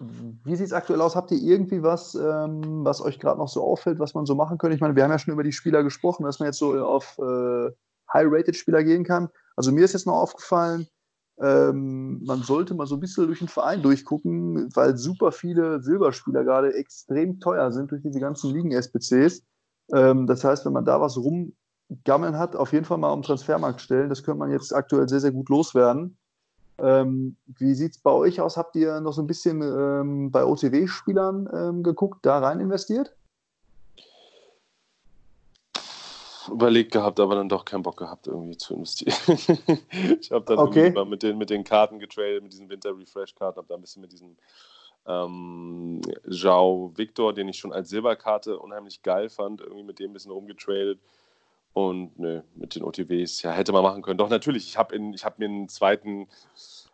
wie 0.00 0.56
sieht 0.56 0.66
es 0.66 0.72
aktuell 0.72 1.00
aus? 1.00 1.16
Habt 1.16 1.30
ihr 1.30 1.38
irgendwie 1.38 1.82
was, 1.82 2.14
ähm, 2.14 2.84
was 2.84 3.00
euch 3.00 3.18
gerade 3.18 3.38
noch 3.38 3.48
so 3.48 3.62
auffällt, 3.62 3.98
was 3.98 4.14
man 4.14 4.26
so 4.26 4.34
machen 4.34 4.58
könnte? 4.58 4.74
Ich 4.74 4.80
meine, 4.80 4.94
wir 4.94 5.04
haben 5.04 5.10
ja 5.10 5.18
schon 5.18 5.34
über 5.34 5.42
die 5.42 5.52
Spieler 5.52 5.82
gesprochen, 5.82 6.24
dass 6.24 6.38
man 6.38 6.46
jetzt 6.46 6.58
so 6.58 6.74
auf 6.84 7.18
äh, 7.18 7.70
High-Rated-Spieler 8.12 8.84
gehen 8.84 9.04
kann. 9.04 9.28
Also 9.56 9.72
mir 9.72 9.84
ist 9.84 9.92
jetzt 9.92 10.06
noch 10.06 10.14
aufgefallen, 10.14 10.86
ähm, 11.40 12.20
man 12.24 12.42
sollte 12.42 12.74
mal 12.74 12.86
so 12.86 12.96
ein 12.96 13.00
bisschen 13.00 13.26
durch 13.26 13.38
den 13.38 13.48
Verein 13.48 13.82
durchgucken, 13.82 14.68
weil 14.74 14.96
super 14.96 15.32
viele 15.32 15.82
Silberspieler 15.82 16.44
gerade 16.44 16.74
extrem 16.74 17.38
teuer 17.38 17.70
sind 17.72 17.90
durch 17.90 18.02
diese 18.02 18.18
ganzen 18.18 18.52
Ligen-SPCs. 18.52 19.42
Ähm, 19.94 20.26
das 20.26 20.42
heißt, 20.44 20.66
wenn 20.66 20.72
man 20.72 20.84
da 20.84 21.00
was 21.00 21.16
rumgammeln 21.16 22.38
hat, 22.38 22.56
auf 22.56 22.72
jeden 22.72 22.84
Fall 22.84 22.98
mal 22.98 23.12
am 23.12 23.22
Transfermarkt 23.22 23.80
stellen. 23.80 24.08
Das 24.08 24.22
könnte 24.22 24.38
man 24.38 24.50
jetzt 24.50 24.74
aktuell 24.74 25.08
sehr, 25.08 25.20
sehr 25.20 25.32
gut 25.32 25.48
loswerden. 25.48 26.18
Ähm, 26.80 27.36
wie 27.46 27.74
sieht 27.74 27.92
es 27.92 27.98
bei 27.98 28.10
euch 28.10 28.40
aus? 28.40 28.56
Habt 28.56 28.76
ihr 28.76 29.00
noch 29.00 29.12
so 29.12 29.22
ein 29.22 29.26
bisschen 29.26 29.62
ähm, 29.62 30.30
bei 30.30 30.44
OTW-Spielern 30.44 31.48
ähm, 31.52 31.82
geguckt, 31.82 32.24
da 32.24 32.38
rein 32.38 32.60
investiert? 32.60 33.14
Überlegt 36.50 36.92
gehabt, 36.92 37.20
aber 37.20 37.34
dann 37.34 37.48
doch 37.48 37.64
keinen 37.64 37.82
Bock 37.82 37.98
gehabt, 37.98 38.26
irgendwie 38.26 38.56
zu 38.56 38.74
investieren. 38.74 39.14
ich 40.20 40.30
habe 40.30 40.44
dann 40.46 40.58
okay. 40.58 40.86
irgendwie 40.86 41.10
mit 41.10 41.22
den, 41.22 41.38
mit 41.38 41.50
den 41.50 41.64
Karten 41.64 41.98
getradet, 41.98 42.42
mit 42.42 42.52
diesen 42.52 42.70
Winter-Refresh-Karten, 42.70 43.58
habe 43.58 43.68
da 43.68 43.74
ein 43.74 43.80
bisschen 43.80 44.00
mit 44.00 44.12
diesem 44.12 44.36
ähm, 45.06 46.00
Jao 46.26 46.92
Victor, 46.96 47.34
den 47.34 47.48
ich 47.48 47.58
schon 47.58 47.72
als 47.72 47.88
Silberkarte 47.88 48.58
unheimlich 48.58 49.02
geil 49.02 49.28
fand, 49.28 49.60
irgendwie 49.60 49.82
mit 49.82 49.98
dem 49.98 50.10
ein 50.10 50.14
bisschen 50.14 50.30
rumgetradet. 50.30 51.00
Und 51.72 52.18
ne, 52.18 52.44
mit 52.56 52.74
den 52.74 52.82
OTWs, 52.82 53.42
ja, 53.42 53.52
hätte 53.52 53.72
man 53.72 53.82
machen 53.82 54.02
können. 54.02 54.18
Doch, 54.18 54.30
natürlich, 54.30 54.66
ich 54.66 54.76
habe 54.76 54.96
hab 54.96 55.38
mir 55.38 55.44
einen 55.44 55.68
zweiten 55.68 56.26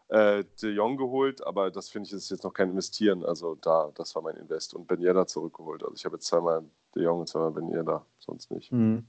äh, 0.09 0.45
De 0.63 0.71
Jong 0.71 0.97
geholt, 0.97 1.47
aber 1.47 1.71
das 1.71 1.89
finde 1.89 2.07
ich 2.07 2.13
ist 2.13 2.31
jetzt 2.31 2.45
noch 2.45 2.53
kein 2.53 2.71
Investieren. 2.71 3.25
Also 3.25 3.57
da, 3.57 3.91
das 3.95 4.15
war 4.15 4.23
mein 4.23 4.37
Invest. 4.37 4.75
Und 4.75 4.87
Ben 4.87 5.01
Yedda 5.01 5.27
zurückgeholt. 5.27 5.83
Also 5.83 5.95
ich 5.95 6.05
habe 6.05 6.17
jetzt 6.17 6.27
zweimal 6.27 6.63
De 6.95 7.03
Jong 7.03 7.21
und 7.21 7.29
zweimal 7.29 7.53
Ben 7.53 7.69
Yedda, 7.71 8.05
sonst 8.19 8.51
nicht. 8.51 8.71
Mhm. 8.73 9.07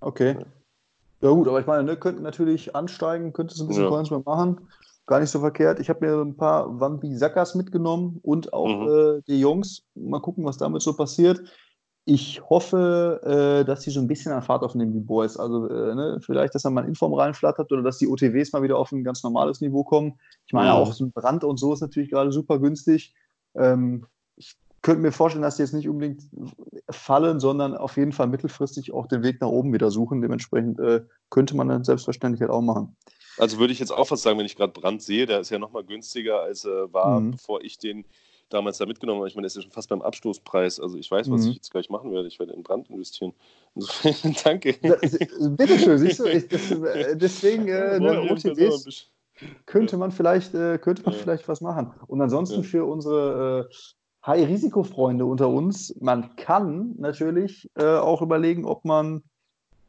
Okay. 0.00 0.36
Ja. 1.20 1.28
ja. 1.28 1.34
gut, 1.34 1.48
aber 1.48 1.60
ich 1.60 1.66
meine, 1.66 1.82
ne, 1.84 1.96
könnten 1.96 2.22
natürlich 2.22 2.76
ansteigen, 2.76 3.32
könntest 3.32 3.60
du 3.60 3.64
ein 3.64 3.68
bisschen 3.68 3.84
ja. 3.84 3.90
Coins 3.90 4.10
mal 4.10 4.22
machen. 4.24 4.68
Gar 5.06 5.20
nicht 5.20 5.30
so 5.30 5.40
verkehrt. 5.40 5.78
Ich 5.78 5.88
habe 5.88 6.04
mir 6.04 6.20
ein 6.20 6.36
paar 6.36 6.80
Wampi 6.80 7.14
Sackers 7.16 7.54
mitgenommen 7.54 8.18
und 8.22 8.52
auch 8.52 8.66
mhm. 8.66 9.18
äh, 9.18 9.22
die 9.26 9.40
Jungs. 9.40 9.82
Mal 9.94 10.20
gucken, 10.20 10.44
was 10.44 10.58
damit 10.58 10.82
so 10.82 10.96
passiert 10.96 11.40
ich 12.08 12.40
hoffe, 12.48 13.20
äh, 13.24 13.64
dass 13.64 13.82
sie 13.82 13.90
so 13.90 13.98
ein 13.98 14.06
bisschen 14.06 14.30
an 14.30 14.40
Fahrt 14.40 14.62
aufnehmen, 14.62 14.92
die 14.92 15.00
Boys. 15.00 15.36
Also 15.36 15.68
äh, 15.68 15.94
ne, 15.94 16.20
vielleicht, 16.24 16.54
dass 16.54 16.62
da 16.62 16.70
mal 16.70 16.86
Inform 16.86 17.14
reinflattert 17.14 17.72
oder 17.72 17.82
dass 17.82 17.98
die 17.98 18.06
OTWs 18.06 18.52
mal 18.52 18.62
wieder 18.62 18.78
auf 18.78 18.92
ein 18.92 19.02
ganz 19.02 19.24
normales 19.24 19.60
Niveau 19.60 19.82
kommen. 19.82 20.18
Ich 20.46 20.52
meine, 20.52 20.72
auch 20.72 20.92
so 20.92 21.04
ein 21.04 21.10
Brand 21.10 21.42
und 21.42 21.56
so 21.58 21.72
ist 21.72 21.80
natürlich 21.80 22.10
gerade 22.10 22.30
super 22.30 22.60
günstig. 22.60 23.12
Ähm, 23.56 24.06
ich 24.36 24.54
könnte 24.82 25.02
mir 25.02 25.10
vorstellen, 25.10 25.42
dass 25.42 25.56
die 25.56 25.62
jetzt 25.62 25.74
nicht 25.74 25.88
unbedingt 25.88 26.22
fallen, 26.88 27.40
sondern 27.40 27.76
auf 27.76 27.96
jeden 27.96 28.12
Fall 28.12 28.28
mittelfristig 28.28 28.94
auch 28.94 29.08
den 29.08 29.24
Weg 29.24 29.40
nach 29.40 29.48
oben 29.48 29.72
wieder 29.72 29.90
suchen. 29.90 30.22
Dementsprechend 30.22 30.78
äh, 30.78 31.02
könnte 31.28 31.56
man 31.56 31.66
dann 31.66 31.82
selbstverständlich 31.82 32.40
halt 32.40 32.52
auch 32.52 32.62
machen. 32.62 32.96
Also 33.36 33.58
würde 33.58 33.72
ich 33.72 33.80
jetzt 33.80 33.90
auch 33.90 34.12
was 34.12 34.22
sagen, 34.22 34.38
wenn 34.38 34.46
ich 34.46 34.54
gerade 34.54 34.72
Brand 34.72 35.02
sehe, 35.02 35.26
der 35.26 35.40
ist 35.40 35.50
ja 35.50 35.58
nochmal 35.58 35.82
günstiger, 35.82 36.40
als 36.40 36.64
er 36.64 36.92
war, 36.92 37.18
mhm. 37.18 37.32
bevor 37.32 37.62
ich 37.62 37.78
den 37.78 38.04
damals 38.48 38.78
da 38.78 38.86
mitgenommen 38.86 39.20
habe. 39.20 39.28
Ich 39.28 39.34
meine, 39.34 39.46
das 39.46 39.52
ist 39.52 39.56
ja 39.56 39.62
schon 39.62 39.72
fast 39.72 39.88
beim 39.88 40.02
Abstoßpreis. 40.02 40.80
Also 40.80 40.96
ich 40.98 41.10
weiß, 41.10 41.30
was 41.30 41.42
mhm. 41.42 41.50
ich 41.50 41.56
jetzt 41.56 41.70
gleich 41.70 41.90
machen 41.90 42.12
werde. 42.12 42.28
Ich 42.28 42.38
werde 42.38 42.52
in 42.52 42.62
Brand 42.62 42.88
investieren. 42.90 43.32
Insofern, 43.74 44.36
danke. 44.44 44.74
Bitteschön, 45.50 45.98
siehst 45.98 46.20
du, 46.20 46.24
ich, 46.24 46.48
das, 46.48 46.70
äh, 46.70 47.16
deswegen 47.16 47.68
äh, 47.68 47.98
ne, 47.98 48.30
OTBs 48.30 49.10
könnte 49.66 49.96
man 49.96 50.10
vielleicht, 50.12 50.54
äh, 50.54 50.78
könnte 50.78 51.02
man 51.02 51.14
ja. 51.14 51.20
vielleicht 51.20 51.48
was 51.48 51.60
machen. 51.60 51.92
Und 52.06 52.20
ansonsten 52.20 52.62
ja. 52.62 52.62
für 52.62 52.84
unsere 52.84 53.68
äh, 53.70 53.74
High-Risiko-Freunde 54.26 55.24
unter 55.24 55.48
uns, 55.48 55.94
man 56.00 56.34
kann 56.36 56.94
natürlich 56.98 57.70
äh, 57.74 57.84
auch 57.84 58.22
überlegen, 58.22 58.64
ob 58.64 58.84
man 58.84 59.22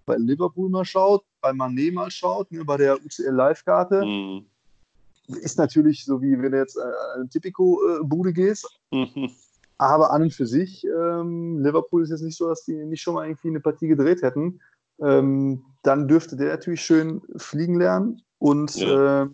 bei 0.06 0.16
Liverpool 0.18 0.70
mal 0.70 0.86
schaut, 0.86 1.24
bei 1.42 1.52
Mané 1.52 1.94
mal 1.94 2.12
schaut, 2.12 2.52
ne, 2.52 2.64
bei 2.66 2.78
der 2.78 2.96
UCL 2.96 3.34
Live-Karte. 3.34 4.06
Mhm 4.06 4.46
ist 5.28 5.58
natürlich 5.58 6.06
so, 6.06 6.22
wie 6.22 6.42
wenn 6.42 6.52
du 6.52 6.58
jetzt 6.58 6.78
äh, 6.78 7.16
eine 7.16 7.30
Tipico-Bude 7.30 8.34
gehst. 8.34 8.68
Mhm. 8.92 9.30
Aber 9.78 10.12
an 10.12 10.24
und 10.24 10.34
für 10.34 10.48
sich, 10.48 10.86
ähm, 10.86 11.60
Liverpool 11.60 12.04
ist 12.04 12.10
jetzt 12.10 12.24
nicht 12.24 12.38
so, 12.38 12.48
dass 12.48 12.64
die 12.66 12.74
nicht 12.86 13.02
schon 13.02 13.14
mal 13.14 13.28
irgendwie 13.28 13.50
eine 13.50 13.60
Partie 13.60 13.88
gedreht 13.88 14.22
hätten. 14.24 14.60
Ähm, 15.00 15.64
dann 15.84 16.08
dürfte 16.08 16.36
der 16.36 16.50
natürlich 16.50 16.82
schön 16.82 17.22
fliegen 17.36 17.76
lernen. 17.76 18.22
Und 18.40 18.76
ja. 18.76 19.24
äh, 19.24 19.30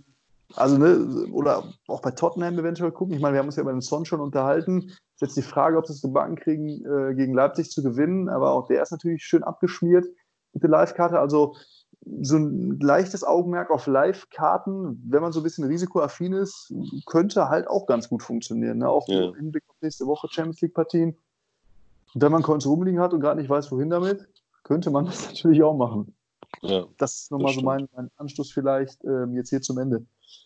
also, 0.56 0.78
ne, 0.78 1.28
oder 1.32 1.64
auch 1.88 2.02
bei 2.02 2.12
Tottenham 2.12 2.60
eventuell 2.60 2.92
gucken. 2.92 3.16
Ich 3.16 3.22
meine, 3.22 3.34
wir 3.34 3.40
haben 3.40 3.48
uns 3.48 3.56
ja 3.56 3.62
über 3.62 3.72
den 3.72 3.82
Son 3.82 4.06
schon 4.06 4.20
unterhalten. 4.20 4.90
Ist 5.16 5.22
jetzt 5.22 5.38
die 5.38 5.42
Frage, 5.42 5.78
ob 5.78 5.88
sie 5.88 5.94
es 5.94 6.02
gebacken 6.02 6.36
kriegen, 6.36 6.86
äh, 6.86 7.16
gegen 7.16 7.34
Leipzig 7.34 7.72
zu 7.72 7.82
gewinnen. 7.82 8.28
Aber 8.28 8.52
auch 8.52 8.68
der 8.68 8.84
ist 8.84 8.92
natürlich 8.92 9.24
schön 9.24 9.44
abgeschmiert 9.44 10.06
mit 10.52 10.64
der 10.64 10.70
Live-Karte. 10.70 11.20
Also 11.20 11.56
so 12.22 12.38
ein 12.38 12.80
leichtes 12.80 13.24
Augenmerk 13.24 13.72
auf 13.72 13.88
Live-Karten, 13.88 15.02
wenn 15.08 15.22
man 15.22 15.32
so 15.32 15.40
ein 15.40 15.44
bisschen 15.44 15.66
risikoaffin 15.66 16.34
ist, 16.34 16.74
könnte 17.06 17.50
halt 17.50 17.68
auch 17.68 17.86
ganz 17.86 18.10
gut 18.10 18.24
funktionieren. 18.24 18.80
Ne? 18.80 18.90
Auch 18.90 19.08
ja. 19.08 19.26
im 19.26 19.36
Hinblick 19.36 19.64
auf 19.70 19.76
nächste 19.82 20.06
Woche 20.06 20.28
Champions 20.30 20.62
League-Partien. 20.62 21.16
Wenn 22.14 22.32
man 22.32 22.44
Coins 22.44 22.66
rumliegen 22.66 23.00
hat 23.00 23.14
und 23.14 23.22
gerade 23.22 23.40
nicht 23.40 23.50
weiß, 23.50 23.72
wohin 23.72 23.90
damit, 23.90 24.28
könnte 24.64 24.92
man 24.92 25.06
das 25.08 25.28
natürlich 25.28 25.64
auch 25.64 25.76
machen. 25.76 26.16
Ja, 26.62 26.86
das 26.98 27.16
ist 27.16 27.32
nochmal 27.32 27.54
so 27.54 27.62
mein, 27.62 27.88
mein, 27.96 28.12
Anschluss 28.18 28.52
vielleicht 28.52 29.04
ähm, 29.04 29.36
jetzt 29.36 29.50
hier 29.50 29.62
zum 29.62 29.80
Ende. 29.80 30.06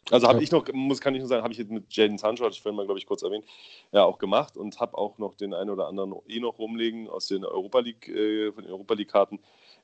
Also 0.10 0.28
habe 0.28 0.38
ja. 0.38 0.44
ich 0.44 0.52
noch, 0.52 0.66
muss, 0.74 1.02
kann 1.02 1.14
ich 1.16 1.20
nur 1.20 1.28
sagen, 1.28 1.44
habe 1.44 1.52
ich 1.52 1.60
jetzt 1.60 1.72
mit 1.72 1.94
Jaden 1.94 2.18
Sancho, 2.18 2.46
hatte 2.46 2.54
ich 2.54 2.62
vorhin 2.62 2.78
mal, 2.78 2.86
glaube 2.86 3.00
ich, 3.00 3.06
kurz 3.06 3.24
erwähnt, 3.24 3.46
ja 3.92 4.04
auch 4.04 4.18
gemacht 4.18 4.58
und 4.58 4.80
habe 4.80 4.98
auch 4.98 5.18
noch 5.18 5.36
den 5.36 5.54
einen 5.54 5.70
oder 5.70 5.88
anderen 5.88 6.14
eh 6.28 6.40
noch 6.40 6.60
rumlegen 6.60 7.10
aus 7.10 7.28
den 7.28 7.44
Europa 7.44 7.80
League, 7.80 8.08
äh, 8.08 8.52
von 8.54 8.64
den 8.64 8.72
Europa 8.72 8.94
League-Karten 8.94 9.40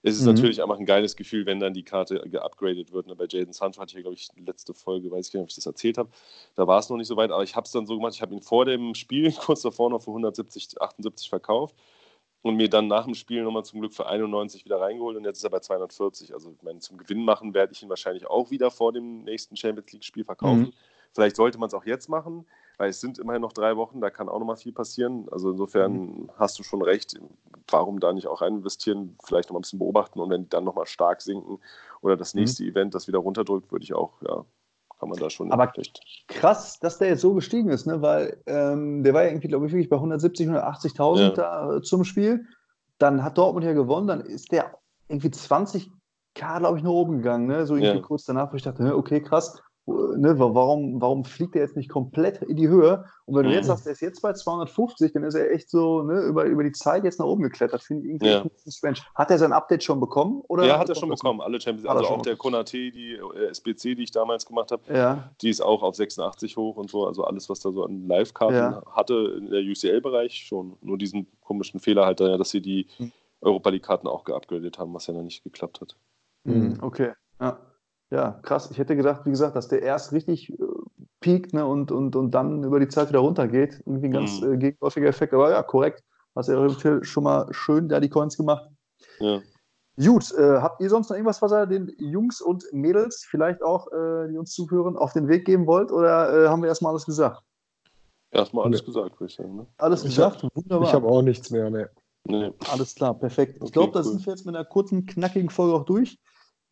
es 0.06 0.16
ist 0.16 0.26
mhm. 0.26 0.34
natürlich 0.34 0.62
einfach 0.62 0.78
ein 0.78 0.86
geiles 0.86 1.16
Gefühl, 1.16 1.46
wenn 1.46 1.62
dann 1.62 1.74
die 1.74 1.84
Karte 1.84 2.20
geupgradet 2.30 2.92
wird. 2.92 3.08
Ne? 3.08 3.16
Bei 3.16 3.26
Jaden 3.28 3.54
Sancho 3.54 3.82
hatte 3.82 3.92
ich 3.92 3.96
ja, 3.96 4.02
glaube 4.02 4.16
ich, 4.16 4.28
letzte 4.36 4.74
Folge, 4.74 5.10
weiß 5.10 5.30
ich 5.30 5.34
nicht, 5.34 5.44
ob 5.44 5.50
ich 5.50 5.56
das 5.56 5.66
erzählt 5.66 5.98
habe. 5.98 6.10
Da 6.56 6.68
war 6.68 6.80
es 6.80 6.90
noch 6.90 6.98
nicht 6.98 7.08
so 7.08 7.16
weit, 7.16 7.32
aber 7.32 7.44
ich 7.44 7.56
habe 7.56 7.66
es 7.66 7.72
dann 7.72 7.86
so 7.86 7.96
gemacht, 7.96 8.14
ich 8.14 8.22
habe 8.22 8.34
ihn 8.34 8.42
vor 8.42 8.66
dem 8.66 8.96
Spiel 8.96 9.32
kurz 9.40 9.62
davor 9.62 9.90
noch 9.90 10.02
für 10.02 10.12
170, 10.12 10.82
78 10.82 11.30
verkauft 11.30 11.76
und 12.42 12.58
mir 12.58 12.70
dann 12.70 12.88
nach 12.88 13.06
dem 13.06 13.16
Spiel 13.16 13.44
nochmal 13.44 13.64
zum 13.64 13.80
Glück 13.80 13.94
für 13.94 14.06
91 14.06 14.66
wieder 14.66 14.82
reingeholt 14.82 15.16
und 15.16 15.24
jetzt 15.24 15.38
ist 15.38 15.46
er 15.46 15.50
bei 15.50 15.62
240. 15.62 16.34
Also 16.34 16.52
ich 16.52 16.62
meine, 16.62 16.80
zum 16.80 16.98
Gewinn 16.98 17.24
machen 17.24 17.54
werde 17.54 17.72
ich 17.72 17.82
ihn 17.82 17.88
wahrscheinlich 17.88 18.28
auch 18.28 18.52
wieder 18.52 18.72
vor 18.72 18.92
dem 18.92 19.24
nächsten 19.24 19.56
Champions 19.56 19.94
League-Spiel 19.94 20.26
verkaufen. 20.26 20.60
Mhm. 20.60 20.74
Vielleicht 21.14 21.38
sollte 21.38 21.58
man 21.58 21.68
es 21.68 21.74
auch 21.74 21.86
jetzt 21.86 22.10
machen, 22.10 22.46
weil 22.78 22.90
es 22.90 23.00
sind 23.00 23.20
immerhin 23.20 23.42
noch 23.42 23.54
drei 23.54 23.78
Wochen, 23.78 24.02
da 24.02 24.10
kann 24.10 24.30
auch 24.30 24.40
noch 24.40 24.46
mal 24.46 24.56
viel 24.56 24.74
passieren. 24.74 25.28
Also 25.32 25.52
insofern 25.52 25.94
mhm. 25.94 26.30
hast 26.38 26.58
du 26.60 26.64
schon 26.64 26.82
recht. 26.82 27.16
Warum 27.70 28.00
da 28.00 28.14
nicht 28.14 28.28
auch 28.28 28.42
rein 28.42 28.58
investieren, 28.58 29.16
vielleicht 29.24 29.50
noch 29.50 29.54
mal 29.54 29.60
ein 29.60 29.62
bisschen 29.62 29.80
beobachten 29.80 30.20
und 30.20 30.30
wenn 30.30 30.44
die 30.44 30.50
dann 30.50 30.64
noch 30.64 30.76
mal 30.76 30.86
stark 30.86 31.22
sinken 31.22 31.60
oder 32.02 32.18
das 32.18 32.34
mhm. 32.34 32.42
nächste 32.42 32.64
mhm. 32.64 32.70
Event 32.70 32.96
das 32.96 33.08
wieder 33.08 33.20
runterdrückt, 33.20 33.72
würde 33.72 33.84
ich 33.84 33.94
auch, 33.94 34.22
ja, 34.22 34.44
kann 35.00 35.10
man 35.10 35.20
da 35.20 35.30
schon. 35.30 35.52
Aber 35.52 35.70
vielleicht. 35.70 36.02
krass, 36.28 36.80
dass 36.80 36.98
der 36.98 37.10
jetzt 37.10 37.22
so 37.22 37.34
gestiegen 37.34 37.70
ist, 37.70 37.86
ne? 37.86 38.02
weil 38.02 38.42
ähm, 38.48 39.04
der 39.04 39.14
war 39.14 39.24
ja 39.24 39.30
irgendwie, 39.30 39.48
glaube 39.48 39.68
ich, 39.68 39.72
wirklich 39.72 39.90
bei 39.90 39.98
170, 39.98 40.50
180.000 40.50 41.20
ja. 41.20 41.30
da 41.30 41.76
äh, 41.76 41.82
zum 41.82 42.04
Spiel. 42.04 42.46
Dann 42.98 43.24
hat 43.24 43.38
Dortmund 43.38 43.66
ja 43.66 43.74
gewonnen, 43.74 44.08
dann 44.08 44.22
ist 44.22 44.52
der 44.52 44.78
irgendwie 45.08 45.30
20k, 45.30 45.90
glaube 46.36 46.78
ich, 46.78 46.84
nach 46.84 46.92
oben 46.92 47.18
gegangen, 47.18 47.48
ne? 47.48 47.66
so 47.66 47.76
irgendwie 47.76 47.98
ja. 47.98 48.06
kurz 48.06 48.26
danach, 48.26 48.52
wo 48.52 48.56
ich 48.56 48.64
dachte, 48.64 48.96
okay, 48.96 49.22
krass 49.22 49.62
ne, 49.86 50.36
warum, 50.38 51.02
warum 51.02 51.26
fliegt 51.26 51.56
er 51.56 51.62
jetzt 51.62 51.76
nicht 51.76 51.90
komplett 51.90 52.42
in 52.42 52.56
die 52.56 52.68
Höhe? 52.68 53.06
Und 53.26 53.36
wenn 53.36 53.46
du 53.46 53.52
jetzt 53.52 53.66
mhm. 53.66 53.70
sagst, 53.70 53.86
er 53.86 53.94
ist 53.94 54.02
jetzt 54.02 54.22
bei 54.22 54.34
250, 54.34 55.12
dann 55.14 55.24
ist 55.24 55.36
er 55.36 55.52
echt 55.52 55.70
so 55.70 56.04
ne, 56.04 56.22
über, 56.22 56.46
über 56.46 56.64
die 56.64 56.72
Zeit 56.72 57.04
jetzt 57.04 57.20
nach 57.20 57.26
oben 57.26 57.44
geklettert. 57.44 57.84
Finde 57.84 58.04
ich 58.04 58.10
irgendwie 58.10 58.28
ja. 58.28 58.44
strange. 58.70 58.98
Hat 59.16 59.32
er 59.32 59.38
sein 59.38 59.52
Update 59.52 59.84
schon 59.84 60.00
bekommen? 60.00 60.42
Oder 60.48 60.66
ja, 60.66 60.80
hat 60.80 60.90
er 60.90 60.96
schon 60.96 61.10
bekommen. 61.10 61.42
Alle 61.42 61.60
Champions, 61.60 61.88
also 61.88 62.06
auch 62.06 62.22
der 62.22 62.38
Konate, 62.38 62.92
die 62.92 63.14
äh, 63.16 63.50
SBC, 63.50 63.96
die 63.96 64.04
ich 64.04 64.12
damals 64.12 64.46
gemacht 64.46 64.72
habe, 64.72 64.82
ja. 64.94 65.30
die 65.42 65.50
ist 65.50 65.62
auch 65.62 65.84
auf 65.84 65.96
86 65.96 66.56
hoch 66.56 66.78
und 66.78 66.90
so. 66.90 67.06
Also 67.06 67.26
alles, 67.26 67.50
was 67.50 67.60
da 67.60 67.72
so 67.72 67.84
an 67.84 68.08
Live-Karten 68.08 68.56
ja. 68.56 68.84
hatte 68.92 69.36
in 69.38 69.50
der 69.50 69.62
UCL-Bereich 69.62 70.46
schon. 70.48 70.78
Nur 70.82 70.98
diesen 70.98 71.28
komischen 71.42 71.80
Fehler 71.80 72.06
halt, 72.06 72.20
dass 72.20 72.50
sie 72.50 72.62
die 72.62 72.88
mhm. 73.00 73.12
Europa 73.42 73.70
League-Karten 73.70 74.08
auch 74.08 74.24
geupgradet 74.24 74.80
haben, 74.80 74.94
was 74.94 75.08
ja 75.08 75.14
noch 75.14 75.24
nicht 75.24 75.44
geklappt 75.44 75.82
hat. 75.82 75.96
Mhm. 76.46 76.78
Okay, 76.82 77.12
ja. 77.40 77.60
Ja, 78.14 78.40
krass. 78.44 78.70
Ich 78.70 78.78
hätte 78.78 78.96
gedacht, 78.96 79.26
wie 79.26 79.32
gesagt, 79.32 79.56
dass 79.56 79.70
der 79.70 79.82
erst 79.82 80.12
richtig 80.12 80.52
äh, 80.52 80.56
piekt 81.20 81.52
ne, 81.52 81.66
und, 81.66 81.92
und, 81.92 82.16
und 82.16 82.30
dann 82.30 82.64
über 82.64 82.80
die 82.80 82.88
Zeit 82.88 83.10
wieder 83.10 83.20
runtergeht. 83.20 83.82
Irgendwie 83.88 84.06
ein 84.06 84.12
ganz 84.12 84.40
mhm. 84.40 84.54
äh, 84.54 84.58
gegenläufiger 84.58 85.08
Effekt. 85.08 85.34
Aber 85.34 85.50
ja, 85.50 85.64
korrekt. 85.64 86.04
Hast 86.36 86.50
du 86.50 87.04
schon 87.04 87.24
mal 87.24 87.48
schön 87.52 87.90
da 87.90 88.00
die 88.00 88.10
Coins 88.10 88.38
gemacht. 88.38 88.70
Ja. 89.20 89.42
Gut, 89.98 90.32
äh, 90.34 90.60
habt 90.60 90.80
ihr 90.80 90.90
sonst 90.90 91.10
noch 91.10 91.16
irgendwas, 91.16 91.42
was 91.42 91.52
ihr 91.52 91.66
den 91.66 91.92
Jungs 91.98 92.40
und 92.40 92.66
Mädels, 92.72 93.26
vielleicht 93.28 93.64
auch, 93.64 93.92
äh, 93.92 94.28
die 94.30 94.38
uns 94.38 94.52
zuhören, 94.52 94.96
auf 94.96 95.14
den 95.14 95.28
Weg 95.28 95.46
geben 95.46 95.66
wollt? 95.66 95.92
Oder 95.92 96.46
äh, 96.46 96.48
haben 96.50 96.62
wir 96.62 96.70
erstmal 96.70 96.92
alles 96.92 97.06
gesagt? 97.06 97.42
Erstmal 98.32 98.66
alles 98.66 98.82
nee. 98.82 98.86
gesagt, 98.88 99.20
würde 99.20 99.32
ich 99.32 99.36
sagen. 99.36 99.56
Ne? 99.56 99.68
Alles 99.78 100.04
ich 100.04 100.10
gesagt? 100.10 100.44
Hab, 100.44 100.56
Wunderbar. 100.56 100.88
Ich 100.88 100.94
habe 100.94 101.08
auch 101.08 101.22
nichts 101.24 101.50
mehr, 101.50 101.70
ne. 101.72 101.90
Nee. 102.26 102.52
Alles 102.72 102.94
klar, 102.94 103.16
perfekt. 103.16 103.60
Ich 103.64 103.72
glaube, 103.72 103.92
da 103.92 104.00
cool. 104.00 104.06
sind 104.06 104.26
wir 104.26 104.34
jetzt 104.34 104.46
mit 104.46 104.56
einer 104.56 104.66
kurzen, 104.66 105.06
knackigen 105.08 105.50
Folge 105.50 105.74
auch 105.74 105.86
durch. 105.86 106.20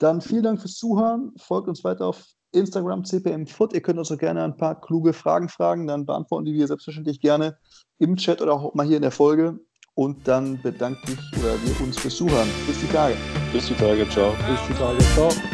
Dann 0.02 0.20
vielen 0.20 0.42
Dank 0.42 0.60
fürs 0.60 0.76
Zuhören. 0.78 1.32
Folgt 1.38 1.68
uns 1.68 1.84
weiter 1.84 2.08
auf 2.08 2.26
Instagram 2.54 3.04
cpmfoot. 3.06 3.74
Ihr 3.74 3.82
könnt 3.82 4.00
uns 4.00 4.12
auch 4.12 4.18
gerne 4.18 4.44
ein 4.44 4.58
paar 4.58 4.82
kluge 4.82 5.14
Fragen 5.14 5.48
fragen. 5.48 5.86
Dann 5.86 6.08
beantworten 6.08 6.46
die 6.46 6.54
wir 6.54 6.66
selbstverständlich 6.66 7.22
gerne 7.22 7.58
im 8.00 8.16
Chat 8.16 8.42
oder 8.42 8.54
auch 8.54 8.74
mal 8.74 8.88
hier 8.88 8.96
in 8.96 9.04
der 9.04 9.12
Folge. 9.12 9.60
Und 9.94 10.28
dann 10.28 10.60
bedanke 10.64 11.00
ich 11.06 11.40
oder 11.40 11.54
wir 11.64 11.86
uns 11.86 12.00
fürs 12.00 12.16
Zuhören. 12.16 12.48
Bis 12.66 12.80
die 12.80 12.88
Tage. 12.88 13.16
Bis 13.54 13.68
die 13.68 13.76
Tage. 13.76 14.10
Ciao. 14.10 14.32
Bis 14.50 14.60
die 14.68 14.74
Tage. 14.74 15.00
Ciao. 15.14 15.51